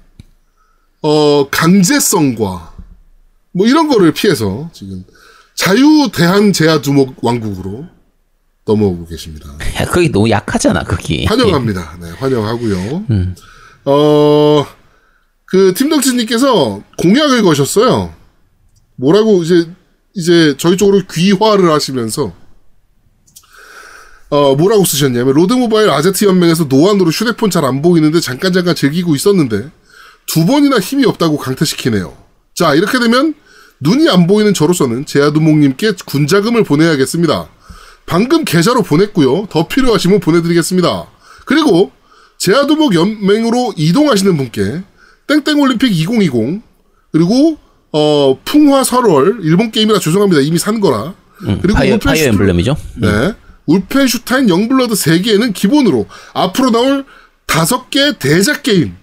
어, 1.03 1.49
강제성과 1.51 2.74
뭐 3.53 3.66
이런 3.66 3.89
거를 3.89 4.12
피해서 4.12 4.70
지금 4.72 5.05
자유 5.55 6.11
대한 6.12 6.53
제야 6.53 6.81
두목 6.81 7.24
왕국으로 7.24 7.87
넘어오고 8.71 9.07
계십니다. 9.07 9.49
야, 9.81 9.85
거기 9.87 10.11
너무 10.11 10.31
약하잖아, 10.31 10.85
거기. 10.85 11.25
환영합니다. 11.27 11.99
네, 12.01 12.11
환영하고요. 12.11 13.05
음. 13.11 13.35
어, 13.85 14.66
그 15.47 15.75
팀덕지님께서 15.75 16.83
공약을 16.99 17.43
거셨어요. 17.43 18.14
뭐라고 18.97 19.43
이제 19.43 19.68
이제 20.14 20.55
저희 20.59 20.77
쪽으로 20.77 21.03
귀화를 21.11 21.71
하시면서 21.73 22.33
어, 24.29 24.55
뭐라고 24.55 24.85
쓰셨냐면, 24.85 25.35
로드모바일 25.35 25.91
아제트 25.91 26.25
연맹에서 26.25 26.64
노안으로 26.64 27.11
휴대폰 27.11 27.51
잘 27.51 27.64
안 27.64 27.83
보이는데 27.83 28.21
잠깐 28.21 28.53
잠깐 28.53 28.77
즐기고 28.77 29.16
있었는데, 29.16 29.71
두 30.29 30.47
번이나 30.47 30.79
힘이 30.79 31.05
없다고 31.05 31.37
강퇴시키네요. 31.37 32.16
자, 32.55 32.77
이렇게 32.77 33.01
되면, 33.01 33.35
눈이 33.81 34.09
안 34.09 34.29
보이는 34.29 34.55
저로서는 34.55 35.05
제아두목님께 35.07 35.95
군자금을 36.07 36.62
보내야겠습니다. 36.62 37.49
방금 38.11 38.44
계좌로 38.44 38.82
보냈고요. 38.82 39.46
더 39.50 39.68
필요하시면 39.68 40.18
보내드리겠습니다. 40.18 41.06
그리고, 41.46 41.92
제아두목 42.38 42.94
연맹으로 42.96 43.74
이동하시는 43.76 44.36
분께, 44.36 44.82
땡땡올림픽 45.28 45.92
2020, 45.92 46.61
그리고, 47.12 47.56
어, 47.92 48.36
풍화 48.44 48.82
설월, 48.82 49.38
일본 49.42 49.70
게임이라 49.70 50.00
죄송합니다. 50.00 50.42
이미 50.42 50.58
산 50.58 50.80
거라. 50.80 51.14
그리고 51.62 51.74
파이어, 51.74 51.94
울펜 51.94 52.00
파이어 52.00 52.24
엠블렘이죠. 52.26 52.76
네. 52.96 53.32
울펜슈타인 53.66 54.48
영블러드 54.48 54.94
3개에는 54.94 55.54
기본으로 55.54 56.06
앞으로 56.34 56.70
나올 56.70 57.04
5개 57.46 58.18
대작 58.18 58.64
게임 58.64 58.96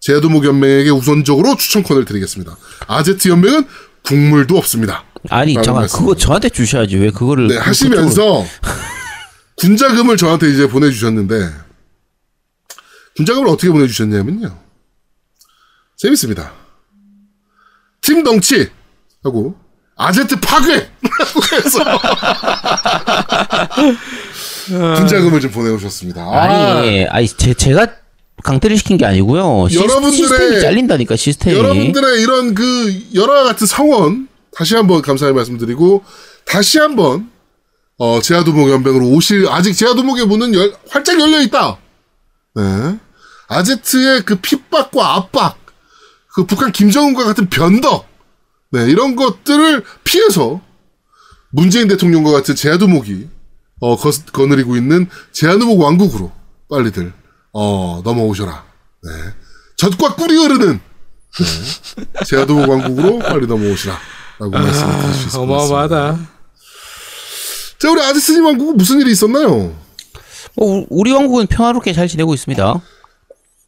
제아도목 0.00 0.44
연맹에게 0.44 0.90
우선적으로 0.90 1.56
추천권을 1.56 2.04
드리겠습니다. 2.04 2.56
아제트 2.86 3.28
연맹은 3.28 3.64
국물도 4.02 4.56
없습니다. 4.56 5.04
아니 5.30 5.54
라고 5.54 5.64
잠깐 5.64 5.86
그거 5.88 6.14
저한테 6.16 6.48
주셔야지 6.48 6.96
왜 6.96 7.10
그거를 7.10 7.48
네, 7.48 7.54
그- 7.54 7.60
하시면서 7.60 8.44
군자금을 9.58 10.16
저한테 10.16 10.50
이제 10.52 10.66
보내주셨는데 10.68 11.50
군자금을 13.16 13.48
어떻게 13.48 13.70
보내주셨냐면요. 13.70 14.58
재밌습니다. 15.96 16.52
팀 18.00 18.24
덩치 18.24 18.68
하고 19.22 19.54
아제트 19.96 20.40
파괴 20.40 20.88
해서 21.52 21.84
군자금을 24.96 25.40
좀 25.40 25.50
보내오셨습니다. 25.50 26.22
아, 26.22 26.78
아니 26.80 27.04
아니 27.06 27.28
제, 27.28 27.54
제가 27.54 27.86
강퇴를 28.42 28.76
시킨 28.76 28.96
게 28.96 29.06
아니고요. 29.06 29.68
시, 29.68 29.78
여러분들의- 29.78 30.12
시스템이 30.16 30.60
잘린다니까 30.60 31.16
시스템이. 31.16 31.56
여러분들의 31.58 32.22
이런 32.22 32.54
그 32.54 33.02
여러 33.14 33.44
같은 33.44 33.66
성원 33.66 34.28
다시 34.56 34.74
한번 34.74 35.02
감사의 35.02 35.32
말씀드리고 35.32 36.04
다시 36.44 36.78
한번 36.78 37.30
어 37.98 38.20
제아도목 38.20 38.70
연맹으로 38.70 39.08
오실 39.08 39.48
아직 39.48 39.74
제아도목의 39.74 40.26
문은 40.26 40.54
열, 40.54 40.76
활짝 40.90 41.20
열려 41.20 41.40
있다. 41.42 41.78
네. 42.54 42.98
아제트의 43.48 44.22
그 44.22 44.36
핍박과 44.36 45.14
압박, 45.14 45.58
그 46.34 46.44
북한 46.46 46.72
김정은과 46.72 47.24
같은 47.24 47.48
변덕, 47.48 48.08
네 48.70 48.90
이런 48.90 49.14
것들을 49.16 49.84
피해서 50.04 50.60
문재인 51.50 51.88
대통령과 51.88 52.32
같은 52.32 52.54
제아도목이 52.54 53.28
어 53.80 53.96
거, 53.96 54.10
거느리고 54.32 54.76
있는 54.76 55.08
제아도목 55.32 55.80
왕국으로 55.80 56.32
빨리들 56.70 57.12
어 57.52 58.00
넘어오셔라. 58.04 58.64
네. 59.02 59.10
젖과 59.76 60.14
꿀이 60.16 60.36
흐르는 60.36 60.80
네. 61.38 62.24
제아도목 62.24 62.68
왕국으로 62.68 63.18
빨리 63.18 63.46
넘어오시라. 63.46 63.98
라고 64.38 64.50
말씀을 64.50 64.92
드릴 65.00 65.14
수 65.14 65.24
같습니다. 65.24 65.38
어마어마하다. 65.40 66.18
자, 67.78 67.90
우리 67.90 68.00
아제스님 68.00 68.44
왕국은 68.44 68.76
무슨 68.76 69.00
일이 69.00 69.10
있었나요? 69.12 69.74
뭐 70.54 70.78
우- 70.80 70.86
우리 70.90 71.12
왕국은 71.12 71.46
평화롭게 71.46 71.92
잘 71.92 72.06
지내고 72.08 72.34
있습니다. 72.34 72.80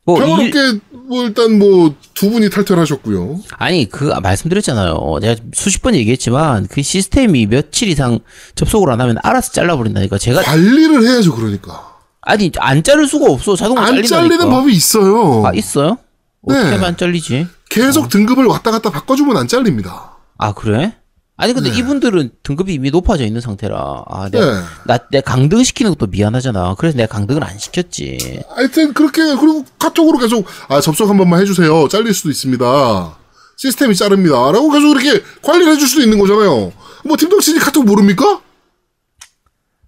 뭐 0.06 0.18
일- 0.18 0.24
평화롭게, 0.24 0.80
뭐, 0.92 1.24
일단 1.24 1.58
뭐, 1.58 1.94
두 2.12 2.30
분이 2.30 2.50
탈퇴하셨고요. 2.50 3.40
아니 3.58 3.88
그 3.88 4.12
아, 4.12 4.20
말씀드렸잖아요. 4.20 5.18
내가 5.20 5.40
수십 5.54 5.82
번 5.82 5.94
얘기했지만 5.94 6.66
그 6.68 6.82
시스템이 6.82 7.46
며칠 7.46 7.88
이상 7.88 8.18
접속을 8.54 8.90
안 8.92 9.00
하면 9.00 9.16
알아서 9.22 9.52
잘라버린다니까. 9.52 10.18
제가 10.18 10.42
관리를 10.42 11.02
해야죠, 11.08 11.34
그러니까. 11.34 11.94
아니 12.20 12.50
안 12.58 12.82
자를 12.82 13.06
수가 13.06 13.30
없어. 13.30 13.56
자동으로 13.56 13.80
안 13.84 13.94
잘린다니까. 13.94 14.16
잘리는 14.28 14.50
법이 14.50 14.72
있어요. 14.72 15.44
아 15.46 15.52
있어요? 15.54 15.98
어떻게 16.46 16.62
네. 16.62 16.70
하면 16.72 16.84
안 16.84 16.96
잘리지? 16.96 17.46
계속 17.70 18.08
등급을 18.10 18.44
왔다 18.46 18.70
갔다 18.70 18.90
바꿔주면 18.90 19.36
안 19.36 19.48
잘립니다. 19.48 20.13
아 20.38 20.52
그래? 20.52 20.96
아니 21.36 21.52
근데 21.52 21.68
이분들은 21.68 22.30
등급이 22.44 22.74
이미 22.74 22.90
높아져 22.90 23.24
있는 23.24 23.40
상태라. 23.40 24.04
아 24.06 24.28
내가 24.30 24.52
네. 24.54 24.60
나 24.86 24.98
내가 25.10 25.32
강등 25.32 25.64
시키는 25.64 25.90
것도 25.92 26.06
미안하잖아. 26.06 26.76
그래서 26.78 26.96
내가 26.96 27.12
강등을 27.12 27.42
안 27.42 27.58
시켰지. 27.58 28.42
하여튼, 28.54 28.94
그렇게, 28.94 29.22
그리고 29.22 29.64
카톡으로 29.78 30.18
계속, 30.18 30.46
아, 30.68 30.80
접속 30.80 31.08
한 31.08 31.16
번만 31.18 31.40
해주세요. 31.40 31.88
잘릴 31.88 32.14
수도 32.14 32.30
있습니다. 32.30 33.18
시스템이 33.56 33.96
자릅니다. 33.96 34.34
라고 34.52 34.70
계속 34.70 34.90
이렇게 34.90 35.24
관리를 35.42 35.72
해줄 35.72 35.88
수도 35.88 36.02
있는 36.02 36.18
거잖아요. 36.20 36.72
뭐, 37.04 37.16
팀덕신이 37.16 37.58
카톡 37.58 37.84
모릅니까? 37.84 38.40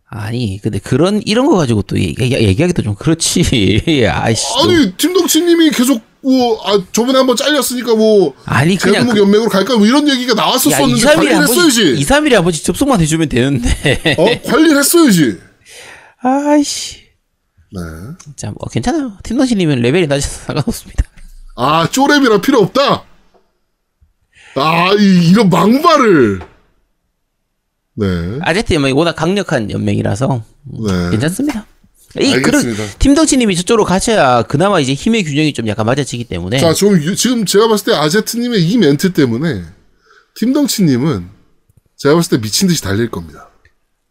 아니 0.09 0.59
근데 0.63 0.79
그런 0.79 1.21
이런 1.27 1.47
거 1.47 1.57
가지고 1.57 1.83
또 1.83 1.99
얘기, 1.99 2.33
얘기하기도 2.33 2.83
좀 2.83 2.95
그렇지. 2.95 4.07
아이씨. 4.11 4.47
또. 4.55 4.71
아니, 4.71 4.93
팀덕신님이 4.93 5.71
계속, 5.71 6.01
뭐, 6.27 6.61
아, 6.65 6.83
저번에 6.91 7.19
한번 7.19 7.37
잘렸으니까 7.37 7.95
뭐, 7.95 8.35
아니 8.47 8.77
그냥 8.77 9.07
제도목 9.07 9.15
그, 9.15 9.21
연맹으로 9.21 9.49
갈까? 9.49 9.77
뭐 9.77 9.87
이런 9.87 10.09
얘기가 10.09 10.31
야 10.31 10.33
2, 10.33 10.35
나왔었었는데 10.35 11.01
3일에 11.01 11.05
관리를 11.05 11.37
한 11.37 11.47
번씩 11.47 11.65
했어야지. 11.65 12.01
2, 12.01 12.05
3일에 12.05 12.33
한 12.33 12.43
번씩 12.43 12.65
접속만 12.65 13.01
해주면 13.01 13.29
되는데. 13.29 14.17
어? 14.19 14.51
관리를 14.51 14.77
했어야지. 14.77 15.39
아이씨. 16.21 16.97
네. 17.73 17.81
자, 18.35 18.49
뭐 18.49 18.69
괜찮아요. 18.73 19.17
팀덩신이면 19.23 19.79
레벨이 19.83 20.09
낮아서 20.09 20.47
상관없습니다. 20.47 21.05
아, 21.55 21.87
쪼랩이라 21.93 22.43
필요 22.43 22.59
없다? 22.59 23.05
아, 24.57 24.93
이, 24.99 25.31
이런 25.31 25.49
망발을. 25.49 26.41
네. 27.99 28.39
아제트 28.43 28.75
연맹이 28.75 28.93
워낙 28.95 29.15
강력한 29.15 29.71
연맹이라서 29.71 30.43
네. 30.65 31.11
괜찮습니다. 31.13 31.67
이 32.21 32.33
알겠습니다. 32.35 32.77
그런 32.77 32.89
팀덩치님이 32.99 33.57
저쪽으로 33.57 33.85
가셔야 33.85 34.43
그나마 34.43 34.81
이제 34.81 34.95
힘의 34.95 35.25
균형이 35.25 35.53
좀 35.53 35.67
약간 35.69 35.87
맞아지기 35.87 36.25
때문에 36.25 36.59
자, 36.59 36.73
지금, 36.73 37.03
유- 37.03 37.17
지금 37.17 37.45
제가 37.47 37.69
봤을 37.69 37.87
때 37.87 37.93
아제트님의 37.95 38.63
이 38.69 38.79
멘트 38.79 39.13
때문에 39.13 39.63
팀덩치님은 40.37 41.29
제가 41.97 42.15
봤을 42.15 42.31
때 42.37 42.41
미친 42.43 42.69
듯이 42.69 42.83
달릴 42.83 43.11
겁니다. 43.11 43.49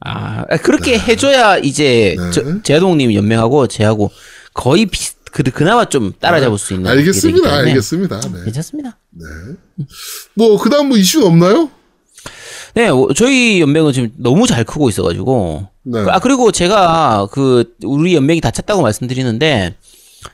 아 0.02 0.44
그렇게 0.58 0.98
해줘야 1.00 1.58
이제 1.58 2.16
네. 2.18 2.32
저, 2.32 2.62
제아동님 2.62 3.14
연맹하고 3.14 3.68
제하고 3.68 4.12
거의 4.54 4.86
비슷 4.86 5.16
그 5.32 5.44
그나마 5.44 5.84
좀 5.86 6.14
따라잡을 6.20 6.58
수 6.58 6.74
있는 6.74 6.90
알겠습니다. 6.90 7.54
알겠습니다. 7.54 8.22
네. 8.22 8.44
괜찮습니다. 8.46 8.98
뭐, 10.34 10.58
그 10.58 10.70
다음 10.70 10.88
뭐 10.88 10.98
이슈 10.98 11.26
없나요? 11.26 11.70
네, 12.74 12.88
어, 12.88 13.08
저희 13.14 13.60
연맹은 13.60 13.92
지금 13.92 14.12
너무 14.18 14.48
잘 14.48 14.64
크고 14.64 14.88
있어가지고. 14.90 15.68
네. 15.86 16.00
아, 16.10 16.20
그리고 16.20 16.52
제가 16.52 17.28
그, 17.32 17.76
우리 17.84 18.16
연맹이 18.16 18.42
다 18.42 18.52
찼다고 18.52 18.82
말씀드리는데, 18.82 19.76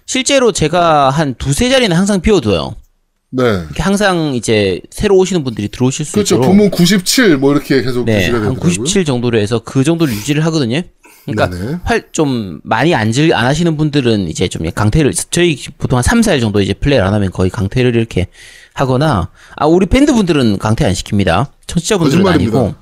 실제로 0.05 0.51
제가 0.51 1.09
한 1.09 1.35
두세 1.35 1.69
자리는 1.69 1.95
항상 1.95 2.21
비워둬요. 2.21 2.75
네. 3.31 3.43
항상 3.77 4.33
이제 4.35 4.81
새로 4.89 5.17
오시는 5.17 5.43
분들이 5.43 5.67
들어오실 5.69 6.05
수 6.05 6.13
그렇죠. 6.13 6.35
있도록. 6.35 6.51
부문 6.51 6.69
97, 6.71 7.37
뭐 7.37 7.51
이렇게 7.53 7.81
계속 7.81 8.05
네, 8.05 8.17
유지가 8.17 8.37
한 8.37 8.43
되더라고요. 8.53 8.59
97 8.59 9.05
정도로 9.05 9.37
해서 9.39 9.59
그 9.63 9.83
정도를 9.83 10.13
유지를 10.13 10.43
하거든요. 10.45 10.81
그러니까. 11.25 11.79
활 11.83 12.11
좀 12.11 12.59
많이 12.63 12.93
안질 12.95 13.33
안 13.33 13.45
하시는 13.45 13.77
분들은 13.77 14.27
이제 14.27 14.47
좀 14.47 14.69
강퇴를 14.69 15.13
저희 15.29 15.57
보통 15.77 15.97
한 15.97 16.03
3, 16.03 16.21
4일 16.21 16.41
정도 16.41 16.61
이제 16.61 16.73
플레이를 16.73 17.05
안 17.05 17.13
하면 17.13 17.31
거의 17.31 17.49
강퇴를 17.49 17.95
이렇게 17.95 18.27
하거나 18.73 19.29
아 19.55 19.65
우리 19.67 19.85
밴드 19.85 20.13
분들은 20.13 20.57
강퇴 20.57 20.83
안 20.83 20.91
시킵니다. 20.93 21.47
청취자분들은. 21.67 22.27
아니고 22.27 22.73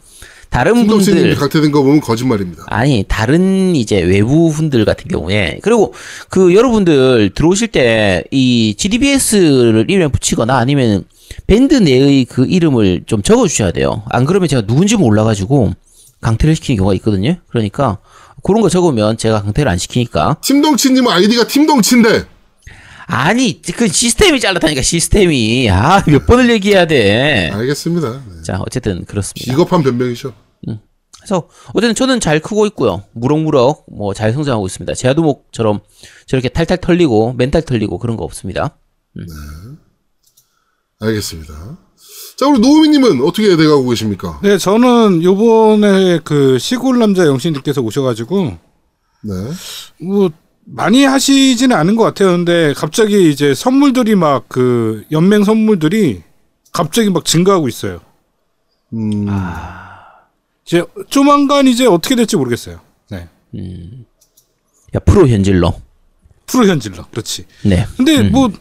다른 0.50 0.88
분들 0.88 1.36
강퇴된 1.36 1.72
거 1.72 1.84
보면 1.84 2.02
거짓말입니다. 2.02 2.64
아니 2.68 3.06
다른 3.08 3.76
이제 3.76 4.00
외부 4.02 4.52
분들 4.52 4.84
같은 4.86 5.08
경우에 5.08 5.60
그리고 5.62 5.94
그 6.30 6.56
여러분들 6.56 7.32
들어오실 7.36 7.68
때 7.70 8.24
이 8.32 8.74
GDBS를 8.78 9.86
이름에 9.88 10.08
붙이거나 10.08 10.58
아니면 10.58 11.04
밴드 11.48 11.76
내의 11.76 12.26
그 12.26 12.46
이름을 12.46 13.04
좀 13.06 13.22
적어 13.22 13.48
주셔야 13.48 13.72
돼요. 13.72 14.04
안 14.10 14.26
그러면 14.26 14.48
제가 14.50 14.64
누군지 14.66 14.98
몰라 14.98 15.24
가지고 15.24 15.74
강퇴를 16.22 16.56
시키는 16.56 16.78
경우가 16.78 16.96
있거든요. 16.96 17.36
그러니까 17.48 18.00
그런 18.44 18.62
거 18.62 18.70
적으면 18.70 19.18
제가 19.18 19.44
강퇴를 19.44 19.72
안 19.72 19.78
시키니까 19.78 20.38
팀덩치님 20.42 21.08
아이디가 21.08 21.48
팀덩치인데 21.48 22.26
아니 23.12 23.60
그 23.62 23.88
시스템이 23.88 24.40
잘랐다니까 24.40 24.82
시스템이 24.84 25.68
아 25.72 26.04
몇 26.08 26.26
번을 26.28 26.50
얘기해야 26.52 26.86
돼. 26.86 27.50
알겠습니다. 27.52 28.12
네. 28.12 28.42
자 28.44 28.62
어쨌든 28.66 29.04
그렇습니다. 29.06 29.52
비겁한 29.52 29.82
변명이죠. 29.84 30.34
그래서 31.22 31.50
어쨌든 31.74 31.96
저는 31.96 32.20
잘 32.22 32.40
크고 32.40 32.66
있고요. 32.68 33.04
무럭무럭 33.14 33.86
뭐 33.92 34.14
잘 34.14 34.32
성장하고 34.32 34.66
있습니다. 34.68 34.94
제아두목처럼 34.94 35.82
저렇게 36.28 36.50
탈탈 36.50 36.78
털리고 36.78 37.34
멘탈 37.34 37.62
털리고 37.64 37.98
그런 38.00 38.16
거 38.16 38.24
없습니다. 38.24 38.78
알겠습니다. 41.00 41.78
자, 42.38 42.48
우리 42.48 42.60
노우미님은 42.60 43.22
어떻게 43.26 43.56
돼가고 43.58 43.90
계십니까? 43.90 44.40
네, 44.44 44.58
저는 44.58 45.22
요번에 45.24 46.20
그 46.24 46.58
시골 46.58 47.00
남자 47.00 47.26
영신님께서 47.26 47.82
오셔가지고 47.82 48.58
네. 49.24 49.34
뭐 50.02 50.30
많이 50.72 51.04
하시지는 51.04 51.76
않은 51.76 51.96
것 51.96 52.04
같아요. 52.04 52.32
근데 52.32 52.74
갑자기 52.76 53.30
이제 53.32 53.54
선물들이 53.54 54.16
막 54.16 54.46
그 54.48 55.04
연맹 55.12 55.44
선물들이 55.44 56.22
갑자기 56.72 57.10
막 57.10 57.26
증가하고 57.26 57.68
있어요. 57.68 58.00
음, 58.94 59.28
이제 60.66 60.84
조만간 61.10 61.68
이제 61.68 61.86
어떻게 61.86 62.16
될지 62.16 62.36
모르겠어요. 62.38 62.80
네. 63.10 63.28
야 64.96 65.00
프로 65.06 65.28
현질러. 65.28 65.74
프로 66.46 66.68
현질러. 66.68 67.06
그렇지. 67.12 67.46
네. 67.64 67.86
근데 67.98 68.24
뭐 68.30 68.52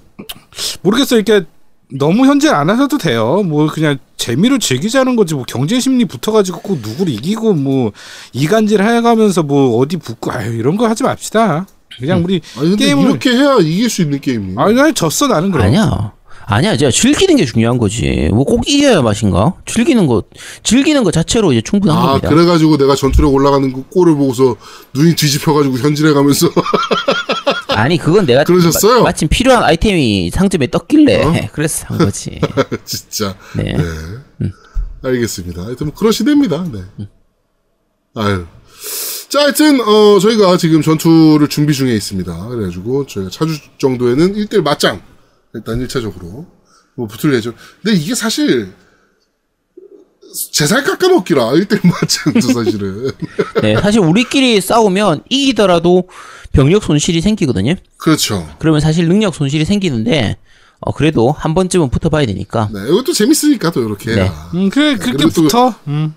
모르겠어요. 0.83 1.21
이렇게 1.21 1.47
너무 1.91 2.27
현질 2.27 2.51
안 2.55 2.69
하셔도 2.69 2.99
돼요. 2.99 3.43
뭐 3.43 3.67
그냥 3.69 3.99
재미로 4.17 4.59
즐기자는 4.59 5.17
거지. 5.17 5.35
뭐 5.35 5.45
경쟁 5.47 5.81
심리 5.81 6.05
붙어가지고 6.05 6.61
꼭 6.61 6.81
누구를 6.81 7.13
이기고 7.15 7.55
뭐 7.55 7.93
이간질 8.35 8.83
해가면서 8.83 9.43
뭐 9.43 9.79
어디 9.79 9.97
붙고 9.97 10.33
아유 10.33 10.55
이런 10.55 10.77
거 10.77 10.87
하지 10.87 11.03
맙시다. 11.03 11.67
그냥 11.99 12.23
우리 12.25 12.41
아니 12.59 12.71
근데 12.71 12.87
게임을 12.87 13.05
이렇게 13.11 13.31
해야 13.31 13.57
이길 13.61 13.89
수 13.91 14.03
있는 14.03 14.21
게임이에요. 14.21 14.61
아니 14.61 14.75
나 14.75 14.93
졌어 14.93 15.27
나는 15.27 15.51
그럼. 15.51 15.67
아니야. 15.67 16.13
아니야, 16.51 16.79
제가 16.79 16.91
즐기는 16.91 17.37
게 17.37 17.45
중요한 17.45 17.77
거지. 17.77 18.31
뭐 18.33 18.45
꼭 18.45 18.67
이겨야 18.67 19.03
맛인가? 19.03 19.53
즐기는 19.67 20.07
거, 20.07 20.23
즐기는 20.63 21.05
거 21.05 21.11
자체로 21.11 21.53
이제 21.53 21.61
충분한 21.61 21.99
아, 21.99 22.07
겁니다. 22.07 22.29
그래가지고 22.31 22.79
내가 22.79 22.95
전투력 22.95 23.35
올라가는 23.35 23.71
그 23.71 23.83
꼴을 23.91 24.15
보고서 24.15 24.57
눈이 24.95 25.15
뒤집혀가지고 25.15 25.77
현질해 25.77 26.15
가면서 26.15 26.49
아니, 27.69 27.99
그건 27.99 28.25
내가 28.25 28.45
그러셨어요? 28.45 29.03
마, 29.03 29.13
침 29.13 29.29
필요한 29.29 29.63
아이템이 29.63 30.31
상점에 30.31 30.69
떴길래 30.69 31.51
그래서 31.53 31.85
산 31.87 31.99
거지. 31.99 32.41
진짜. 32.87 33.37
네. 33.55 33.77
네. 34.39 34.49
알겠습니다. 35.05 35.65
하여튼 35.67 35.89
뭐 35.89 35.95
그러시답니다. 35.95 36.65
네. 36.73 36.81
아유. 38.15 38.47
자, 39.29 39.41
하여튼 39.43 39.81
어 39.81 40.19
저희가 40.19 40.57
지금 40.57 40.81
전투를 40.81 41.49
준비 41.49 41.75
중에 41.75 41.95
있습니다. 41.95 42.49
그래가지고 42.49 43.07
저희가 43.07 43.31
차주 43.31 43.59
정도에는 43.79 44.35
1대1 44.35 44.63
맞짱 44.63 45.03
일단 45.55 45.87
1차적으로 45.87 46.47
뭐 46.95 47.07
붙을 47.07 47.35
예정. 47.35 47.55
근데 47.83 47.97
이게 47.97 48.15
사실 48.15 48.73
제살 50.53 50.83
깎아먹기라 50.85 51.53
1대1 51.53 51.81
맞짱도 51.87 52.41
사실은. 52.53 53.11
네, 53.63 53.77
사실 53.81 54.01
우리끼리 54.01 54.61
싸우면 54.61 55.25
이기더라도 55.29 56.09
병력 56.53 56.83
손실이 56.83 57.21
생기거든요. 57.21 57.75
그렇죠. 57.99 58.49
그러면 58.59 58.81
사실 58.81 59.09
능력 59.09 59.35
손실이 59.35 59.65
생기는데, 59.65 60.37
어, 60.81 60.93
그래도 60.93 61.31
한 61.33 61.55
번쯤은 61.55 61.91
붙어봐야 61.91 62.27
되니까. 62.27 62.69
네, 62.73 62.81
이것도 62.89 63.13
재밌으니까 63.13 63.71
또 63.73 63.83
이렇게 63.85 64.15
네. 64.15 64.31
음 64.55 64.71
그래 64.71 64.97
그렇게 64.97 65.27
붙어. 65.27 65.75
음 65.87 66.15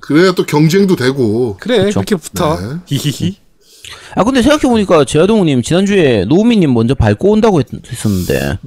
그래야 0.00 0.32
또 0.32 0.44
경쟁도 0.46 0.96
되고. 0.96 1.56
그래. 1.58 1.90
그렇게 1.90 2.16
붙어. 2.16 2.58
네. 2.58 2.78
히히히. 2.86 3.36
아, 4.16 4.24
근데 4.24 4.42
생각해보니까 4.42 5.04
제아동우님 5.04 5.62
지난주에 5.62 6.24
노우미님 6.26 6.72
먼저 6.72 6.94
밟고 6.94 7.32
온다고 7.32 7.60
했, 7.60 7.66
었는데 8.06 8.58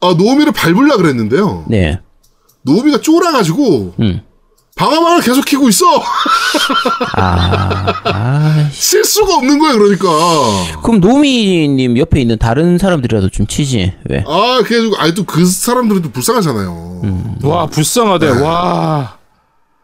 아, 0.00 0.14
노우미를 0.16 0.52
밟으려 0.52 0.96
그랬는데요. 0.96 1.66
네. 1.68 2.00
노우미가 2.62 3.00
쫄아가지고 3.00 3.94
음. 4.00 4.22
방어망을 4.74 5.20
계속 5.20 5.44
키고 5.44 5.68
있어. 5.68 5.84
아, 7.16 7.92
아, 8.04 8.68
쓸 8.72 9.04
수가 9.04 9.36
없는 9.36 9.58
거야, 9.58 9.72
그러니까. 9.74 10.08
그럼 10.82 11.00
노우미님 11.00 11.98
옆에 11.98 12.20
있는 12.20 12.38
다른 12.38 12.78
사람들이라도 12.78 13.28
좀 13.28 13.46
치지. 13.46 13.92
왜? 14.08 14.24
아, 14.26 14.62
그래가지고, 14.64 14.96
아니, 14.96 15.14
또그 15.14 15.44
사람들은 15.44 16.02
또 16.02 16.10
불쌍하잖아요. 16.10 17.00
음. 17.04 17.36
와 17.42 17.66
불쌍하대. 17.66 18.28
와. 18.40 19.18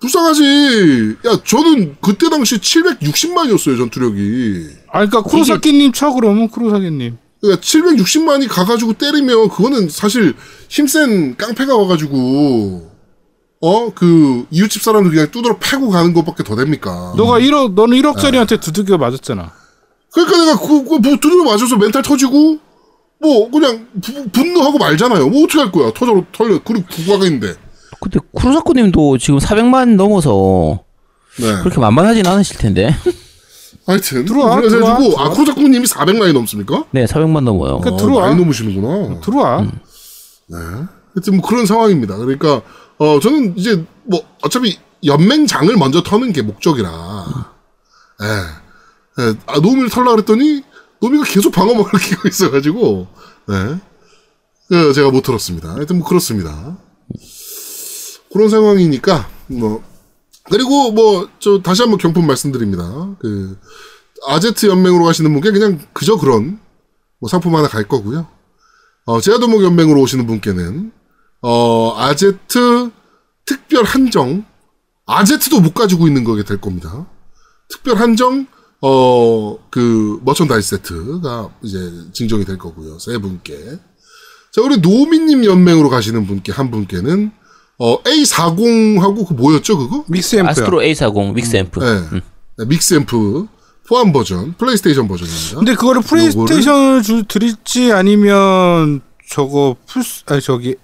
불쌍하지. 0.00 1.16
야, 1.26 1.38
저는 1.44 1.96
그때 2.00 2.28
당시 2.30 2.58
760만이었어요, 2.58 3.76
전투력이. 3.78 4.66
아 4.88 4.92
그러니까 5.06 5.22
쿠로사키님 5.22 5.92
쳐 5.92 6.12
그러면 6.12 6.48
쿠로사키님. 6.48 7.18
그러니까 7.40 7.62
760만이 7.64 8.48
가가지고 8.48 8.94
때리면, 8.94 9.48
그거는 9.48 9.88
사실 9.88 10.34
힘센 10.68 11.36
깡패가 11.36 11.76
와가지고, 11.76 12.90
어? 13.60 13.92
그, 13.94 14.44
이웃집 14.50 14.82
사람들 14.82 15.10
그냥 15.12 15.30
두드러 15.30 15.56
패고 15.58 15.88
가는 15.90 16.12
것밖에 16.14 16.42
더 16.42 16.56
됩니까? 16.56 17.14
너가 17.16 17.38
1억 17.38 17.74
너는 17.74 17.96
1억짜리한테 17.98 18.60
두들겨 18.60 18.98
맞았잖아. 18.98 19.52
그러니까 20.12 20.36
내가 20.38 20.58
그, 20.58 20.84
그, 20.84 20.94
뭐, 20.96 21.16
두드려 21.20 21.44
맞아서 21.44 21.76
멘탈 21.76 22.02
터지고, 22.02 22.58
뭐, 23.20 23.50
그냥, 23.50 23.86
부- 24.02 24.28
분노하고 24.30 24.78
말잖아요. 24.78 25.28
뭐, 25.28 25.44
어떻게 25.44 25.60
할 25.60 25.70
거야? 25.70 25.92
터져, 25.94 26.24
털려. 26.32 26.60
그리고 26.64 26.84
국가가 26.90 27.24
있는데. 27.26 27.54
근데 28.00 28.18
쿠로사코님도 28.32 29.18
지금 29.18 29.38
400만 29.38 29.96
넘어서 29.96 30.84
네. 31.40 31.58
그렇게 31.62 31.80
만만하진 31.80 32.26
않으실 32.26 32.58
텐데. 32.58 32.94
하여튼. 33.86 34.24
들어와, 34.24 34.56
그래가지고, 34.56 35.10
들어와, 35.10 35.24
아, 35.26 35.30
코자꾸님이 35.30 35.86
400만이 35.86 36.32
넘습니까? 36.32 36.84
네, 36.90 37.06
400만 37.06 37.40
넘어요. 37.42 37.80
그- 37.80 37.88
아, 37.90 37.96
들어와. 37.96 38.26
많이 38.26 38.36
넘으시는구나. 38.36 39.20
들어와. 39.20 39.66
하여튼 41.14 41.36
뭐 41.38 41.46
그런 41.48 41.64
상황입니다. 41.66 42.16
그러니까, 42.16 42.62
어, 42.98 43.18
저는 43.20 43.56
이제, 43.56 43.84
뭐, 44.04 44.20
어차피 44.42 44.78
연맹장을 45.04 45.74
먼저 45.76 46.02
터는 46.02 46.32
게 46.32 46.42
목적이라. 46.42 46.90
예. 48.22 49.22
예. 49.22 49.34
아, 49.46 49.58
노미를 49.60 49.88
털라 49.90 50.10
그랬더니, 50.12 50.62
노미가 51.00 51.24
계속 51.24 51.52
방어막을 51.52 51.90
끼고 52.00 52.28
있어가지고, 52.28 53.06
예. 53.50 53.76
그 54.68 54.92
제가 54.92 55.10
못 55.10 55.22
들었습니다. 55.22 55.70
하여튼 55.74 55.98
뭐 55.98 56.06
그렇습니다. 56.06 56.76
그런 58.38 58.48
상황이니까, 58.50 59.28
뭐, 59.48 59.82
그리고 60.44 60.92
뭐, 60.92 61.28
저 61.40 61.60
다시 61.60 61.82
한번 61.82 61.98
경품 61.98 62.24
말씀드립니다. 62.24 63.16
그, 63.18 63.58
아제트 64.28 64.66
연맹으로 64.66 65.02
가시는 65.02 65.32
분께 65.32 65.50
그냥 65.50 65.80
그저 65.92 66.16
그런, 66.16 66.60
뭐 67.18 67.28
상품 67.28 67.56
하나 67.56 67.66
갈 67.66 67.88
거고요. 67.88 68.28
어, 69.06 69.20
제아두목 69.20 69.64
연맹으로 69.64 70.00
오시는 70.00 70.28
분께는, 70.28 70.92
어, 71.42 71.96
아제트 71.96 72.92
특별 73.44 73.82
한정, 73.82 74.44
아제트도 75.04 75.60
못 75.60 75.74
가지고 75.74 76.06
있는 76.06 76.22
거게 76.22 76.44
될 76.44 76.60
겁니다. 76.60 77.08
특별 77.68 77.96
한정, 77.96 78.46
어, 78.82 79.58
그, 79.68 80.20
merchandise 80.22 80.76
세트가 80.76 81.50
이제 81.62 81.92
증정이 82.12 82.44
될 82.44 82.56
거고요. 82.56 83.00
세 83.00 83.18
분께. 83.18 83.80
자, 84.52 84.62
우리 84.62 84.78
노미님 84.78 85.44
연맹으로 85.44 85.88
가시는 85.88 86.28
분께, 86.28 86.52
한 86.52 86.70
분께는, 86.70 87.32
어, 87.78 88.02
A40하고 88.02 89.26
그 89.26 89.34
뭐였죠, 89.34 89.78
그거? 89.78 90.04
믹스 90.08 90.36
앰프요. 90.36 90.50
아스트로 90.50 90.80
A40 90.80 91.32
믹스앰프. 91.32 91.80
네. 91.80 92.20
네, 92.58 92.64
믹스 92.66 92.94
앰프 92.94 93.46
포함 93.88 94.12
버전, 94.12 94.54
플레이스테이션 94.58 95.08
버전입니다. 95.08 95.56
근데 95.56 95.74
그거를 95.74 96.02
플레이스테이션을 96.02 97.02
주, 97.02 97.22
드릴지 97.26 97.92
아니면 97.92 99.00
저거 99.30 99.76
플스 99.86 100.24
아니 100.26 100.42
저기 100.42 100.76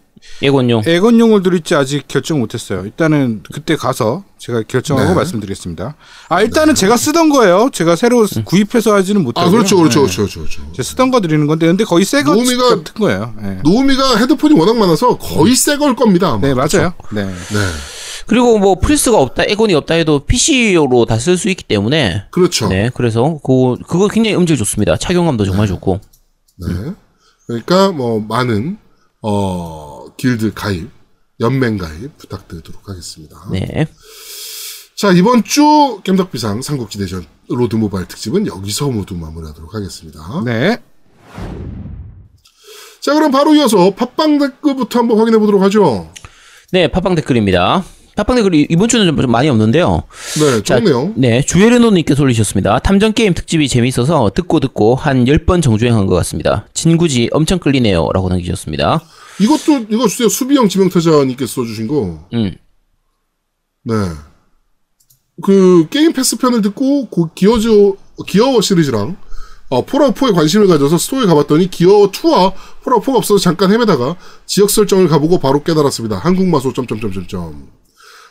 엑원용. 0.43 0.83
엑원용을 0.87 1.43
드릴지 1.43 1.75
아직 1.75 2.09
결정 2.09 2.41
못했어요. 2.41 2.85
일단은 2.85 3.43
그때 3.53 3.77
가서 3.77 4.25
제가 4.39 4.63
결정하고 4.67 5.11
네. 5.11 5.15
말씀드리겠습니다. 5.15 5.95
아 6.29 6.43
일단은 6.43 6.75
제가 6.75 6.97
쓰던 6.97 7.29
거예요. 7.31 7.71
제가 7.73 7.95
새로 7.97 8.27
구입해서 8.45 8.95
하지는 8.95 9.23
못하고. 9.23 9.47
아, 9.47 9.51
그렇죠, 9.51 9.77
그렇죠, 9.77 10.01
그렇죠, 10.01 10.23
그렇죠. 10.23 10.41
그렇죠. 10.41 10.63
제가 10.73 10.83
쓰던 10.83 11.11
거 11.11 11.21
드리는 11.21 11.47
건데 11.47 11.67
근데 11.67 11.85
거의 11.85 12.05
새거 12.05 12.35
같은 12.37 12.85
거예요. 12.99 13.33
네, 13.41 13.59
노미가 13.63 14.17
헤드폰이 14.17 14.59
워낙 14.59 14.77
많아서 14.77 15.17
거의 15.19 15.55
새 15.55 15.77
걸 15.79 15.95
겁니다. 15.97 16.29
아마. 16.33 16.41
네 16.47 16.53
맞아요. 16.55 16.95
네. 17.13 17.25
네. 17.25 17.33
그리고 18.27 18.59
뭐 18.59 18.77
플스가 18.79 19.19
없다, 19.19 19.45
엑원이 19.47 19.75
없다 19.75 19.95
해도 19.95 20.21
PC로 20.25 21.05
다 21.07 21.17
쓸 21.19 21.37
수 21.37 21.49
있기 21.51 21.63
때문에. 21.65 22.25
그렇죠. 22.31 22.69
네, 22.69 22.91
그래서 22.95 23.39
그거 23.45 23.77
그거 23.87 24.09
굉장히 24.09 24.37
음질 24.37 24.57
좋습니다. 24.57 24.97
착용감도 24.97 25.45
정말 25.45 25.67
좋고. 25.69 26.01
네. 26.59 26.93
그러니까 27.47 27.93
뭐 27.93 28.21
많은 28.21 28.79
어 29.23 29.94
길드 30.17 30.55
가입, 30.55 30.91
연맹 31.41 31.79
가입 31.79 32.17
부탁드리도록 32.19 32.89
하겠습니다. 32.89 33.37
네. 33.51 33.87
자 34.97 35.11
이번 35.11 35.43
주 35.43 36.01
겜덕비상 36.05 36.63
삼국지 36.63 36.99
대전 36.99 37.27
로드 37.49 37.77
모바일 37.77 38.07
특집은 38.07 38.47
여기서 38.47 38.91
모두 38.91 39.15
마무리하도록 39.17 39.75
하겠습니다. 39.75 40.43
네. 40.45 40.79
자 43.01 43.13
그럼 43.13 43.31
바로 43.31 43.55
이어서 43.55 43.91
팟빵 43.95 44.39
댓글부터 44.39 45.01
한번 45.01 45.19
확인해 45.19 45.39
보도록 45.39 45.61
하죠. 45.63 46.11
네, 46.71 46.89
팟빵 46.89 47.17
댓글입니다. 47.17 47.85
팟빵 48.17 48.37
댓글이 48.37 48.69
이번 48.71 48.89
주는 48.89 49.05
좀, 49.07 49.21
좀 49.21 49.31
많이 49.31 49.49
없는데요. 49.49 50.05
네, 50.39 50.63
자, 50.63 50.79
좋네요. 50.79 51.13
네, 51.17 51.43
주에르노님께서 51.43 52.23
올리셨습니다. 52.23 52.79
탐정 52.79 53.13
게임 53.13 53.35
특집이 53.35 53.69
재미있어서 53.69 54.31
듣고 54.35 54.61
듣고 54.61 54.95
한 54.95 55.25
10번 55.25 55.61
정주행한 55.61 56.07
것 56.07 56.15
같습니다. 56.17 56.67
진구지 56.73 57.31
엄청 57.33 57.59
끌리네요. 57.59 58.09
라고 58.15 58.29
남기셨습니다. 58.29 59.01
이것도 59.41 59.87
이거 59.91 60.07
주세요. 60.07 60.29
수비형 60.29 60.69
지명타자님께서 60.69 61.63
써주신 61.63 61.89
거. 61.89 62.29
음. 62.33 62.57
네. 63.83 63.95
그 65.43 65.87
게임 65.91 66.13
패스 66.13 66.37
편을 66.39 66.63
듣고 66.63 67.09
그 67.09 67.35
기어즈 67.35 67.69
기어워 68.27 68.61
시리즈랑 68.61 69.17
어, 69.71 69.85
폴아웃 69.85 70.15
4에 70.15 70.35
관심을 70.35 70.69
가져서 70.69 70.99
스토어에 70.99 71.27
가봤더니 71.27 71.69
기어워 71.71 72.11
2와 72.11 72.53
폴아웃 72.83 73.03
4가 73.03 73.17
없어서 73.17 73.41
잠깐 73.41 73.73
헤매다가 73.73 74.17
지역 74.47 74.71
설정을 74.71 75.09
가보고 75.09 75.39
바로 75.41 75.63
깨달았습니다. 75.63 76.19
한국 76.19 76.47
마소 76.47 76.73
점점점점점. 76.73 77.69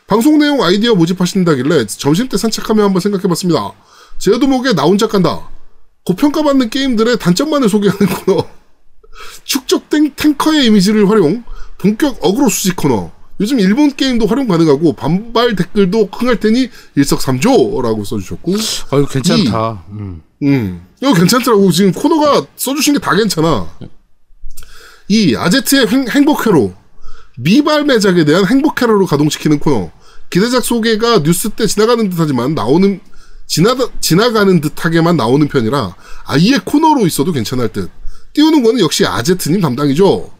방송 0.07 0.37
내용 0.37 0.61
아이디어 0.63 0.95
모집하신다길래 0.95 1.87
점심 1.87 2.29
때 2.29 2.37
산책하며 2.37 2.83
한번 2.83 3.01
생각해봤습니다. 3.01 3.73
제아동의 4.19 4.73
나 4.73 4.83
혼자 4.83 5.07
깐다. 5.07 5.49
고평가받는 6.05 6.69
게임들의 6.69 7.19
단점만을 7.19 7.67
소개하는 7.69 8.07
코너. 8.25 8.47
축적된 9.43 10.14
탱커의 10.16 10.66
이미지를 10.66 11.09
활용, 11.09 11.43
본격 11.78 12.18
어그로 12.22 12.49
수집 12.49 12.76
코너, 12.76 13.11
요즘 13.39 13.59
일본 13.59 13.95
게임도 13.95 14.26
활용 14.28 14.47
가능하고 14.47 14.93
반발 14.93 15.55
댓글도 15.55 16.09
흥할 16.11 16.39
테니 16.39 16.70
일석삼조라고 16.95 18.03
써주셨고 18.03 18.53
아유 18.91 19.05
괜찮다. 19.09 19.84
음. 19.89 20.22
음, 20.43 20.86
이거 21.01 21.14
괜찮더라고. 21.14 21.72
지금 21.72 21.91
코너가 21.91 22.45
써주신 22.55 22.93
게 22.93 22.99
다 22.99 23.16
괜찮아. 23.16 23.68
이 25.09 25.36
아제트의 25.36 25.88
행, 25.88 26.07
행복회로 26.07 26.74
미발 27.38 27.84
매작에 27.86 28.24
대한 28.26 28.45
행복회로로 28.45 29.05
가동시키는 29.05 29.59
코너. 29.59 29.91
기대작 30.30 30.64
소개가 30.64 31.22
뉴스 31.24 31.49
때 31.49 31.68
지나가는 31.68 32.09
듯하지만 32.09 32.55
나오는 32.55 32.99
지나다 33.45 33.86
지나가는 33.99 34.61
듯하게만 34.61 35.16
나오는 35.18 35.47
편이라 35.47 35.95
아예 36.26 36.57
코너로 36.64 37.05
있어도 37.05 37.32
괜찮을 37.32 37.70
듯. 37.70 37.89
띄우는 38.34 38.63
거는 38.63 38.79
역시 38.79 39.05
아제트님 39.05 39.61
담당이죠. 39.61 40.31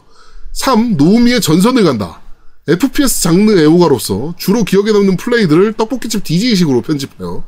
3. 0.52 0.96
노우미의 0.96 1.40
전선을 1.40 1.84
간다. 1.84 2.20
FPS 2.66 3.22
장르 3.22 3.58
애호가로서 3.58 4.34
주로 4.38 4.64
기억에 4.64 4.90
남는 4.92 5.16
플레이들을 5.16 5.74
떡볶이집 5.74 6.24
DJ식으로 6.24 6.82
편집하여 6.82 7.44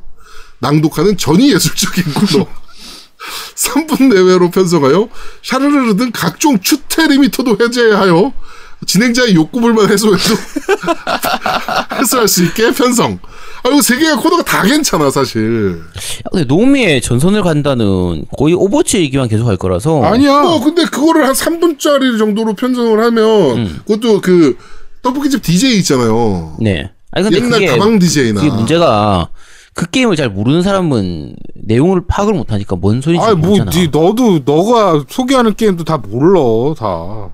낭독하는 0.60 1.16
전위 1.16 1.52
예술적인 1.52 2.04
코너. 2.14 2.46
3분 3.56 4.14
내외로 4.14 4.50
편성하여 4.50 5.08
샤르르르 5.42 5.96
등 5.96 6.10
각종 6.12 6.60
추태 6.60 7.08
리미터도 7.08 7.58
해제하여 7.60 8.32
진행자의 8.86 9.34
욕구불만 9.34 9.90
해소해도 9.90 10.34
해소할 11.98 12.28
수 12.28 12.44
있게 12.44 12.72
편성. 12.72 13.18
아, 13.66 13.70
이거 13.70 13.82
세 13.82 13.98
개가 13.98 14.16
코너가 14.16 14.44
다 14.44 14.62
괜찮아, 14.62 15.10
사실. 15.10 15.80
야, 15.80 16.28
근데 16.30 16.44
노미의 16.44 17.00
전선을 17.00 17.42
간다는 17.42 18.24
거의 18.38 18.54
오버워치 18.54 18.98
얘기만 18.98 19.28
계속 19.28 19.46
할 19.48 19.56
거라서 19.56 20.02
아니야. 20.02 20.42
어, 20.42 20.60
근데 20.60 20.84
그거를 20.84 21.26
한 21.26 21.32
3분짜리 21.32 22.18
정도로 22.18 22.54
편성을 22.54 23.02
하면, 23.02 23.24
음. 23.58 23.80
그것도 23.86 24.20
그, 24.20 24.56
떡볶이집 25.02 25.42
DJ 25.42 25.78
있잖아요. 25.78 26.56
네. 26.60 26.90
아니 27.12 27.24
근데 27.24 27.38
옛날 27.38 27.50
그게 27.52 27.66
가방 27.66 27.98
DJ나. 27.98 28.40
그게 28.40 28.52
문제가 28.52 29.28
그 29.72 29.88
게임을 29.88 30.16
잘 30.16 30.28
모르는 30.28 30.62
사람은 30.62 31.36
내용을 31.54 32.06
파악을 32.06 32.34
못 32.34 32.52
하니까 32.52 32.76
뭔 32.76 33.00
소리인지 33.00 33.26
아니 33.26 33.36
뭐 33.36 33.50
모르잖아. 33.50 33.70
니, 33.70 33.88
너도 33.88 34.40
너가 34.44 35.04
소개하는 35.08 35.54
게임도 35.54 35.84
다 35.84 35.98
몰라 35.98 36.74
다. 36.78 37.30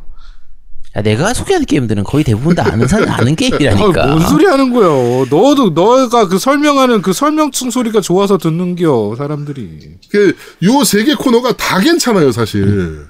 야, 0.95 1.01
내가 1.03 1.33
소개하는 1.33 1.65
게임들은 1.65 2.05
거의 2.05 2.23
대부분 2.23 2.55
다 2.55 2.69
아는 2.71 2.87
사람 2.87 3.09
아는 3.11 3.33
아, 3.33 3.35
게임이라니까. 3.37 4.07
뭔 4.09 4.21
소리 4.29 4.45
하는 4.45 4.73
거야? 4.73 4.89
너도 5.31 5.71
너가 5.71 6.29
그 6.29 6.39
설명하는 6.39 7.01
그 7.01 7.13
설명충 7.15 7.71
소리가 7.71 8.01
좋아서 8.03 8.37
듣는겨 8.37 9.15
사람들이. 9.17 9.97
그, 10.11 10.37
요 10.63 10.83
세 10.85 11.05
개 11.05 11.15
코너가 11.15 11.57
다 11.57 11.81
괜찮아요, 11.81 12.31
사실. 12.31 13.07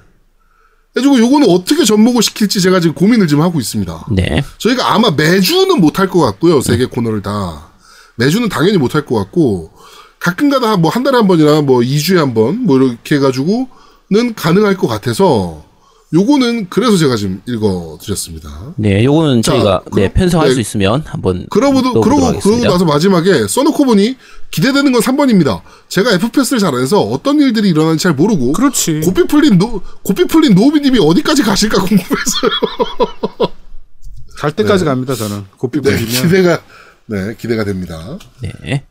그래가지고 0.93 1.19
요거는 1.25 1.49
어떻게 1.49 1.83
접목을 1.83 2.21
시킬지 2.23 2.61
제가 2.61 2.79
지금 2.79 2.93
고민을 2.95 3.27
좀 3.27 3.41
하고 3.41 3.59
있습니다. 3.59 4.05
네. 4.11 4.43
저희가 4.59 4.93
아마 4.93 5.09
매주는 5.11 5.81
못할 5.81 6.07
것 6.07 6.19
같고요. 6.21 6.61
세 6.61 6.77
개 6.77 6.85
코너를 6.85 7.21
다. 7.21 7.69
매주는 8.15 8.47
당연히 8.47 8.77
못할 8.77 9.05
것 9.05 9.15
같고, 9.15 9.71
가끔가다 10.19 10.77
뭐 10.77 10.89
한 10.91 11.03
달에 11.03 11.17
한 11.17 11.27
번이나 11.27 11.61
뭐 11.61 11.81
2 11.83 11.99
주에 11.99 12.17
한 12.19 12.33
번, 12.33 12.59
뭐 12.63 12.77
이렇게 12.77 13.15
해가지고는 13.15 14.35
가능할 14.35 14.77
것 14.77 14.87
같아서, 14.87 15.65
요거는 16.13 16.67
그래서 16.69 16.95
제가 16.95 17.15
지금 17.15 17.41
읽어드렸습니다. 17.47 18.73
네, 18.75 19.03
요거는 19.03 19.41
자, 19.41 19.53
저희가 19.53 19.81
네, 19.85 19.91
그럼- 19.91 20.13
편성할 20.13 20.49
네. 20.49 20.53
수 20.53 20.59
있으면 20.59 21.01
한번 21.07 21.47
그러고, 21.49 21.81
그러고, 22.01 22.25
하겠습니다. 22.27 22.41
그러고 22.43 22.63
나서 22.65 22.85
마지막에 22.85 23.47
써놓고 23.47 23.83
보니 23.85 24.15
기대되는 24.51 24.91
건 24.91 25.01
3번입니다. 25.01 25.61
제가 25.89 26.11
FPS를 26.13 26.59
잘 26.59 26.75
안 26.75 26.81
해서 26.81 27.01
어떤 27.01 27.39
일들이 27.39 27.69
일어나는지 27.69 28.03
잘 28.03 28.13
모르고, 28.13 28.53
그렇지. 28.53 29.01
고삐 29.03 29.23
풀린 29.27 29.57
노, 29.57 29.81
고삐 30.03 30.25
풀린 30.25 30.53
노우미님이 30.53 30.99
어디까지 30.99 31.41
가실까 31.41 31.81
궁금해서요. 31.81 32.51
갈 34.37 34.51
때까지 34.51 34.85
갑니다 34.85 35.15
저는. 35.15 35.45
고삐 35.57 35.81
네, 35.81 35.91
불리면. 35.97 36.21
기대가, 36.23 36.61
네, 37.07 37.35
기대가 37.39 37.63
됩니다. 37.63 38.19
네. 38.41 38.83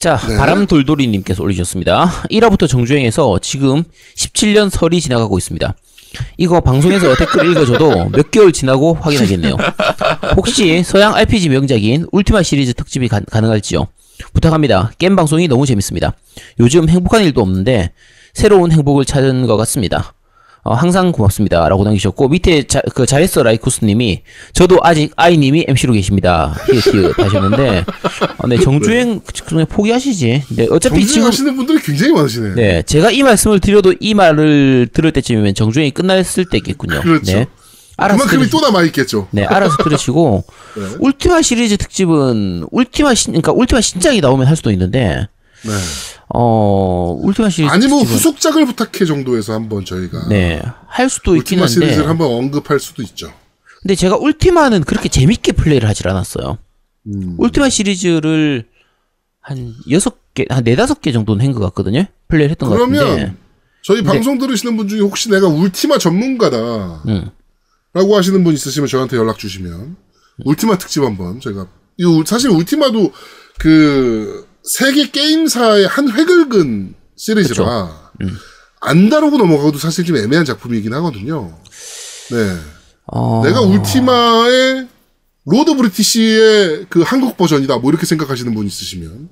자, 0.00 0.16
네. 0.26 0.34
바람돌돌이님께서 0.38 1.42
올리셨습니다. 1.42 2.10
1화부터 2.30 2.66
정주행해서 2.66 3.38
지금 3.42 3.84
17년 4.16 4.70
설이 4.70 4.98
지나가고 4.98 5.36
있습니다. 5.36 5.74
이거 6.38 6.60
방송에서 6.60 7.14
댓글 7.20 7.50
읽어줘도 7.50 8.08
몇 8.08 8.30
개월 8.30 8.50
지나고 8.50 8.94
확인하겠네요. 8.94 9.58
혹시 10.38 10.82
서양 10.84 11.14
RPG 11.14 11.50
명작인 11.50 12.06
울티마 12.12 12.42
시리즈 12.42 12.72
특집이 12.72 13.08
가, 13.08 13.20
가능할지요? 13.30 13.88
부탁합니다. 14.32 14.90
게임 14.96 15.16
방송이 15.16 15.48
너무 15.48 15.66
재밌습니다. 15.66 16.14
요즘 16.60 16.88
행복한 16.88 17.22
일도 17.24 17.42
없는데 17.42 17.92
새로운 18.32 18.72
행복을 18.72 19.04
찾은 19.04 19.46
것 19.46 19.58
같습니다. 19.58 20.14
어, 20.62 20.74
항상 20.74 21.10
고맙습니다. 21.12 21.68
라고 21.68 21.84
남기셨고, 21.84 22.28
밑에 22.28 22.64
자, 22.64 22.82
그 22.94 23.06
잘했어 23.06 23.42
라이쿠스님이, 23.42 24.22
저도 24.52 24.78
아직 24.82 25.12
아이님이 25.16 25.64
MC로 25.68 25.94
계십니다. 25.94 26.54
히읗 26.66 26.94
히읗 26.94 27.18
하셨는데, 27.18 27.84
어, 28.38 28.46
네, 28.46 28.58
정주행, 28.58 29.20
그냥 29.46 29.66
포기하시지. 29.66 30.44
네, 30.50 30.66
어차피 30.70 31.00
정주행 31.00 31.06
지금, 31.06 31.26
하시는 31.28 31.56
분들이 31.56 31.80
굉장히 31.80 32.12
많으시네요. 32.12 32.54
네, 32.56 32.82
제가 32.82 33.10
이 33.10 33.22
말씀을 33.22 33.60
드려도 33.60 33.94
이 34.00 34.12
말을 34.12 34.88
들을 34.92 35.12
때쯤이면 35.12 35.54
정주행이 35.54 35.92
끝났을 35.92 36.44
때겠군요. 36.44 37.00
그렇죠. 37.00 37.32
네. 37.32 37.46
알아서 37.96 38.18
그만큼이 38.18 38.48
들으시, 38.48 38.50
또 38.50 38.60
남아있겠죠. 38.60 39.28
네, 39.30 39.44
알아서 39.44 39.76
들으시고, 39.82 40.44
네. 40.76 40.82
울티마 41.00 41.40
시리즈 41.42 41.78
특집은, 41.78 42.66
울티마 42.70 43.14
신, 43.14 43.32
그러니까 43.32 43.52
울티마 43.52 43.80
신작이 43.80 44.20
나오면 44.20 44.46
할 44.46 44.56
수도 44.56 44.70
있는데, 44.70 45.26
네. 45.62 45.72
어, 46.34 47.12
울티마 47.22 47.48
시리즈. 47.50 47.72
아니면 47.72 47.98
특집은, 48.00 48.14
후속작을 48.16 48.66
부탁해 48.66 49.04
정도에서 49.04 49.52
한번 49.54 49.84
저희가 49.84 50.28
네, 50.28 50.62
할 50.86 51.08
수도 51.10 51.36
있긴 51.36 51.58
울티마 51.58 51.62
한데. 51.62 51.72
시리즈를 51.72 52.08
한번 52.08 52.28
언급할 52.32 52.78
수도 52.78 53.02
있죠. 53.02 53.32
근데 53.82 53.94
제가 53.94 54.16
울티마는 54.16 54.84
그렇게 54.84 55.08
재밌게 55.08 55.52
플레이를 55.52 55.88
하질 55.88 56.08
않았어요. 56.08 56.58
음. 57.06 57.34
울티마 57.38 57.68
시리즈를 57.68 58.68
한 59.40 59.74
여섯 59.90 60.18
개, 60.34 60.44
한 60.50 60.62
네다섯 60.64 61.00
개 61.00 61.12
정도는 61.12 61.44
한 61.44 61.52
것 61.52 61.60
같거든요. 61.60 62.04
플레이를 62.28 62.50
했던 62.52 62.68
것 62.68 62.78
같은데. 62.78 62.98
그러면 62.98 63.36
저희 63.82 64.02
방송 64.02 64.38
들으시는 64.38 64.76
분 64.76 64.86
중에 64.86 65.00
혹시 65.00 65.30
내가 65.30 65.48
울티마 65.48 65.98
전문가다 65.98 67.02
음. 67.08 67.30
라고 67.94 68.16
하시는 68.16 68.44
분 68.44 68.54
있으시면 68.54 68.86
저한테 68.86 69.16
연락 69.16 69.38
주시면 69.38 69.96
울티마 70.44 70.78
특집 70.78 71.02
한번 71.02 71.40
저희가 71.40 71.66
이 71.96 72.04
울- 72.04 72.24
사실 72.26 72.50
울티마도 72.50 73.12
그 73.58 74.46
세계 74.64 75.10
게임사의 75.10 75.86
한 75.86 76.10
획을 76.10 76.48
그은 76.48 76.94
시리즈라 77.16 78.10
음. 78.22 78.36
안 78.80 79.08
다루고 79.10 79.36
넘어가도 79.38 79.78
사실 79.78 80.04
좀 80.04 80.16
애매한 80.16 80.44
작품이긴 80.44 80.92
하거든요. 80.94 81.58
네. 82.30 82.56
어, 83.06 83.42
내가 83.44 83.60
울티마의 83.60 84.88
로드 85.46 85.74
브리티시의 85.76 86.86
그 86.88 87.02
한국 87.02 87.36
버전이다. 87.36 87.78
뭐 87.78 87.90
이렇게 87.90 88.06
생각하시는 88.06 88.54
분 88.54 88.66
있으시면 88.66 89.28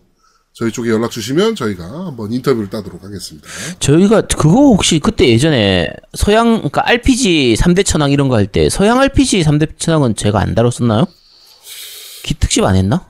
저희 0.53 0.72
쪽에 0.72 0.91
연락 0.91 1.12
주시면 1.12 1.55
저희가 1.55 1.85
한번 1.85 2.33
인터뷰를 2.33 2.68
따도록 2.68 3.05
하겠습니다. 3.05 3.47
저희가 3.79 4.22
그거 4.22 4.51
혹시 4.51 4.99
그때 4.99 5.29
예전에 5.29 5.89
서양, 6.14 6.57
그러니까 6.57 6.83
RPG 6.89 7.55
3대 7.61 7.85
천왕 7.87 8.11
이런 8.11 8.29
거 8.29 8.35
할 8.37 8.47
때 8.49 8.68
서양 8.68 8.99
RPG 8.99 9.43
3대 9.43 9.79
천왕은 9.79 10.16
제가 10.16 10.41
안 10.41 10.55
다뤘었나요? 10.57 11.07
기 12.24 12.35
특집 12.35 12.64
안 12.64 12.74
했나? 12.74 13.07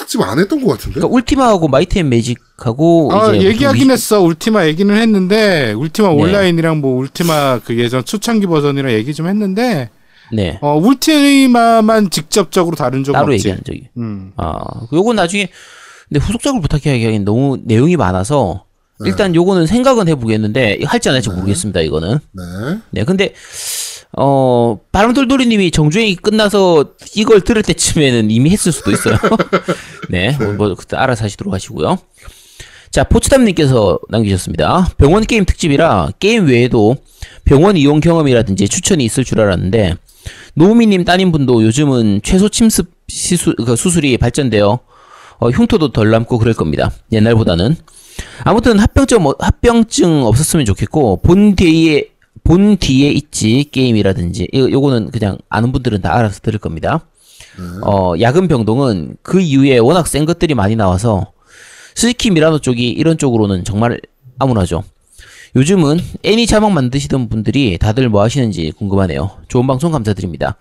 특집 0.00 0.22
안 0.22 0.38
했던 0.38 0.64
것 0.64 0.72
같은데. 0.72 0.94
그러니까 0.94 1.14
울티마하고 1.14 1.68
마이트 1.68 1.98
앤 1.98 2.08
매직하고 2.08 3.10
아 3.12 3.34
얘기하긴 3.36 3.82
무슨 3.82 3.90
했어. 3.90 4.22
울티마 4.22 4.66
얘기는 4.66 4.94
했는데 4.94 5.72
울티마 5.72 6.08
네. 6.08 6.14
온라인이랑 6.14 6.80
뭐 6.80 7.00
울티마 7.00 7.60
그 7.64 7.78
예전 7.78 8.02
초창기 8.04 8.46
버전이랑 8.46 8.92
얘기 8.92 9.12
좀 9.12 9.28
했는데 9.28 9.90
네. 10.32 10.58
어 10.62 10.76
울티마만 10.78 12.10
직접적으로 12.10 12.76
다룬 12.76 13.04
적은 13.04 13.20
따로 13.20 13.32
없지. 13.32 13.48
얘기한 13.48 13.60
적이. 13.64 13.88
음. 13.98 14.32
아, 14.36 14.58
요건 14.92 15.16
나중에 15.16 15.48
근데 16.08 16.24
후속작을 16.24 16.60
부탁하기에는 16.62 17.24
너무 17.24 17.58
내용이 17.62 17.96
많아서 17.96 18.64
일단 19.04 19.34
요거는 19.34 19.66
생각은 19.66 20.08
해보겠는데 20.08 20.80
할지 20.84 21.08
안 21.08 21.14
할지 21.14 21.30
모르겠습니다. 21.30 21.80
이거는. 21.80 22.18
네. 22.32 22.42
네, 22.90 23.04
근데 23.04 23.34
어 24.16 24.78
바람돌돌이님이 24.92 25.70
정주행이 25.70 26.16
끝나서 26.16 26.94
이걸 27.14 27.42
들을 27.42 27.62
때쯤에는 27.62 28.30
이미 28.30 28.50
했을 28.50 28.72
수도 28.72 28.90
있어요. 28.90 29.16
네, 30.10 30.36
뭐, 30.38 30.52
뭐 30.54 30.74
그때 30.74 30.96
알아서 30.96 31.24
하시도록 31.24 31.52
하시고요. 31.54 31.98
자, 32.90 33.04
포츠담님께서 33.04 34.00
남기셨습니다. 34.08 34.90
병원 34.98 35.24
게임 35.24 35.44
특집이라 35.44 36.10
게임 36.18 36.46
외에도 36.46 36.96
병원 37.44 37.76
이용 37.76 38.00
경험이라든지 38.00 38.68
추천이 38.68 39.04
있을 39.04 39.24
줄 39.24 39.40
알았는데 39.40 39.94
노우미님 40.54 41.04
따님분도 41.04 41.62
요즘은 41.62 42.20
최소 42.24 42.48
침습 42.48 42.90
시수, 43.08 43.54
그 43.54 43.76
수술이 43.76 44.18
발전되어 44.18 44.80
어, 45.38 45.50
흉터도 45.50 45.92
덜 45.92 46.10
남고 46.10 46.38
그럴 46.38 46.52
겁니다. 46.52 46.90
옛날보다는. 47.12 47.76
아무튼 48.44 48.78
합병증, 48.78 49.22
뭐- 49.22 49.34
합병증 49.38 50.26
없었으면 50.26 50.66
좋겠고, 50.66 51.22
본 51.22 51.56
뒤에, 51.56 52.09
본 52.50 52.78
뒤에 52.78 53.12
있지, 53.12 53.64
게임이라든지. 53.70 54.48
이 54.52 54.58
요거는 54.58 55.12
그냥 55.12 55.38
아는 55.48 55.70
분들은 55.70 56.00
다 56.00 56.16
알아서 56.16 56.40
들을 56.40 56.58
겁니다. 56.58 57.06
어, 57.84 58.14
야근 58.20 58.48
병동은 58.48 59.18
그 59.22 59.40
이후에 59.40 59.78
워낙 59.78 60.08
센 60.08 60.24
것들이 60.24 60.54
많이 60.54 60.74
나와서, 60.74 61.30
스즈키 61.94 62.32
미라노 62.32 62.58
쪽이 62.58 62.88
이런 62.88 63.18
쪽으로는 63.18 63.62
정말 63.62 64.00
암울하죠. 64.40 64.82
요즘은 65.54 66.00
애니 66.24 66.48
자막 66.48 66.72
만드시던 66.72 67.28
분들이 67.28 67.78
다들 67.78 68.08
뭐 68.08 68.20
하시는지 68.20 68.72
궁금하네요. 68.72 69.30
좋은 69.46 69.68
방송 69.68 69.92
감사드립니다. 69.92 70.56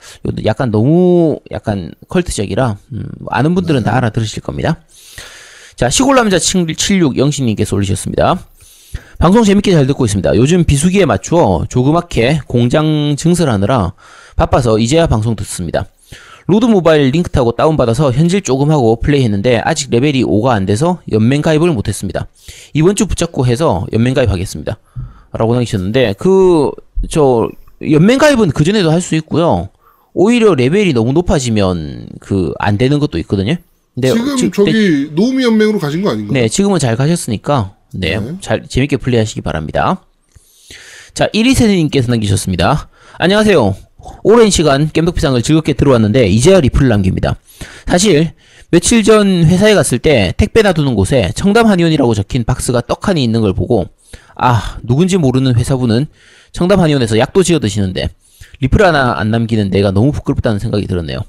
약간 0.46 0.70
너무 0.70 1.40
약간 1.50 1.92
컬트적이라 2.08 2.78
음, 2.94 3.06
아는 3.30 3.56
분들은 3.56 3.84
다 3.84 3.96
알아들으실 3.96 4.44
겁니다. 4.44 4.80
자 5.76 5.90
시골 5.90 6.16
남자 6.16 6.38
76 6.38 7.18
영신님께서 7.18 7.76
올리셨습니다. 7.76 8.44
방송 9.18 9.44
재밌게 9.44 9.72
잘 9.72 9.86
듣고 9.88 10.06
있습니다. 10.06 10.36
요즘 10.36 10.64
비수기에 10.64 11.06
맞추어 11.06 11.66
조그맣게 11.70 12.42
공장 12.48 13.16
증설하느라 13.18 13.94
바빠서 14.36 14.80
이제야 14.80 15.08
방송 15.08 15.36
듣습니다. 15.36 15.86
로드 16.48 16.66
모바일 16.66 17.12
링크 17.12 17.30
타고 17.30 17.52
다운받아서 17.52 18.12
현질 18.12 18.42
조금 18.42 18.72
하고 18.72 19.00
플레이했는데 19.00 19.62
아직 19.64 19.92
레벨이 19.92 20.24
5가 20.24 20.48
안 20.50 20.66
돼서 20.66 21.00
연맹 21.12 21.42
가입을 21.44 21.72
못했습니다. 21.72 22.28
이번 22.74 22.96
주 22.96 23.06
붙잡고 23.06 23.46
해서 23.46 23.86
연맹 23.94 24.14
가입하겠습니다. 24.16 24.78
라고 25.34 25.54
남기셨는데 25.54 26.14
그 26.18 26.72
저 27.10 27.48
연맹 27.90 28.18
가입은 28.18 28.50
그 28.50 28.64
전에도 28.66 28.92
할 28.92 29.00
수 29.00 29.16
있고요. 29.16 29.70
오히려 30.14 30.54
레벨이 30.56 30.92
너무 30.92 31.14
높아지면 31.14 32.08
그 32.20 32.52
안 32.60 32.78
되는 32.78 33.00
것도 33.00 33.18
있거든요. 33.20 33.56
근데 33.96 34.12
지금 34.12 34.36
지- 34.36 34.52
저기 34.54 35.10
노미 35.14 35.44
연맹으로 35.46 35.80
가신 35.80 36.02
거 36.02 36.10
아닌가요? 36.10 36.34
네, 36.34 36.50
지금은 36.50 36.80
잘 36.80 36.98
가셨으니까 36.98 37.76
네, 37.94 38.20
네. 38.20 38.38
잘 38.42 38.68
재밌게 38.68 38.98
플레이하시기 38.98 39.42
바랍니다. 39.42 40.04
자, 41.14 41.28
1위 41.28 41.54
세대님께서 41.56 42.12
남기셨습니다. 42.12 42.90
안녕하세요. 43.18 43.76
오랜 44.24 44.50
시간 44.50 44.90
겜덕비상을 44.92 45.42
즐겁게 45.42 45.74
들어왔는데 45.74 46.28
이제야 46.28 46.60
리플을 46.60 46.88
남깁니다. 46.88 47.36
사실 47.86 48.32
며칠 48.72 49.04
전 49.04 49.44
회사에 49.46 49.74
갔을 49.74 50.00
때 50.00 50.34
택배 50.38 50.62
놔두는 50.62 50.96
곳에 50.96 51.32
청담 51.36 51.68
한의원이라고 51.68 52.14
적힌 52.14 52.44
박스가 52.44 52.82
떡하니 52.82 53.24
있는 53.24 53.42
걸 53.42 53.54
보고 53.54 53.88
아 54.36 54.78
누군지 54.84 55.18
모르는 55.18 55.56
회사분은 55.56 56.06
청담 56.52 56.80
한의원에서 56.80 57.18
약도 57.18 57.44
지어 57.44 57.60
드시는데 57.60 58.10
리플 58.62 58.86
하나 58.86 59.16
안 59.18 59.32
남기는 59.32 59.70
내가 59.70 59.92
너무 59.92 60.12
부끄럽다는 60.12 60.60
생각이 60.60 60.88
들었네요. 60.88 61.20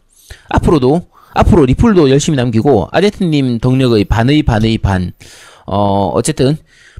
앞으로도 0.49 1.07
앞으로 1.33 1.65
리플도 1.65 2.11
열심히 2.11 2.37
남기고 2.37 2.89
아제트님 2.93 3.59
덕력의 3.59 4.05
반의 4.05 4.43
반의 4.43 4.79
반 4.79 5.13
어, 5.73 6.11
어쨌든 6.15 6.57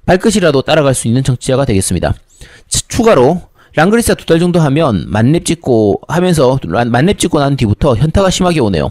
발끝이라도 0.07 0.63
따라갈 0.63 0.95
수 0.95 1.09
있는 1.09 1.25
정치자가 1.25 1.65
되겠습니다. 1.65 2.15
치- 2.69 2.87
추가로 2.89 3.43
랑그리사 3.75 4.15
두달 4.15 4.39
정도 4.39 4.61
하면 4.61 5.05
만렙 5.09 5.45
찍고 5.45 6.03
하면서 6.09 6.59
란- 6.65 6.91
만렙 6.91 7.19
찍고 7.19 7.39
난 7.41 7.57
뒤부터 7.57 7.97
현타가 7.97 8.31
심하게 8.31 8.61
오네요. 8.61 8.91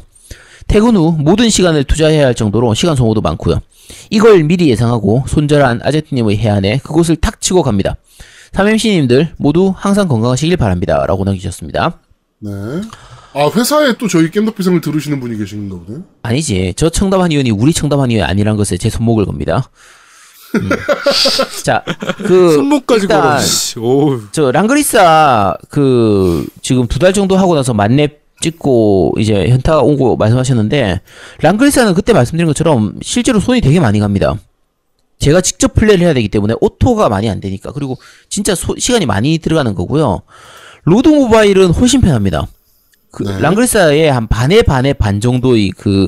퇴근 0.67 0.95
후 0.95 1.15
모든 1.17 1.49
시간을 1.49 1.85
투자해야 1.85 2.25
할 2.27 2.35
정도로 2.35 2.73
시간 2.75 2.95
소모도 2.95 3.21
많고요. 3.21 3.59
이걸 4.11 4.43
미리 4.43 4.69
예상하고 4.69 5.23
손절한 5.27 5.81
아제트님의 5.83 6.37
해안에 6.37 6.77
그곳을 6.83 7.15
탁 7.15 7.41
치고 7.41 7.63
갑니다. 7.63 7.95
3MC님들 8.53 9.29
모두 9.37 9.73
항상 9.75 10.07
건강하시길 10.07 10.57
바랍니다. 10.57 11.05
라고 11.07 11.23
남기셨습니다. 11.23 11.99
네. 12.39 12.51
아 13.33 13.49
회사에 13.55 13.93
또 13.97 14.07
저희 14.07 14.31
겜덕비상을 14.31 14.81
들으시는 14.81 15.19
분이 15.19 15.37
계신가 15.37 15.75
보네. 15.85 15.99
아니지. 16.23 16.73
저 16.75 16.89
청담한 16.89 17.31
의원이 17.31 17.51
우리 17.51 17.73
청담한 17.73 18.09
의원이 18.09 18.23
아니란 18.29 18.57
것에 18.57 18.77
제 18.77 18.89
손목을 18.89 19.25
겁니다. 19.25 19.69
음. 20.55 20.69
자, 21.63 21.83
그 22.17 22.53
손목까지 22.53 23.05
걸어. 23.07 23.19
저 24.31 24.51
랑그리사 24.51 25.55
그 25.69 26.47
지금 26.61 26.87
두 26.87 26.97
달 26.99 27.13
정도 27.13 27.37
하고 27.37 27.53
나서 27.55 27.73
만렙 27.73 28.19
찍고 28.41 29.15
이제 29.19 29.47
현타가 29.49 29.81
오고 29.81 30.15
말씀하셨는데 30.17 31.01
랑그리사는 31.41 31.93
그때 31.93 32.13
말씀드린 32.13 32.47
것처럼 32.47 32.95
실제로 33.01 33.39
손이 33.39 33.61
되게 33.61 33.79
많이 33.79 33.99
갑니다. 33.99 34.35
제가 35.19 35.41
직접 35.41 35.73
플레이를 35.73 36.05
해야 36.05 36.13
되기 36.13 36.29
때문에 36.29 36.55
오토가 36.61 37.09
많이 37.09 37.29
안 37.29 37.41
되니까 37.41 37.73
그리고 37.73 37.97
진짜 38.29 38.55
소- 38.55 38.77
시간이 38.77 39.05
많이 39.05 39.37
들어가는 39.37 39.75
거고요. 39.75 40.21
로드 40.85 41.09
모바일은 41.09 41.71
훨씬 41.71 41.99
편합니다. 41.99 42.47
그 43.11 43.23
네. 43.23 43.39
랑그리사의 43.39 44.11
한 44.11 44.27
반의 44.27 44.63
반의 44.63 44.93
반 44.93 45.19
정도의 45.19 45.71
그 45.71 46.07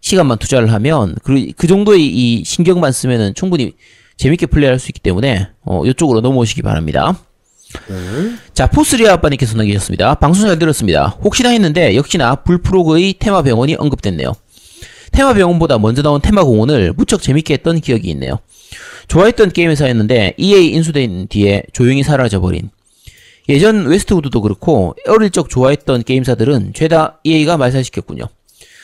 시간만 0.00 0.38
투자를 0.38 0.72
하면 0.72 1.16
그, 1.22 1.46
그 1.56 1.66
정도의 1.66 2.06
이 2.06 2.44
신경만 2.44 2.92
쓰면은 2.92 3.34
충분히 3.34 3.74
재밌게 4.16 4.46
플레이할 4.46 4.78
수 4.78 4.88
있기 4.88 5.00
때문에 5.00 5.48
어 5.62 5.84
이쪽으로 5.84 6.20
넘어오시기 6.20 6.62
바랍니다. 6.62 7.18
네. 7.88 8.36
자, 8.54 8.68
포스리아 8.68 9.14
아빠님께서 9.14 9.56
남기셨습니다. 9.56 10.14
방송 10.14 10.46
잘 10.46 10.58
들었습니다. 10.58 11.18
혹시나 11.22 11.50
했는데 11.50 11.94
역시나 11.96 12.36
불프로그의 12.36 13.14
테마 13.18 13.42
병원이 13.42 13.74
언급됐네요. 13.74 14.32
테마 15.12 15.34
병원보다 15.34 15.78
먼저 15.78 16.02
나온 16.02 16.20
테마 16.20 16.44
공원을 16.44 16.92
무척 16.96 17.22
재밌게 17.22 17.54
했던 17.54 17.80
기억이 17.80 18.08
있네요. 18.10 18.38
좋아했던 19.08 19.52
게임 19.52 19.70
회사였는데 19.70 20.34
EA 20.36 20.68
인수된 20.68 21.28
뒤에 21.28 21.62
조용히 21.72 22.02
사라져버린 22.02 22.70
예전 23.48 23.86
웨스트우드도 23.86 24.40
그렇고 24.40 24.94
어릴 25.06 25.30
적 25.30 25.48
좋아했던 25.48 26.02
게임사들은 26.02 26.72
죄다 26.74 27.20
EA가 27.24 27.56
말살시켰군요. 27.56 28.24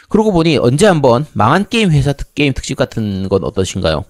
그러고 0.09 0.33
보니 0.33 0.59
언제 0.59 0.87
한번 0.87 1.27
망한 1.33 1.67
게임 1.69 1.91
회사 1.91 2.13
특, 2.13 2.35
게임 2.35 2.53
특집 2.53 2.77
같은 2.77 3.29
건 3.29 3.45
어떠신가요? 3.45 4.05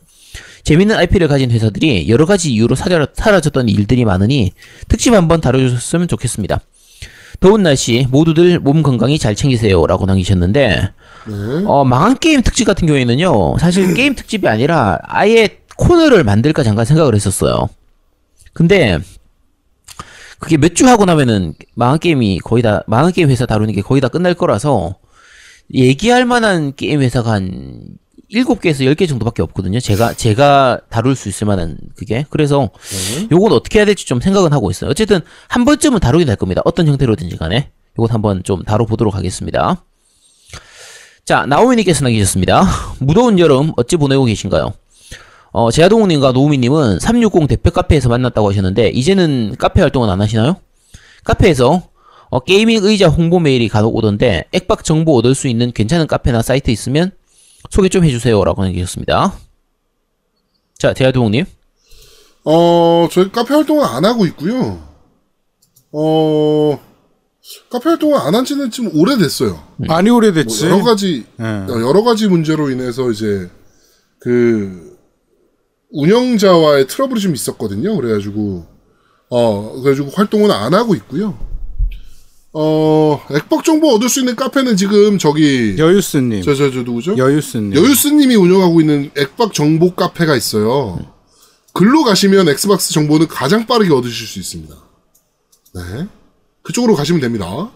재밌는 0.65 0.97
IP를 0.97 1.29
가진 1.29 1.51
회사들이 1.51 2.09
여러 2.09 2.27
가지 2.27 2.53
이유로 2.53 2.75
사라, 2.75 3.07
사라졌던 3.13 3.69
일들이 3.69 4.05
많으니 4.05 4.53
특집 4.89 5.13
한번 5.13 5.41
다뤄주셨으면 5.41 6.09
좋겠습니다. 6.09 6.61
더운 7.41 7.63
날씨 7.63 8.07
모두들 8.11 8.61
몸 8.61 8.83
건강히 8.83 9.19
잘 9.19 9.35
챙기세요라고 9.35 10.07
남기셨는데 10.07 10.69
네. 10.69 11.65
어, 11.67 11.85
망한 11.85 12.19
게임 12.19 12.43
특집 12.43 12.65
같은 12.65 12.87
경우에는요 12.87 13.59
사실 13.59 13.95
게임 13.95 14.15
특집이 14.15 14.47
아니라 14.47 14.99
아예 15.03 15.59
코너를 15.77 16.23
만들까 16.25 16.63
잠깐 16.63 16.85
생각을 16.85 17.15
했었어요. 17.15 17.69
근데 18.53 18.99
그게 20.43 20.57
몇 20.59 20.75
주 20.75 20.87
하고 20.89 21.05
나면은 21.05 21.55
망한 21.75 21.99
게임이 22.01 22.41
거의 22.41 22.63
다 22.63 22.83
망한 22.87 23.13
게임 23.13 23.31
회사 23.31 23.47
다루는 23.47 23.73
게 23.75 23.81
거의 23.81 24.01
다 24.01 24.09
끝날 24.09 24.35
거라서 24.35 24.97
얘기할 25.73 26.25
만한 26.27 26.75
게임 26.75 27.01
회사가 27.01 27.31
한 27.33 27.97
7개에서 28.33 28.81
10개 28.95 29.09
정도밖에 29.09 29.43
없거든요. 29.43 29.79
제가 29.79 30.15
제가 30.15 30.81
다룰 30.89 31.15
수 31.15 31.29
있을 31.29 31.47
만한 31.47 31.77
그게. 31.97 32.25
그래서 32.31 32.71
요건 33.31 33.53
어떻게 33.53 33.79
해야 33.79 33.85
될지 33.87 34.07
좀 34.07 34.21
생각은 34.21 34.53
하고 34.53 34.71
있어요. 34.71 34.91
어쨌든 34.91 35.21
한 35.49 35.65
번쯤은 35.65 36.01
다루게 36.01 36.25
될 36.25 36.37
겁니다. 36.37 36.63
어떤 36.65 36.87
형태로든지 36.89 37.37
간에. 37.37 37.71
요건 37.99 38.11
한번 38.11 38.43
좀 38.43 38.63
다뤄 38.65 38.87
보도록 38.87 39.15
하겠습니다. 39.15 39.85
자, 41.25 41.47
나오미님께서 41.47 42.05
남기셨습니다. 42.05 42.65
무더운 43.01 43.39
여름 43.39 43.73
어찌 43.77 43.97
보내고 43.97 44.25
계신가요? 44.25 44.73
어, 45.53 45.71
제아동님과 45.71 46.33
노우미님은 46.33 46.99
360 46.99 47.47
대표 47.47 47.71
카페에서 47.71 48.09
만났다고 48.09 48.49
하셨는데, 48.51 48.89
이제는 48.89 49.57
카페 49.59 49.81
활동은 49.83 50.09
안 50.09 50.21
하시나요? 50.21 50.57
카페에서 51.25 51.89
어, 52.31 52.41
게이밍 52.41 52.83
의자 52.83 53.09
홍보 53.09 53.39
메일이 53.39 53.69
간혹 53.69 53.95
오던데, 53.95 54.45
액박 54.53 54.83
정보 54.85 55.15
얻을 55.19 55.35
수 55.35 55.49
있는 55.49 55.71
괜찮은 55.73 56.07
카페나 56.07 56.41
사이트 56.41 56.71
있으면 56.71 57.11
소개 57.71 57.91
좀 57.91 58.05
해주세요. 58.05 58.43
라고 58.43 58.65
남기셨습니다. 58.65 59.35
자, 60.79 60.95
제아동님. 60.95 61.45
어, 62.45 63.07
저희 63.13 63.31
카페 63.31 63.55
활동은 63.55 63.85
안 63.85 64.05
하고 64.07 64.25
있고요. 64.27 64.83
어, 65.93 66.81
카페 67.71 67.91
활동을 67.91 68.19
안 68.19 68.35
한 68.35 68.47
지는 68.47 68.71
지금 68.71 68.91
오래됐어요. 68.99 69.63
많이 69.77 70.09
뭐 70.09 70.17
오래됐지. 70.17 70.65
여러 70.65 70.83
가지, 70.83 71.27
예. 71.39 71.45
어, 71.45 71.69
여러 71.87 72.03
가지 72.03 72.27
문제로 72.29 72.71
인해서 72.71 73.11
이제, 73.11 73.51
그, 74.19 74.92
운영자와의 75.93 76.87
트러블이 76.87 77.21
좀 77.21 77.35
있었거든요. 77.35 77.97
그래가지고, 77.97 78.67
어, 79.31 79.73
그래가지고 79.83 80.11
활동은 80.11 80.51
안 80.51 80.75
하고 80.75 80.95
있고요. 80.95 81.39
어, 82.55 83.21
액박 83.31 83.65
정보 83.65 83.89
얻을 83.95 84.09
수 84.09 84.21
있는 84.21 84.37
카페는 84.37 84.77
지금 84.77 85.19
저기, 85.19 85.77
여유스님. 85.79 86.43
저, 86.43 86.55
저, 86.55 86.71
저, 86.71 86.83
누구죠? 86.83 87.17
여유스님. 87.17 87.75
여유스님이 87.75 88.37
운영하고 88.37 88.81
있는 88.81 89.11
액박 89.17 89.55
정보 89.55 89.95
카페가 89.95 90.37
있어요. 90.37 90.99
글로 91.73 92.05
가시면 92.05 92.49
엑스박스 92.49 92.93
정보는 92.93 93.29
가장 93.29 93.67
빠르게 93.67 93.93
얻으실 93.95 94.27
수 94.27 94.39
있습니다. 94.39 94.75
네. 95.75 96.07
그쪽으로 96.63 96.95
가시면 96.95 97.21
됩니다. 97.23 97.71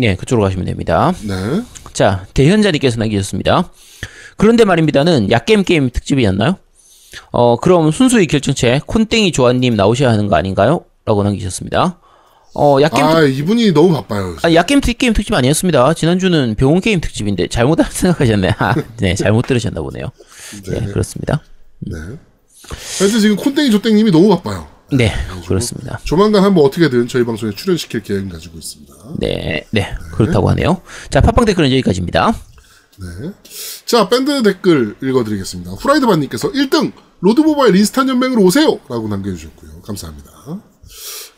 예, 0.00 0.14
그쪽으로 0.14 0.44
가시면 0.44 0.66
됩니다. 0.66 1.12
네. 1.22 1.62
자, 1.94 2.26
대현자님께서 2.34 2.98
남기셨습니다. 2.98 3.70
그런데 4.36 4.64
말입니다는 4.66 5.30
약겜 5.30 5.64
게임 5.64 5.90
특집이었나요? 5.90 6.58
어, 7.30 7.56
그럼 7.56 7.90
순수히 7.90 8.26
결정체 8.26 8.80
콘땡이 8.86 9.32
조아님 9.32 9.74
나오셔야 9.76 10.10
하는 10.10 10.28
거 10.28 10.36
아닌가요? 10.36 10.84
라고 11.04 11.22
남기셨습니다. 11.22 11.98
어, 12.54 12.78
약겜 12.80 13.04
아, 13.04 13.20
이분이 13.22 13.72
너무 13.72 13.92
바빠요. 13.92 14.36
아, 14.42 14.52
약겜 14.52 14.80
특 14.80 14.98
게임 14.98 15.12
특집 15.12 15.32
아니었습니다. 15.34 15.94
지난주는 15.94 16.54
병원 16.56 16.80
게임 16.80 17.00
특집인데 17.00 17.48
잘못 17.48 17.78
생각하셨네. 17.88 18.54
아, 18.58 18.74
네, 18.98 19.14
잘못 19.14 19.46
들으셨나 19.46 19.80
보네요. 19.80 20.06
네, 20.70 20.86
그렇습니다. 20.86 21.42
네. 21.80 21.96
하여튼 22.98 23.20
지금 23.20 23.36
콘땡이 23.36 23.70
조땡님이 23.70 24.10
너무 24.10 24.28
바빠요. 24.28 24.66
네, 24.90 25.12
그렇습니다. 25.46 26.00
조만간 26.04 26.42
한번 26.42 26.64
어떻게든 26.64 27.08
저희 27.08 27.24
방송에 27.24 27.52
출연시킬 27.52 28.02
계획을 28.02 28.30
가지고 28.30 28.58
있습니다. 28.58 28.94
네, 29.18 29.64
네, 29.70 29.94
그렇다고 30.12 30.48
하네요. 30.50 30.80
자, 31.10 31.20
팟빵 31.20 31.44
댓글은 31.44 31.70
여기까지입니다. 31.70 32.32
네. 33.00 33.32
자, 33.84 34.08
밴드 34.08 34.42
댓글 34.42 34.96
읽어드리겠습니다. 35.02 35.72
후라이드반님께서 35.72 36.50
1등, 36.52 36.92
로드모바일 37.20 37.76
인스탄 37.76 38.08
연맹으로 38.08 38.42
오세요! 38.42 38.80
라고 38.88 39.08
남겨주셨고요. 39.08 39.82
감사합니다. 39.82 40.30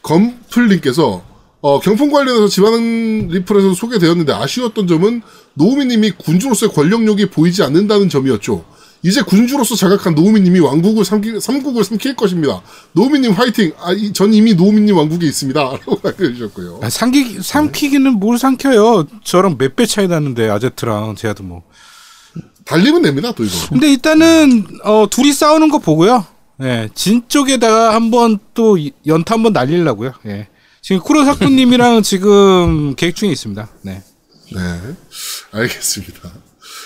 검플님께서, 0.03 1.25
어, 1.61 1.81
경품 1.81 2.11
관련해서 2.11 2.49
집안 2.49 3.29
리플에서 3.29 3.75
소개되었는데 3.75 4.33
아쉬웠던 4.33 4.87
점은 4.87 5.23
노우미님이 5.55 6.13
군주로서의 6.13 6.73
권력력이 6.73 7.31
보이지 7.31 7.63
않는다는 7.63 8.09
점이었죠. 8.09 8.65
이제 9.03 9.23
군주로서 9.23 9.77
자각한 9.77 10.15
노우미님이 10.15 10.61
왕국을 10.61 11.05
삼킬, 11.07 11.41
삼국을 11.41 11.85
삼킬 11.85 12.17
것입니다. 12.17 12.61
노우미님 12.93 13.33
화이팅! 13.33 13.73
아, 13.81 13.93
이- 13.93 14.13
전 14.13 14.35
이미 14.35 14.53
노우미님 14.55 14.95
왕국에 14.97 15.27
있습니다. 15.27 15.59
라고 15.63 15.99
남겨주셨고요. 16.03 16.81
아, 16.83 16.91
삼키 16.91 17.39
삼키기는 17.43 18.13
뭘 18.15 18.39
삼켜요? 18.39 19.07
저랑 19.25 19.57
몇 19.59 19.75
배 19.77 19.87
차이 19.87 20.07
나는데 20.07 20.51
아제트랑 20.51 21.15
제아도 21.17 21.43
뭐. 21.45 21.63
달리면 22.67 23.03
됩니다, 23.03 23.33
또 23.33 23.43
이거. 23.45 23.55
근데 23.71 23.91
일단은 23.91 24.67
어 24.85 25.07
둘이 25.11 25.33
싸우는 25.33 25.71
거 25.71 25.79
보고요. 25.79 26.27
예, 26.63 26.91
진 26.95 27.23
쪽에다가 27.27 27.95
한번 27.95 28.39
또 28.53 28.77
이- 28.77 28.93
연타 29.07 29.35
한번 29.35 29.55
날리려고요. 29.55 30.13
예. 30.27 30.49
지금 30.83 31.01
쿠로사쿠님이랑 31.01 32.03
지금 32.05 32.95
계획 32.97 33.17
중에 33.17 33.31
있습니다. 33.31 33.67
네. 33.83 34.03
네. 34.55 34.61
알겠습니다. 35.53 36.31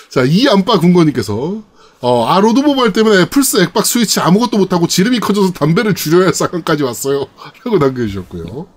자, 0.09 0.23
이 0.23 0.47
안빠 0.47 0.79
군거님께서, 0.79 1.61
어, 2.01 2.25
아, 2.25 2.39
로드 2.39 2.59
모바일 2.59 2.93
때문에 2.93 3.25
플스 3.29 3.57
액박 3.57 3.85
스위치 3.85 4.19
아무것도 4.19 4.57
못하고 4.57 4.87
지름이 4.87 5.19
커져서 5.19 5.53
담배를 5.53 5.95
줄여야 5.95 6.27
할 6.27 6.33
상황까지 6.33 6.83
왔어요. 6.83 7.27
라고 7.63 7.77
남겨주셨고요. 7.77 8.67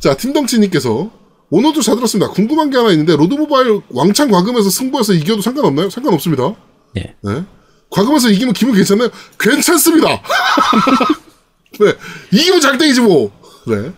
자, 0.00 0.16
팀덩치님께서, 0.16 1.10
오늘도 1.50 1.82
잘 1.82 1.94
들었습니다. 1.96 2.30
궁금한 2.32 2.70
게 2.70 2.76
하나 2.76 2.90
있는데, 2.90 3.16
로드 3.16 3.34
모바일 3.34 3.80
왕창 3.90 4.30
과금해서 4.30 4.68
승부해서 4.68 5.14
이겨도 5.14 5.40
상관없나요? 5.40 5.88
상관없습니다. 5.88 6.54
네. 6.94 7.14
네. 7.22 7.44
과금해서 7.90 8.28
이기면 8.30 8.54
기분 8.54 8.74
괜찮나요? 8.74 9.08
괜찮습니다! 9.38 10.08
네. 11.80 11.94
이기면 12.32 12.60
장땡이지 12.60 13.00
뭐! 13.00 13.30
네. 13.66 13.92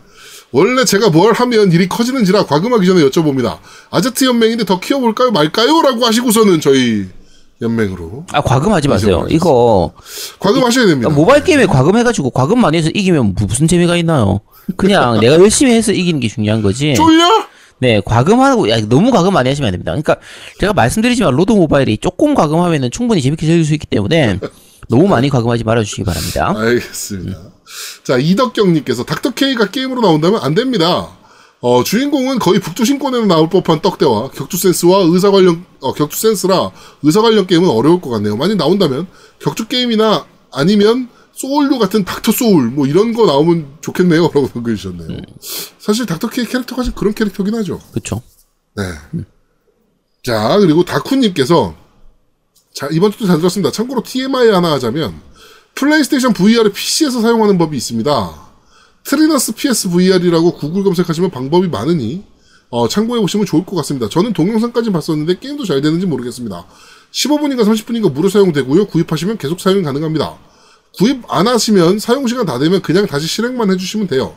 원래 0.53 0.84
제가 0.84 1.11
뭘 1.11 1.32
하면 1.32 1.72
일이 1.72 1.89
커지는지라 1.89 2.47
과금하기 2.47 2.87
전에 2.87 3.03
여쭤봅니다. 3.03 3.59
아제트 3.91 4.24
연맹인데 4.24 4.64
더 4.64 4.78
키워볼까요? 4.80 5.30
말까요? 5.30 5.82
라고 5.82 6.07
하시고서는 6.07 6.61
저희 6.61 7.07
연맹으로. 7.62 8.26
아 8.32 8.40
과금하지 8.42 8.88
마세요. 8.88 9.26
이거 9.30 9.92
과금하셔야 10.38 10.86
됩니다. 10.86 11.09
모바일 11.11 11.42
게임에 11.44 11.66
과금해가지고 11.66 12.30
과금 12.30 12.61
많이 12.61 12.76
해서 12.78 12.90
이기면 12.92 13.34
무- 13.34 13.46
무슨 13.46 13.66
재미가 13.66 13.96
있나요? 13.96 14.40
그냥 14.76 15.18
내가 15.20 15.36
열심히 15.36 15.72
해서 15.72 15.92
이기는 15.92 16.20
게 16.20 16.28
중요한 16.28 16.62
거지. 16.62 16.94
쫄려? 16.94 17.24
네, 17.78 18.00
과금하고 18.04 18.70
야, 18.70 18.80
너무 18.88 19.11
과금 19.11 19.32
많이 19.34 19.48
하시면 19.48 19.68
안 19.68 19.72
됩니다. 19.72 19.92
그러니까 19.92 20.16
제가 20.61 20.72
말씀드리지만 20.72 21.34
로드 21.34 21.52
모바일이 21.52 21.98
조금 21.98 22.34
과금하면은 22.34 22.90
충분히 22.90 23.20
재밌게 23.22 23.46
즐길 23.46 23.64
수 23.64 23.74
있기 23.74 23.86
때문에 23.86 24.38
너무 24.88 25.09
많이 25.09 25.28
과금하지 25.28 25.64
말아주시기 25.64 26.04
바랍니다. 26.04 26.54
알겠습니다. 26.57 27.38
자, 28.04 28.16
이덕경님께서 28.18 29.04
닥터케이가 29.04 29.70
게임으로 29.70 30.00
나온다면 30.00 30.40
안 30.42 30.54
됩니다. 30.54 31.09
어, 31.67 31.83
주인공은 31.83 32.39
거의 32.39 32.61
북두신권에는 32.61 33.27
나올 33.27 33.51
법한 33.51 33.81
떡대와 33.81 34.31
격투 34.31 34.57
센스와 34.57 35.01
의사 35.01 35.33
관련, 35.33 35.64
어, 35.81 35.93
격투 35.93 36.17
센스라 36.17 36.71
의사 37.03 37.21
관련 37.21 37.49
게임은 37.49 37.69
어려울 37.69 38.01
것 38.01 38.09
같네요. 38.09 38.37
만약 38.37 38.57
나온다면 38.57 39.09
격투 39.41 39.67
게임이나 39.67 40.27
아니면 40.53 41.09
소울류 41.33 41.81
같은 41.81 42.05
닥터 42.05 42.31
소울 42.31 42.69
뭐 42.69 42.87
이런 42.87 43.12
거 43.14 43.27
나오면 43.27 43.79
좋겠네요. 43.81 44.31
라고 44.33 44.49
남겨주셨네요. 44.55 45.23
사실 45.81 46.07
닥터케이 46.07 46.45
캐릭터가 46.45 46.85
좀 46.85 46.95
그런 46.95 47.12
캐릭터긴 47.14 47.57
하죠. 47.57 47.81
그렇죠. 47.91 48.23
네. 48.77 48.85
자, 50.23 50.59
그리고 50.61 50.85
다쿠님께서, 50.85 51.75
자, 52.75 52.89
이번 52.93 53.11
주도 53.11 53.27
잘 53.27 53.39
들었습니다. 53.39 53.73
참고로 53.73 54.05
TMI 54.05 54.51
하나 54.51 54.71
하자면, 54.71 55.21
플레이스테이션 55.75 56.33
VR을 56.33 56.73
PC에서 56.73 57.21
사용하는 57.23 57.59
법이 57.59 57.77
있습니다. 57.77 58.45
Trinus 59.07 59.53
PS 59.52 59.90
VR이라고 59.90 60.54
구글 60.54 60.82
검색하시면 60.82 61.30
방법이 61.30 61.68
많으니, 61.68 62.24
어, 62.70 62.88
참고해 62.88 63.20
보시면 63.20 63.46
좋을 63.46 63.64
것 63.64 63.76
같습니다. 63.76 64.09
저는 64.09 64.32
동영상까지 64.32 64.90
봤었는데, 64.90 65.38
게임도 65.38 65.64
잘 65.64 65.80
되는지 65.80 66.07
모르겠습니다. 66.07 66.66
15분인가 67.12 67.61
30분인가 67.61 68.12
무료 68.12 68.28
사용되고요. 68.28 68.86
구입하시면 68.86 69.38
계속 69.38 69.61
사용이 69.61 69.82
가능합니다. 69.82 70.36
구입 70.98 71.22
안 71.28 71.46
하시면 71.46 72.00
사용시간 72.00 72.46
다 72.46 72.59
되면 72.59 72.82
그냥 72.82 73.07
다시 73.07 73.28
실행만 73.28 73.70
해주시면 73.70 74.09
돼요. 74.09 74.34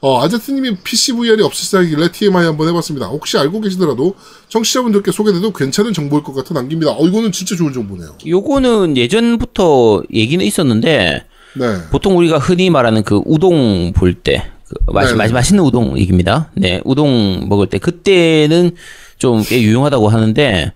어, 0.00 0.22
아제트님이 0.22 0.76
PC 0.82 1.12
VR이 1.12 1.42
없으시다길래 1.42 2.12
TMI 2.12 2.46
한번 2.46 2.68
해봤습니다. 2.68 3.08
혹시 3.08 3.36
알고 3.36 3.60
계시더라도 3.60 4.14
청취자분들께 4.48 5.10
소개돼도 5.10 5.52
괜찮은 5.52 5.92
정보일 5.92 6.22
것 6.22 6.32
같아 6.34 6.54
남깁니다. 6.54 6.92
어, 6.92 7.06
이거는 7.06 7.32
진짜 7.32 7.54
좋은 7.54 7.72
정보네요. 7.72 8.16
요거는 8.26 8.96
예전부터 8.96 10.04
얘기는 10.12 10.44
있었는데 10.44 11.26
네. 11.58 11.78
보통 11.90 12.16
우리가 12.16 12.38
흔히 12.38 12.70
말하는 12.70 13.02
그 13.02 13.20
우동 13.24 13.92
볼 13.92 14.14
때, 14.14 14.44
그 14.68 14.74
맛, 14.92 15.04
네네. 15.04 15.16
맛, 15.16 15.32
맛있는 15.32 15.62
우동 15.64 15.98
얘기입니다. 15.98 16.50
네, 16.54 16.80
우동 16.84 17.48
먹을 17.48 17.66
때 17.66 17.78
그때는 17.78 18.72
좀 19.18 19.42
꽤 19.44 19.62
유용하다고 19.62 20.08
하는데 20.10 20.72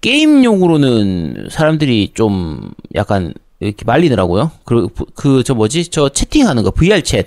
게임용으로는 0.00 1.48
사람들이 1.50 2.12
좀 2.14 2.70
약간 2.94 3.34
이렇게 3.60 3.84
말리더라고요. 3.84 4.50
그, 4.64 4.88
그, 5.14 5.42
저 5.42 5.54
뭐지? 5.54 5.88
저 5.88 6.08
채팅하는 6.08 6.62
거, 6.62 6.70
VR 6.70 7.00
챗. 7.02 7.26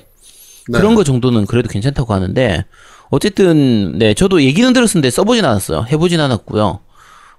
네. 0.70 0.78
그런 0.78 0.96
거 0.96 1.04
정도는 1.04 1.46
그래도 1.48 1.68
괜찮다고 1.70 2.14
하는데, 2.14 2.66
어쨌든, 3.10 3.98
네, 3.98 4.14
저도 4.14 4.44
얘기는 4.44 4.72
들었었는데 4.72 5.10
써보진 5.10 5.44
않았어요. 5.44 5.86
해보진 5.92 6.20
않았고요. 6.20 6.80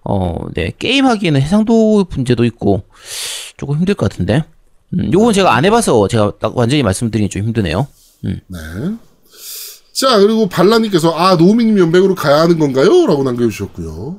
어, 0.05 0.37
네, 0.55 0.73
게임 0.79 1.07
하기에는 1.07 1.41
해상도 1.41 2.05
문제도 2.11 2.45
있고, 2.45 2.83
조금 3.57 3.77
힘들 3.77 3.95
것 3.95 4.11
같은데. 4.11 4.43
음, 4.95 5.13
요건 5.13 5.33
제가 5.33 5.55
안 5.55 5.65
해봐서 5.65 6.09
제가 6.09 6.33
딱 6.41 6.57
완전히 6.57 6.83
말씀드리기 6.83 7.29
좀 7.31 7.43
힘드네요. 7.45 7.87
네. 8.23 8.59
자, 9.93 10.19
그리고 10.19 10.49
발라님께서, 10.49 11.11
아, 11.11 11.37
노우미님 11.37 11.79
연맹으로 11.79 12.15
가야 12.15 12.41
하는 12.41 12.59
건가요? 12.59 13.07
라고 13.07 13.23
남겨주셨고요. 13.23 14.19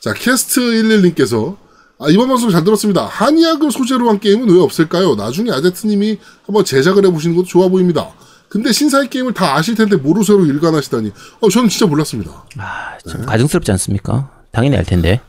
자, 0.00 0.14
캐스트11님께서, 0.14 1.56
아, 1.98 2.08
이번 2.08 2.28
방송 2.28 2.50
잘 2.50 2.64
들었습니다. 2.64 3.06
한의학을 3.06 3.70
소재로 3.70 4.08
한 4.08 4.18
게임은 4.18 4.48
왜 4.48 4.60
없을까요? 4.60 5.14
나중에 5.14 5.50
아제트님이 5.50 6.18
한번 6.44 6.64
제작을 6.64 7.04
해보시는 7.06 7.36
것도 7.36 7.46
좋아 7.46 7.68
보입니다. 7.68 8.10
근데 8.48 8.72
신사의 8.72 9.10
게임을 9.10 9.34
다 9.34 9.56
아실 9.56 9.74
텐데 9.74 9.96
모르쇠로 9.96 10.46
일관하시다니. 10.46 11.12
어, 11.40 11.48
저는 11.48 11.68
진짜 11.68 11.86
몰랐습니다. 11.86 12.46
아, 12.58 12.98
참 13.08 13.24
가증스럽지 13.26 13.70
않습니까? 13.72 14.30
당연히 14.52 14.76
알 14.76 14.84
텐데. 14.84 15.20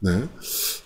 네. 0.00 0.24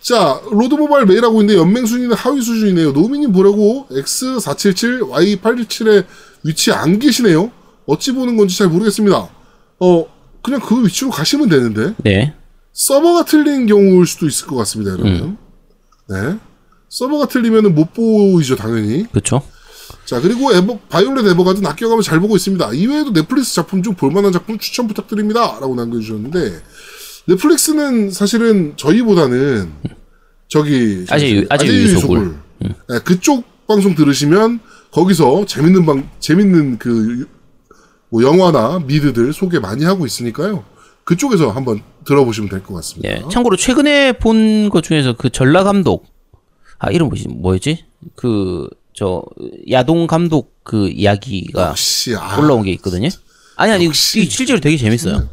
자, 0.00 0.40
로드 0.50 0.74
모바일 0.74 1.06
메일 1.06 1.24
하고 1.24 1.40
있는데 1.40 1.58
연맹 1.58 1.86
순위는 1.86 2.14
하위 2.16 2.42
수준이네요. 2.42 2.92
노미님 2.92 3.32
보려고 3.32 3.86
X477, 3.90 5.08
Y817의 5.40 6.04
위치에 6.44 6.74
안 6.74 6.98
계시네요. 6.98 7.50
어찌 7.86 8.12
보는 8.12 8.36
건지 8.36 8.58
잘 8.58 8.68
모르겠습니다. 8.68 9.28
어, 9.80 10.06
그냥 10.42 10.60
그 10.60 10.84
위치로 10.84 11.10
가시면 11.10 11.48
되는데 11.48 11.94
네. 11.98 12.34
서버가 12.72 13.24
틀린 13.24 13.66
경우일 13.66 14.06
수도 14.06 14.26
있을 14.26 14.46
것 14.46 14.56
같습니다, 14.56 14.92
여러분. 14.92 15.38
네. 16.08 16.38
서버가 16.88 17.28
틀리면은 17.28 17.74
못 17.74 17.94
보이죠, 17.94 18.56
당연히. 18.56 19.06
그렇죠. 19.10 19.42
자, 20.04 20.20
그리고 20.20 20.52
에버, 20.52 20.78
바이올렛 20.88 21.26
에버가든 21.26 21.64
아껴가면 21.64 22.02
잘 22.02 22.20
보고 22.20 22.36
있습니다. 22.36 22.72
이외에도 22.72 23.12
넷플릭스 23.12 23.54
작품 23.54 23.82
중 23.82 23.94
볼만한 23.94 24.32
작품 24.32 24.58
추천 24.58 24.86
부탁드립니다. 24.88 25.58
라고 25.60 25.74
남겨주셨는데, 25.74 26.62
넷플릭스는 27.26 28.10
사실은 28.10 28.74
저희보다는, 28.76 29.70
저기, 30.48 31.04
아재 31.08 31.46
아재 31.48 31.66
유소굴. 31.66 32.18
유소굴. 32.18 32.74
네, 32.88 32.98
그쪽 33.04 33.44
방송 33.66 33.94
들으시면, 33.94 34.60
거기서 34.90 35.46
재밌는 35.46 35.86
방, 35.86 36.08
재밌는 36.20 36.78
그, 36.78 37.26
뭐 38.10 38.22
영화나 38.22 38.78
미드들 38.86 39.32
소개 39.32 39.58
많이 39.58 39.84
하고 39.84 40.06
있으니까요. 40.06 40.64
그쪽에서 41.04 41.50
한번 41.50 41.82
들어보시면 42.06 42.48
될 42.48 42.62
것 42.62 42.74
같습니다. 42.74 43.10
예. 43.10 43.22
참고로 43.30 43.56
최근에 43.56 44.12
본 44.12 44.68
것 44.70 44.82
중에서 44.84 45.14
그 45.14 45.28
전라 45.30 45.64
감독 45.64 46.06
아 46.78 46.90
이름 46.90 47.08
뭐지 47.08 47.28
뭐였지? 47.28 47.84
그 48.16 48.68
저 48.96 49.24
야동 49.70 50.06
감독 50.06 50.54
그 50.62 50.88
이야기가 50.88 51.70
역시, 51.70 52.14
아, 52.14 52.38
올라온 52.38 52.62
게 52.62 52.70
있거든요. 52.74 53.08
아니 53.56 53.72
아니. 53.72 53.86
이 53.86 53.92
실제로 53.92 54.60
되게 54.60 54.76
재밌어요. 54.76 55.28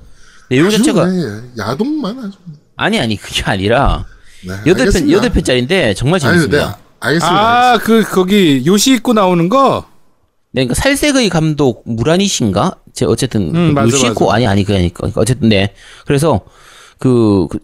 내용 0.52 0.68
아주 0.68 0.78
자체가 0.78 1.06
네, 1.06 1.42
야동만 1.58 2.20
아주. 2.20 2.38
아니 2.76 3.00
아니 3.00 3.16
그게 3.16 3.44
아니라 3.44 4.06
네, 4.46 4.52
여덟 4.62 4.74
편 4.76 4.80
알겠습니다. 4.82 5.18
여덟 5.18 5.30
편짜리인데 5.32 5.94
정말 5.94 6.20
아니, 6.24 6.36
네, 6.36 6.42
재밌습니다. 6.42 6.78
알겠습니다. 7.00 7.72
아, 7.74 7.78
그 7.80 8.04
거기 8.04 8.64
요시 8.66 8.94
입고 8.96 9.14
나오는 9.14 9.50
거. 9.50 9.86
네, 10.54 10.66
그러니까 10.66 10.76
살색의 10.76 11.30
감독 11.30 11.84
무라니신가? 11.86 12.76
제 12.94 13.06
어쨌든 13.06 13.56
음, 13.56 13.74
맞아, 13.74 13.88
요시코 13.88 14.26
맞아. 14.26 14.36
아니 14.36 14.48
아니 14.48 14.64
그게 14.66 14.80
아니까 14.80 14.98
그러니까 14.98 15.22
어쨌든 15.22 15.48
네. 15.50 15.74
그래서 16.06 16.42
그, 17.00 17.48
그 17.50 17.60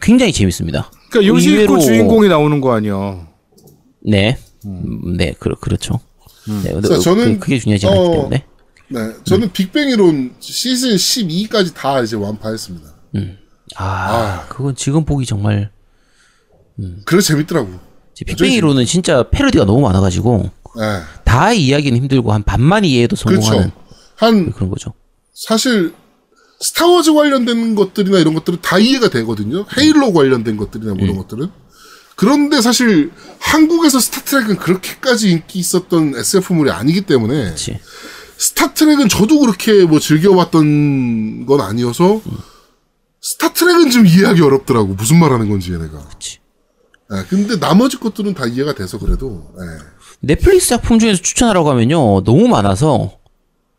굉장히 0.00 0.32
재밌습니다. 0.32 0.90
그러니까 1.10 1.34
요시 1.34 1.50
입고 1.50 1.74
의외로- 1.76 1.80
주인공이 1.80 2.28
나오는 2.28 2.60
거 2.62 2.72
아니야. 2.72 3.26
네, 4.04 4.38
음, 4.64 5.16
네, 5.16 5.34
그, 5.38 5.50
그렇죠. 5.60 6.00
네, 6.64 6.80
자, 6.80 6.98
저는, 6.98 7.38
그, 7.38 7.48
게 7.50 7.58
중요하지 7.58 7.86
않기 7.86 7.98
어, 7.98 8.10
때문에. 8.12 8.44
네, 8.92 9.14
저는 9.24 9.52
빅뱅 9.52 9.88
이론 9.90 10.34
시즌 10.40 10.90
12까지 10.96 11.74
다 11.74 12.00
이제 12.00 12.16
완파했습니다. 12.16 12.92
아, 13.76 14.46
그건 14.48 14.74
지금 14.76 15.04
보기 15.04 15.26
정말 15.26 15.70
그래서 17.04 17.28
재밌더라고. 17.28 17.80
빅뱅이로는 18.26 18.84
진짜 18.84 19.28
패러디가 19.30 19.64
너무 19.64 19.80
많아가지고 19.80 20.50
예. 20.78 21.02
다 21.24 21.52
이해하기는 21.52 21.98
힘들고 22.02 22.32
한 22.32 22.42
반만 22.42 22.84
이해해도 22.84 23.16
성공하는 23.16 23.70
그렇죠. 23.70 23.76
한 24.16 24.52
그런 24.52 24.70
거죠. 24.70 24.92
사실 25.34 25.94
스타워즈 26.60 27.12
관련된 27.14 27.74
것들이나 27.74 28.18
이런 28.18 28.34
것들은 28.34 28.60
다 28.62 28.78
이해가 28.78 29.10
되거든요. 29.10 29.64
헤일로 29.76 30.12
관련된 30.12 30.56
것들이나 30.56 30.94
뭐 30.94 31.02
이런 31.04 31.16
것들은. 31.16 31.50
그런데 32.14 32.60
사실 32.60 33.10
한국에서 33.40 33.98
스타트랙은 33.98 34.56
그렇게까지 34.56 35.30
인기 35.30 35.58
있었던 35.58 36.14
SF물이 36.16 36.70
아니기 36.70 37.00
때문에 37.00 37.44
그렇지. 37.44 37.80
스타트랙은 38.42 39.08
저도 39.08 39.38
그렇게 39.38 39.84
뭐 39.84 40.00
즐겨봤던 40.00 41.46
건 41.46 41.60
아니어서 41.60 42.20
스타트랙은 43.20 43.90
좀 43.90 44.04
이해하기 44.04 44.42
어렵더라고. 44.42 44.94
무슨 44.94 45.20
말하는 45.20 45.48
건지 45.48 45.72
얘네가. 45.72 46.08
그치. 46.08 46.38
예, 47.12 47.24
근데 47.28 47.60
나머지 47.60 47.98
것들은 47.98 48.34
다 48.34 48.46
이해가 48.46 48.74
돼서 48.74 48.98
그래도 48.98 49.46
예. 49.60 49.84
넷플릭스 50.20 50.68
작품 50.68 50.98
중에서 50.98 51.22
추천하라고 51.22 51.70
하면요 51.70 52.24
너무 52.24 52.48
많아서 52.48 53.12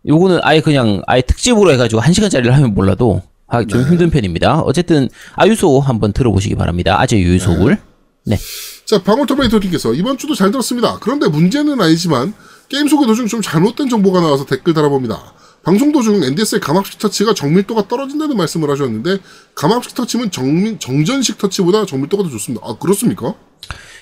요거는 0.07 0.39
아예 0.43 0.61
그냥 0.61 1.01
아예 1.07 1.21
특집으로 1.21 1.71
해가지고 1.73 1.99
한 1.99 2.13
시간짜리를 2.13 2.55
하면 2.55 2.73
몰라도 2.73 3.21
아, 3.47 3.65
좀 3.65 3.83
힘든 3.83 4.09
편입니다. 4.09 4.61
어쨌든 4.61 5.09
아유소 5.33 5.81
한번 5.81 6.13
들어보시기 6.13 6.55
바랍니다. 6.55 6.99
아재 7.01 7.17
유유소굴. 7.17 7.77
네. 8.25 8.37
자, 8.85 9.03
방울토마토님께서 9.03 9.93
이번 9.93 10.17
주도 10.17 10.35
잘 10.35 10.51
들었습니다. 10.51 10.99
그런데 11.01 11.27
문제는 11.27 11.81
아니지만 11.81 12.33
게임 12.73 12.87
소개 12.87 13.05
도중 13.05 13.27
좀 13.27 13.39
잘못된 13.39 13.87
정보가 13.87 14.19
나와서 14.19 14.45
댓글 14.47 14.73
달아봅니다. 14.73 15.35
방송 15.61 15.91
도중 15.91 16.23
NDS의 16.23 16.59
감압식 16.59 16.97
터치가 16.97 17.35
정밀도가 17.35 17.87
떨어진다는 17.87 18.35
말씀을 18.35 18.71
하셨는데 18.71 19.19
감압식 19.53 19.93
터치는 19.93 20.31
정, 20.31 20.79
정전식 20.79 21.37
터치보다 21.37 21.85
정밀도가 21.85 22.23
더 22.23 22.29
좋습니다. 22.29 22.65
아 22.67 22.75
그렇습니까? 22.79 23.35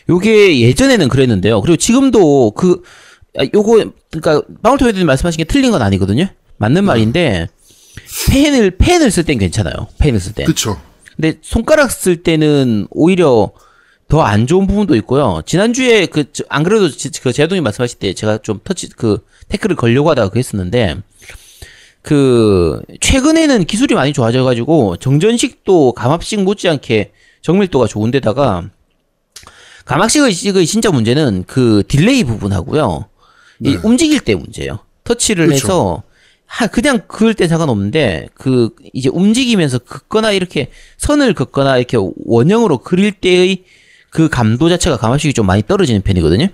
요게 0.10 0.61
예전에는 0.61 1.10
그랬는데요. 1.10 1.60
그리고 1.60 1.76
지금도 1.76 2.52
그 2.52 2.81
아, 3.38 3.43
요거 3.53 3.91
그러니까 4.10 4.41
방울토마토님 4.61 5.06
말씀하신 5.06 5.39
게 5.39 5.43
틀린 5.43 5.72
건 5.72 5.81
아니거든요. 5.81 6.30
맞는 6.57 6.85
말인데 6.85 7.49
펜을 8.30 8.77
펜을 8.77 9.11
쓸 9.11 9.26
땐 9.26 9.38
괜찮아요. 9.38 9.88
펜을 9.99 10.22
쓸 10.22 10.31
땐. 10.31 10.45
그쵸. 10.45 10.80
근데 11.18 11.38
손가락 11.41 11.91
쓸 11.91 12.23
때는 12.23 12.88
오히려 12.89 13.52
더 14.11 14.21
안 14.23 14.45
좋은 14.45 14.67
부분도 14.67 14.95
있고요. 14.97 15.41
지난주에 15.45 16.05
그 16.07 16.25
안 16.49 16.63
그래도 16.63 16.89
지- 16.89 17.09
그 17.21 17.31
제동이 17.31 17.61
말씀하실 17.61 17.97
때 17.99 18.13
제가 18.13 18.39
좀 18.39 18.59
터치 18.61 18.89
그 18.89 19.25
태클을 19.47 19.77
걸려고 19.77 20.09
하다가 20.09 20.27
그랬었는데 20.29 20.97
그 22.01 22.81
최근에는 22.99 23.63
기술이 23.65 23.95
많이 23.95 24.11
좋아져 24.11 24.43
가지고 24.43 24.97
정전식도 24.97 25.93
감압식 25.93 26.41
못지않게 26.43 27.11
정밀도가 27.41 27.88
좋은데다가 27.88 28.69
감압식의 29.85 30.33
식의 30.33 30.65
진짜 30.65 30.91
문제는 30.91 31.45
그 31.47 31.83
딜레이 31.88 32.23
부분하고요. 32.23 33.05
이 33.63 33.77
움직일 33.83 34.19
때 34.19 34.35
문제예요. 34.35 34.79
터치를 35.03 35.45
네. 35.45 35.49
그렇죠. 35.55 35.65
해서 35.67 36.03
하, 36.45 36.67
그냥 36.67 37.01
그을 37.07 37.33
때 37.33 37.47
상관없는데 37.47 38.27
그 38.33 38.71
이제 38.93 39.09
움직이면서 39.09 39.79
긋거나 39.79 40.31
이렇게 40.31 40.69
선을 40.97 41.33
긋거나 41.33 41.77
이렇게 41.77 41.97
원형으로 42.25 42.79
그릴 42.79 43.11
때의 43.13 43.63
그 44.11 44.29
감도 44.29 44.69
자체가 44.69 44.97
감압식이 44.97 45.33
좀 45.33 45.47
많이 45.47 45.63
떨어지는 45.63 46.01
편이거든요. 46.01 46.47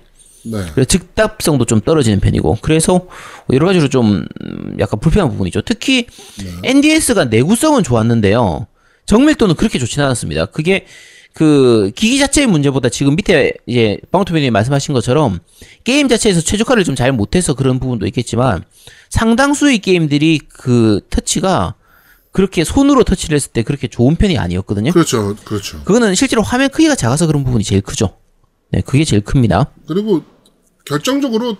네. 0.44 0.58
그래서 0.72 0.84
즉답성도 0.84 1.66
좀 1.66 1.80
떨어지는 1.80 2.20
편이고 2.20 2.58
그래서 2.62 3.06
여러 3.52 3.66
가지로 3.66 3.88
좀 3.88 4.24
음, 4.42 4.76
약간 4.78 5.00
불편한 5.00 5.28
부분이죠. 5.30 5.62
특히 5.62 6.06
NDS가 6.64 7.24
내구성은 7.26 7.82
좋았는데요. 7.82 8.66
정밀도는 9.04 9.56
그렇게 9.56 9.78
좋지는 9.78 10.06
않았습니다. 10.06 10.46
그게 10.46 10.86
그 11.34 11.90
기기 11.94 12.18
자체의 12.18 12.46
문제보다 12.46 12.88
지금 12.88 13.16
밑에 13.16 13.52
이제 13.66 13.98
방토맨이 14.10 14.50
말씀하신 14.50 14.94
것처럼 14.94 15.40
게임 15.84 16.08
자체에서 16.08 16.40
최적화를 16.40 16.84
좀 16.84 16.94
잘 16.94 17.12
못해서 17.12 17.54
그런 17.54 17.78
부분도 17.80 18.06
있겠지만 18.06 18.64
상당수의 19.10 19.78
게임들이 19.78 20.40
그 20.48 21.00
터치가 21.10 21.74
그렇게 22.32 22.64
손으로 22.64 23.04
터치를 23.04 23.36
했을 23.36 23.52
때 23.52 23.62
그렇게 23.62 23.88
좋은 23.88 24.16
편이 24.16 24.38
아니었거든요. 24.38 24.92
그렇죠. 24.92 25.34
그렇죠. 25.44 25.82
그거는 25.84 26.14
실제로 26.14 26.42
화면 26.42 26.68
크기가 26.68 26.94
작아서 26.94 27.26
그런 27.26 27.44
부분이 27.44 27.64
제일 27.64 27.80
크죠. 27.80 28.16
네, 28.70 28.80
그게 28.82 29.04
제일 29.04 29.22
큽니다. 29.22 29.72
그리고 29.86 30.22
결정적으로 30.84 31.56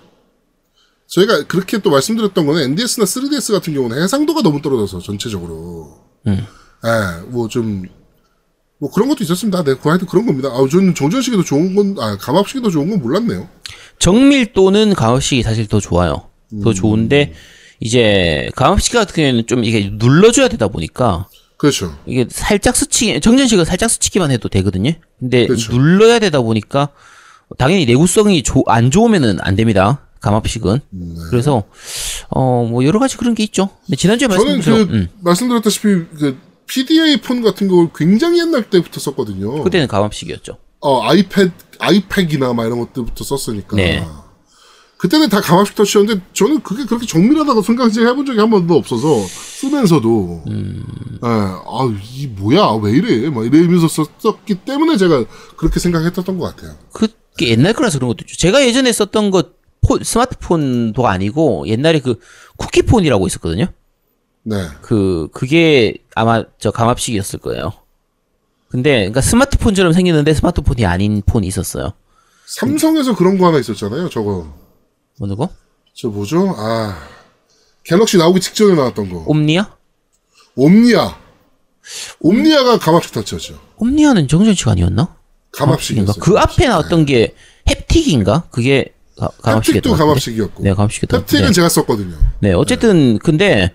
저희가 1.06 1.46
그렇게 1.46 1.78
또 1.78 1.90
말씀드렸던 1.90 2.46
거는 2.46 2.62
NDS나 2.62 3.04
3DS 3.04 3.52
같은 3.52 3.72
경우는 3.74 4.02
해상도가 4.02 4.42
너무 4.42 4.60
떨어져서 4.60 5.00
전체적으로. 5.00 5.98
음. 6.26 6.46
예, 6.84 7.22
뭐 7.28 7.48
좀, 7.48 7.84
뭐 8.78 8.90
그런 8.90 9.08
것도 9.08 9.24
있었습니다. 9.24 9.64
네, 9.64 9.74
그 9.74 9.88
하여튼 9.88 10.06
그런 10.06 10.26
겁니다. 10.26 10.50
아, 10.50 10.66
저는 10.70 10.94
정전식이 10.94 11.36
더 11.36 11.42
좋은 11.42 11.74
건, 11.74 11.96
아, 11.98 12.16
감압식이 12.18 12.60
더 12.62 12.70
좋은 12.70 12.90
건 12.90 13.00
몰랐네요. 13.00 13.48
정밀도는 13.98 14.94
감압식이 14.94 15.42
사실 15.42 15.66
더 15.66 15.80
좋아요. 15.80 16.28
더 16.62 16.72
좋은데 16.72 17.34
이제 17.80 18.48
감압식 18.56 18.92
같은 18.94 19.14
경우에는 19.14 19.46
좀 19.46 19.64
이게 19.64 19.90
눌러줘야 19.92 20.48
되다 20.48 20.68
보니까 20.68 21.26
그렇죠. 21.56 21.96
이게 22.06 22.26
살짝 22.30 22.76
스치 22.76 23.20
정전식은 23.20 23.64
살짝 23.64 23.90
스치기만 23.90 24.30
해도 24.30 24.48
되거든요. 24.48 24.92
근데 25.18 25.46
그렇죠. 25.46 25.72
눌러야 25.72 26.18
되다 26.18 26.40
보니까 26.40 26.88
당연히 27.56 27.86
내구성이 27.86 28.42
조- 28.42 28.64
안 28.66 28.90
좋으면은 28.90 29.38
안 29.40 29.56
됩니다. 29.56 30.04
감압식은. 30.20 30.80
그래서 31.30 31.64
어 32.30 32.64
뭐 32.68 32.84
여러 32.84 32.98
가지 32.98 33.16
그런 33.16 33.34
게 33.34 33.44
있죠. 33.44 33.70
근데 33.86 33.96
지난주에 33.96 34.26
저는 34.28 34.44
말씀드린 34.44 34.86
그, 34.88 34.94
음, 34.94 35.08
말씀드렸다시피, 35.20 35.82
그, 36.18 36.38
PDA 36.66 37.20
폰 37.22 37.40
같은 37.42 37.66
거 37.68 37.88
굉장히 37.96 38.40
옛날 38.40 38.68
때부터 38.68 39.00
썼거든요. 39.00 39.62
그때는 39.62 39.86
감압식이었죠. 39.88 40.58
어, 40.80 41.02
아이패드, 41.02 41.50
아이팩이나 41.78 42.52
막 42.52 42.66
이런 42.66 42.78
것들부터 42.80 43.24
썼으니까. 43.24 43.76
네. 43.76 44.04
그때는 44.98 45.28
다 45.28 45.40
감압식 45.40 45.76
터치였는데 45.76 46.20
저는 46.32 46.60
그게 46.62 46.84
그렇게 46.84 47.06
정밀하다고 47.06 47.62
생각해 47.62 48.14
본 48.16 48.26
적이 48.26 48.40
한 48.40 48.50
번도 48.50 48.74
없어서 48.74 49.24
쓰면서도 49.26 50.42
음. 50.48 50.84
예, 51.22 51.26
아, 51.28 51.96
이 52.14 52.26
뭐야 52.26 52.78
왜 52.82 52.92
이래 52.92 53.30
막 53.30 53.46
이러면서 53.46 53.86
썼기 53.88 54.56
때문에 54.64 54.96
제가 54.96 55.24
그렇게 55.56 55.78
생각했던 55.78 56.36
것 56.38 56.56
같아요. 56.56 56.76
그게 56.92 57.50
옛날 57.50 57.72
거라서 57.74 57.98
그런 57.98 58.08
것도 58.08 58.18
있죠. 58.22 58.36
제가 58.36 58.66
예전에 58.66 58.90
썼던 58.92 59.30
거 59.30 59.44
폰- 59.86 60.02
스마트폰도 60.02 61.06
아니고 61.06 61.68
옛날에 61.68 62.00
그 62.00 62.18
쿠키폰이라고 62.56 63.26
있었거든요. 63.28 63.66
네, 64.42 64.66
그 64.82 65.28
그게 65.32 65.94
아마 66.16 66.42
저 66.58 66.72
감압식이었을 66.72 67.38
거예요. 67.38 67.72
근데 68.68 68.90
그러니까 68.98 69.20
스마트폰처럼 69.20 69.92
생겼는데 69.92 70.34
스마트폰이 70.34 70.84
아닌 70.86 71.22
폰이 71.24 71.46
있었어요. 71.46 71.92
삼성에서 72.46 73.14
그런 73.14 73.38
거 73.38 73.46
하나 73.46 73.58
있었잖아요. 73.60 74.08
저거 74.08 74.52
어느 75.20 75.34
거? 75.34 75.48
저 75.94 76.08
뭐죠? 76.08 76.54
아 76.56 76.96
갤럭시 77.84 78.18
나오기 78.18 78.40
직전에 78.40 78.74
나왔던 78.74 79.10
거 79.10 79.24
옴니아? 79.26 79.76
옴니아 80.56 81.18
옴니아가 82.20 82.78
감압식 82.78 83.12
터치였죠. 83.12 83.58
옴니아는 83.78 84.28
정전식 84.28 84.68
아니었나? 84.68 85.16
감압식이었어요. 85.52 86.20
그 86.20 86.38
앞에 86.38 86.68
나왔던 86.68 87.06
게 87.06 87.34
햅틱인가? 87.66 88.50
그게 88.50 88.94
같은데? 89.18 89.80
감압식이었고 89.96 90.62
네, 90.62 90.72
감압식이었던 90.72 91.20
것 91.20 91.26
햅틱은 91.26 91.32
같은데. 91.40 91.52
제가 91.52 91.68
썼거든요. 91.68 92.14
네, 92.40 92.52
어쨌든 92.52 93.18
근데 93.18 93.72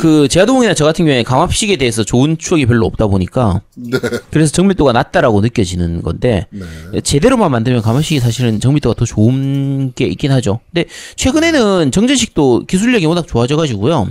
그 0.00 0.28
제아동이나 0.28 0.74
저 0.74 0.84
같은 0.84 1.04
경우에 1.04 1.22
감압식에 1.22 1.76
대해서 1.76 2.04
좋은 2.04 2.38
추억이 2.38 2.66
별로 2.66 2.86
없다 2.86 3.06
보니까 3.08 3.62
네, 3.74 3.98
그래서 4.30 4.52
정밀도가 4.52 4.92
낮다라고 4.92 5.40
느껴지는 5.40 6.02
건데 6.02 6.46
네. 6.50 7.00
제대로만 7.00 7.50
만들면 7.50 7.82
감압식이 7.82 8.20
사실은 8.20 8.60
정밀도가 8.60 8.94
더 8.94 9.04
좋은 9.04 9.92
게 9.94 10.06
있긴 10.06 10.30
하죠. 10.32 10.60
근데 10.72 10.88
최근에는 11.16 11.90
정전식도 11.90 12.66
기술력이 12.66 13.06
워낙 13.06 13.26
좋아져가지고요. 13.26 14.10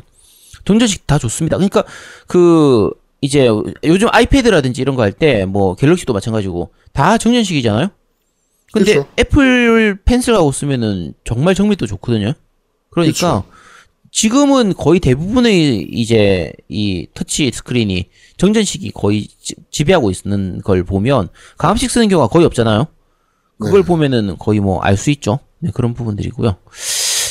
정전식 0.66 1.08
다 1.08 1.18
좋습니다. 1.18 1.58
그러니까 1.58 1.84
그 2.28 2.90
이제 3.22 3.48
요즘 3.84 4.08
아이패드라든지 4.12 4.82
이런 4.82 4.96
거 4.96 5.04
할 5.04 5.12
때 5.12 5.46
뭐 5.46 5.76
갤럭시도 5.76 6.12
마찬가지고 6.14 6.70
다 6.94 7.18
정전식이잖아요. 7.18 7.90
근데 8.74 8.94
그렇죠. 8.94 9.10
애플 9.20 9.98
펜슬하고 10.04 10.52
쓰면은 10.52 11.14
정말 11.24 11.56
정밀도 11.56 11.88
좋거든요. 11.88 12.34
그러니까 12.90 13.18
그렇죠. 13.18 13.44
지금은 14.12 14.74
거의 14.74 15.00
대부분의 15.00 15.82
이제 15.92 16.52
이 16.70 17.08
터치 17.14 17.52
스크린이 17.54 18.10
정전식이 18.38 18.92
거의 18.92 19.28
지- 19.42 19.56
지배하고 19.72 20.12
있는 20.12 20.62
걸 20.62 20.84
보면 20.84 21.30
감압식 21.58 21.90
쓰는 21.92 22.08
경우가 22.10 22.28
거의 22.30 22.46
없잖아요. 22.46 22.88
그걸 23.60 23.82
네. 23.82 23.86
보면은 23.88 24.38
거의 24.38 24.60
뭐 24.60 24.80
알 24.84 24.98
수 24.98 25.10
있죠. 25.12 25.40
네, 25.60 25.72
그런 25.74 25.94
부분들이고요. 25.94 26.58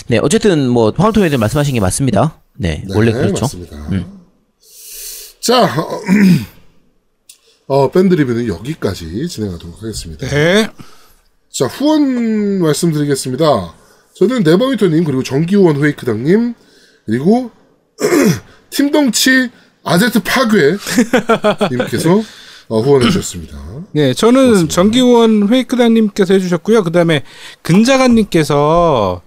네, 0.09 0.19
어쨌든 0.23 0.69
뭐 0.69 0.93
황토메들 0.97 1.37
말씀하신 1.39 1.75
게 1.75 1.81
맞습니다. 1.81 2.41
네, 2.55 2.85
원래 2.95 3.13
그렇죠. 3.13 3.43
맞습니다. 3.43 3.77
자, 5.41 5.75
어, 7.67 7.91
밴드 7.93 8.15
리뷰는 8.15 8.47
여기까지 8.49 9.29
진행하도록 9.29 9.83
하겠습니다. 9.83 10.27
네. 10.29 10.69
자, 11.55 11.67
후원 11.67 12.61
말씀드리겠습니다. 12.61 13.75
저는 14.15 14.43
네버미터님, 14.43 15.05
그리고 15.05 15.23
정기후원 15.23 15.83
회이크당님, 15.83 16.55
그리고 17.07 17.51
팀덩치 18.71 19.51
아제트 19.85 20.21
파괴 20.23 20.77
님께서 21.71 22.21
어, 22.69 22.81
후원해 22.81 23.07
주셨습니다. 23.07 23.59
네, 23.93 24.15
저는 24.15 24.69
정기원 24.69 25.49
회이크당님께서 25.49 26.35
해주셨고요. 26.35 26.83
그 26.83 26.91
다음에 26.91 27.23
근자간님께서 27.63 29.23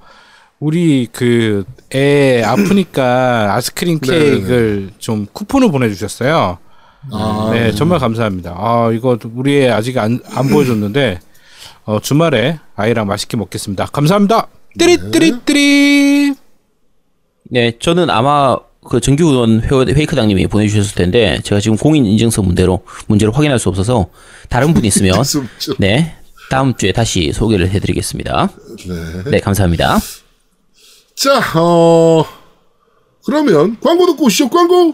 우리 0.59 1.07
그 1.11 1.63
애 1.95 2.43
아프니까 2.43 3.53
아이스크림 3.53 3.99
네네네. 4.01 4.29
케이크를 4.29 4.89
좀 4.97 5.25
쿠폰을 5.31 5.71
보내주셨어요. 5.71 6.57
아, 7.11 7.49
네, 7.53 7.71
정말 7.71 7.99
감사합니다. 7.99 8.55
아, 8.57 8.91
이거 8.93 9.17
우리 9.35 9.61
애 9.61 9.69
아직 9.69 9.97
안, 9.97 10.19
안 10.33 10.49
보여줬는데 10.49 11.19
어, 11.87 11.99
주말에 12.01 12.59
아이랑 12.75 13.07
맛있게 13.07 13.37
먹겠습니다. 13.37 13.85
감사합니다. 13.85 14.49
띠리띠리띠리. 14.77 16.33
네, 17.49 17.71
저는 17.79 18.09
아마 18.09 18.57
그 18.89 18.99
정규원 18.99 19.61
회- 19.61 19.93
회이크당님이 19.93 20.47
보내주셨을 20.47 20.95
텐데 20.95 21.39
제가 21.43 21.61
지금 21.61 21.77
공인 21.77 22.05
인증서 22.05 22.41
문제로 22.41 22.83
문제로 23.07 23.31
확인할 23.31 23.57
수 23.57 23.69
없어서 23.69 24.07
다른 24.49 24.73
분이 24.73 24.85
있으면 24.89 25.13
좀- 25.59 25.75
네 25.79 26.13
다음 26.49 26.75
주에 26.75 26.91
다시 26.91 27.31
소개를 27.33 27.69
해드리겠습니다. 27.69 28.49
네. 28.87 29.31
네, 29.31 29.39
감사합니다. 29.39 29.97
자, 31.15 31.39
어, 31.59 32.25
그러면 33.25 33.77
광고 33.81 34.05
듣고 34.07 34.25
오시죠, 34.25 34.49
광고! 34.49 34.93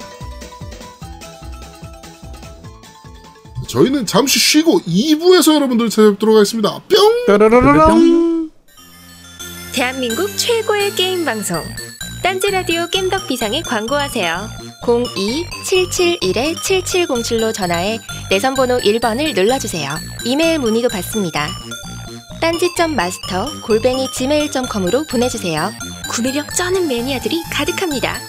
저희는 3.71 4.05
잠시 4.05 4.37
쉬고 4.37 4.81
2부에서 4.81 5.55
여러분들 5.55 5.89
찾아뵙도록 5.89 6.35
하겠습니다. 6.35 6.81
뿅! 6.89 7.25
따라라라랑. 7.25 8.51
대한민국 9.71 10.37
최고의 10.37 10.93
게임 10.95 11.23
방송 11.23 11.63
딴지 12.21 12.51
라디오 12.51 12.87
겜덕 12.87 13.29
비상에 13.29 13.61
광고하세요. 13.61 14.49
02-771-7707로 14.83 17.53
전화해 17.53 17.97
내선 18.29 18.55
번호 18.55 18.77
1번을 18.79 19.33
눌러주세요. 19.33 19.89
이메일 20.25 20.59
문의도 20.59 20.89
받습니다. 20.89 21.47
딴지점 22.41 22.93
마스터 22.95 23.47
골뱅이 23.61 24.09
gmail.com으로 24.11 25.05
보내주세요. 25.05 25.71
구매력 26.09 26.53
쩌는 26.55 26.89
매니아들이 26.89 27.41
가득합니다. 27.53 28.19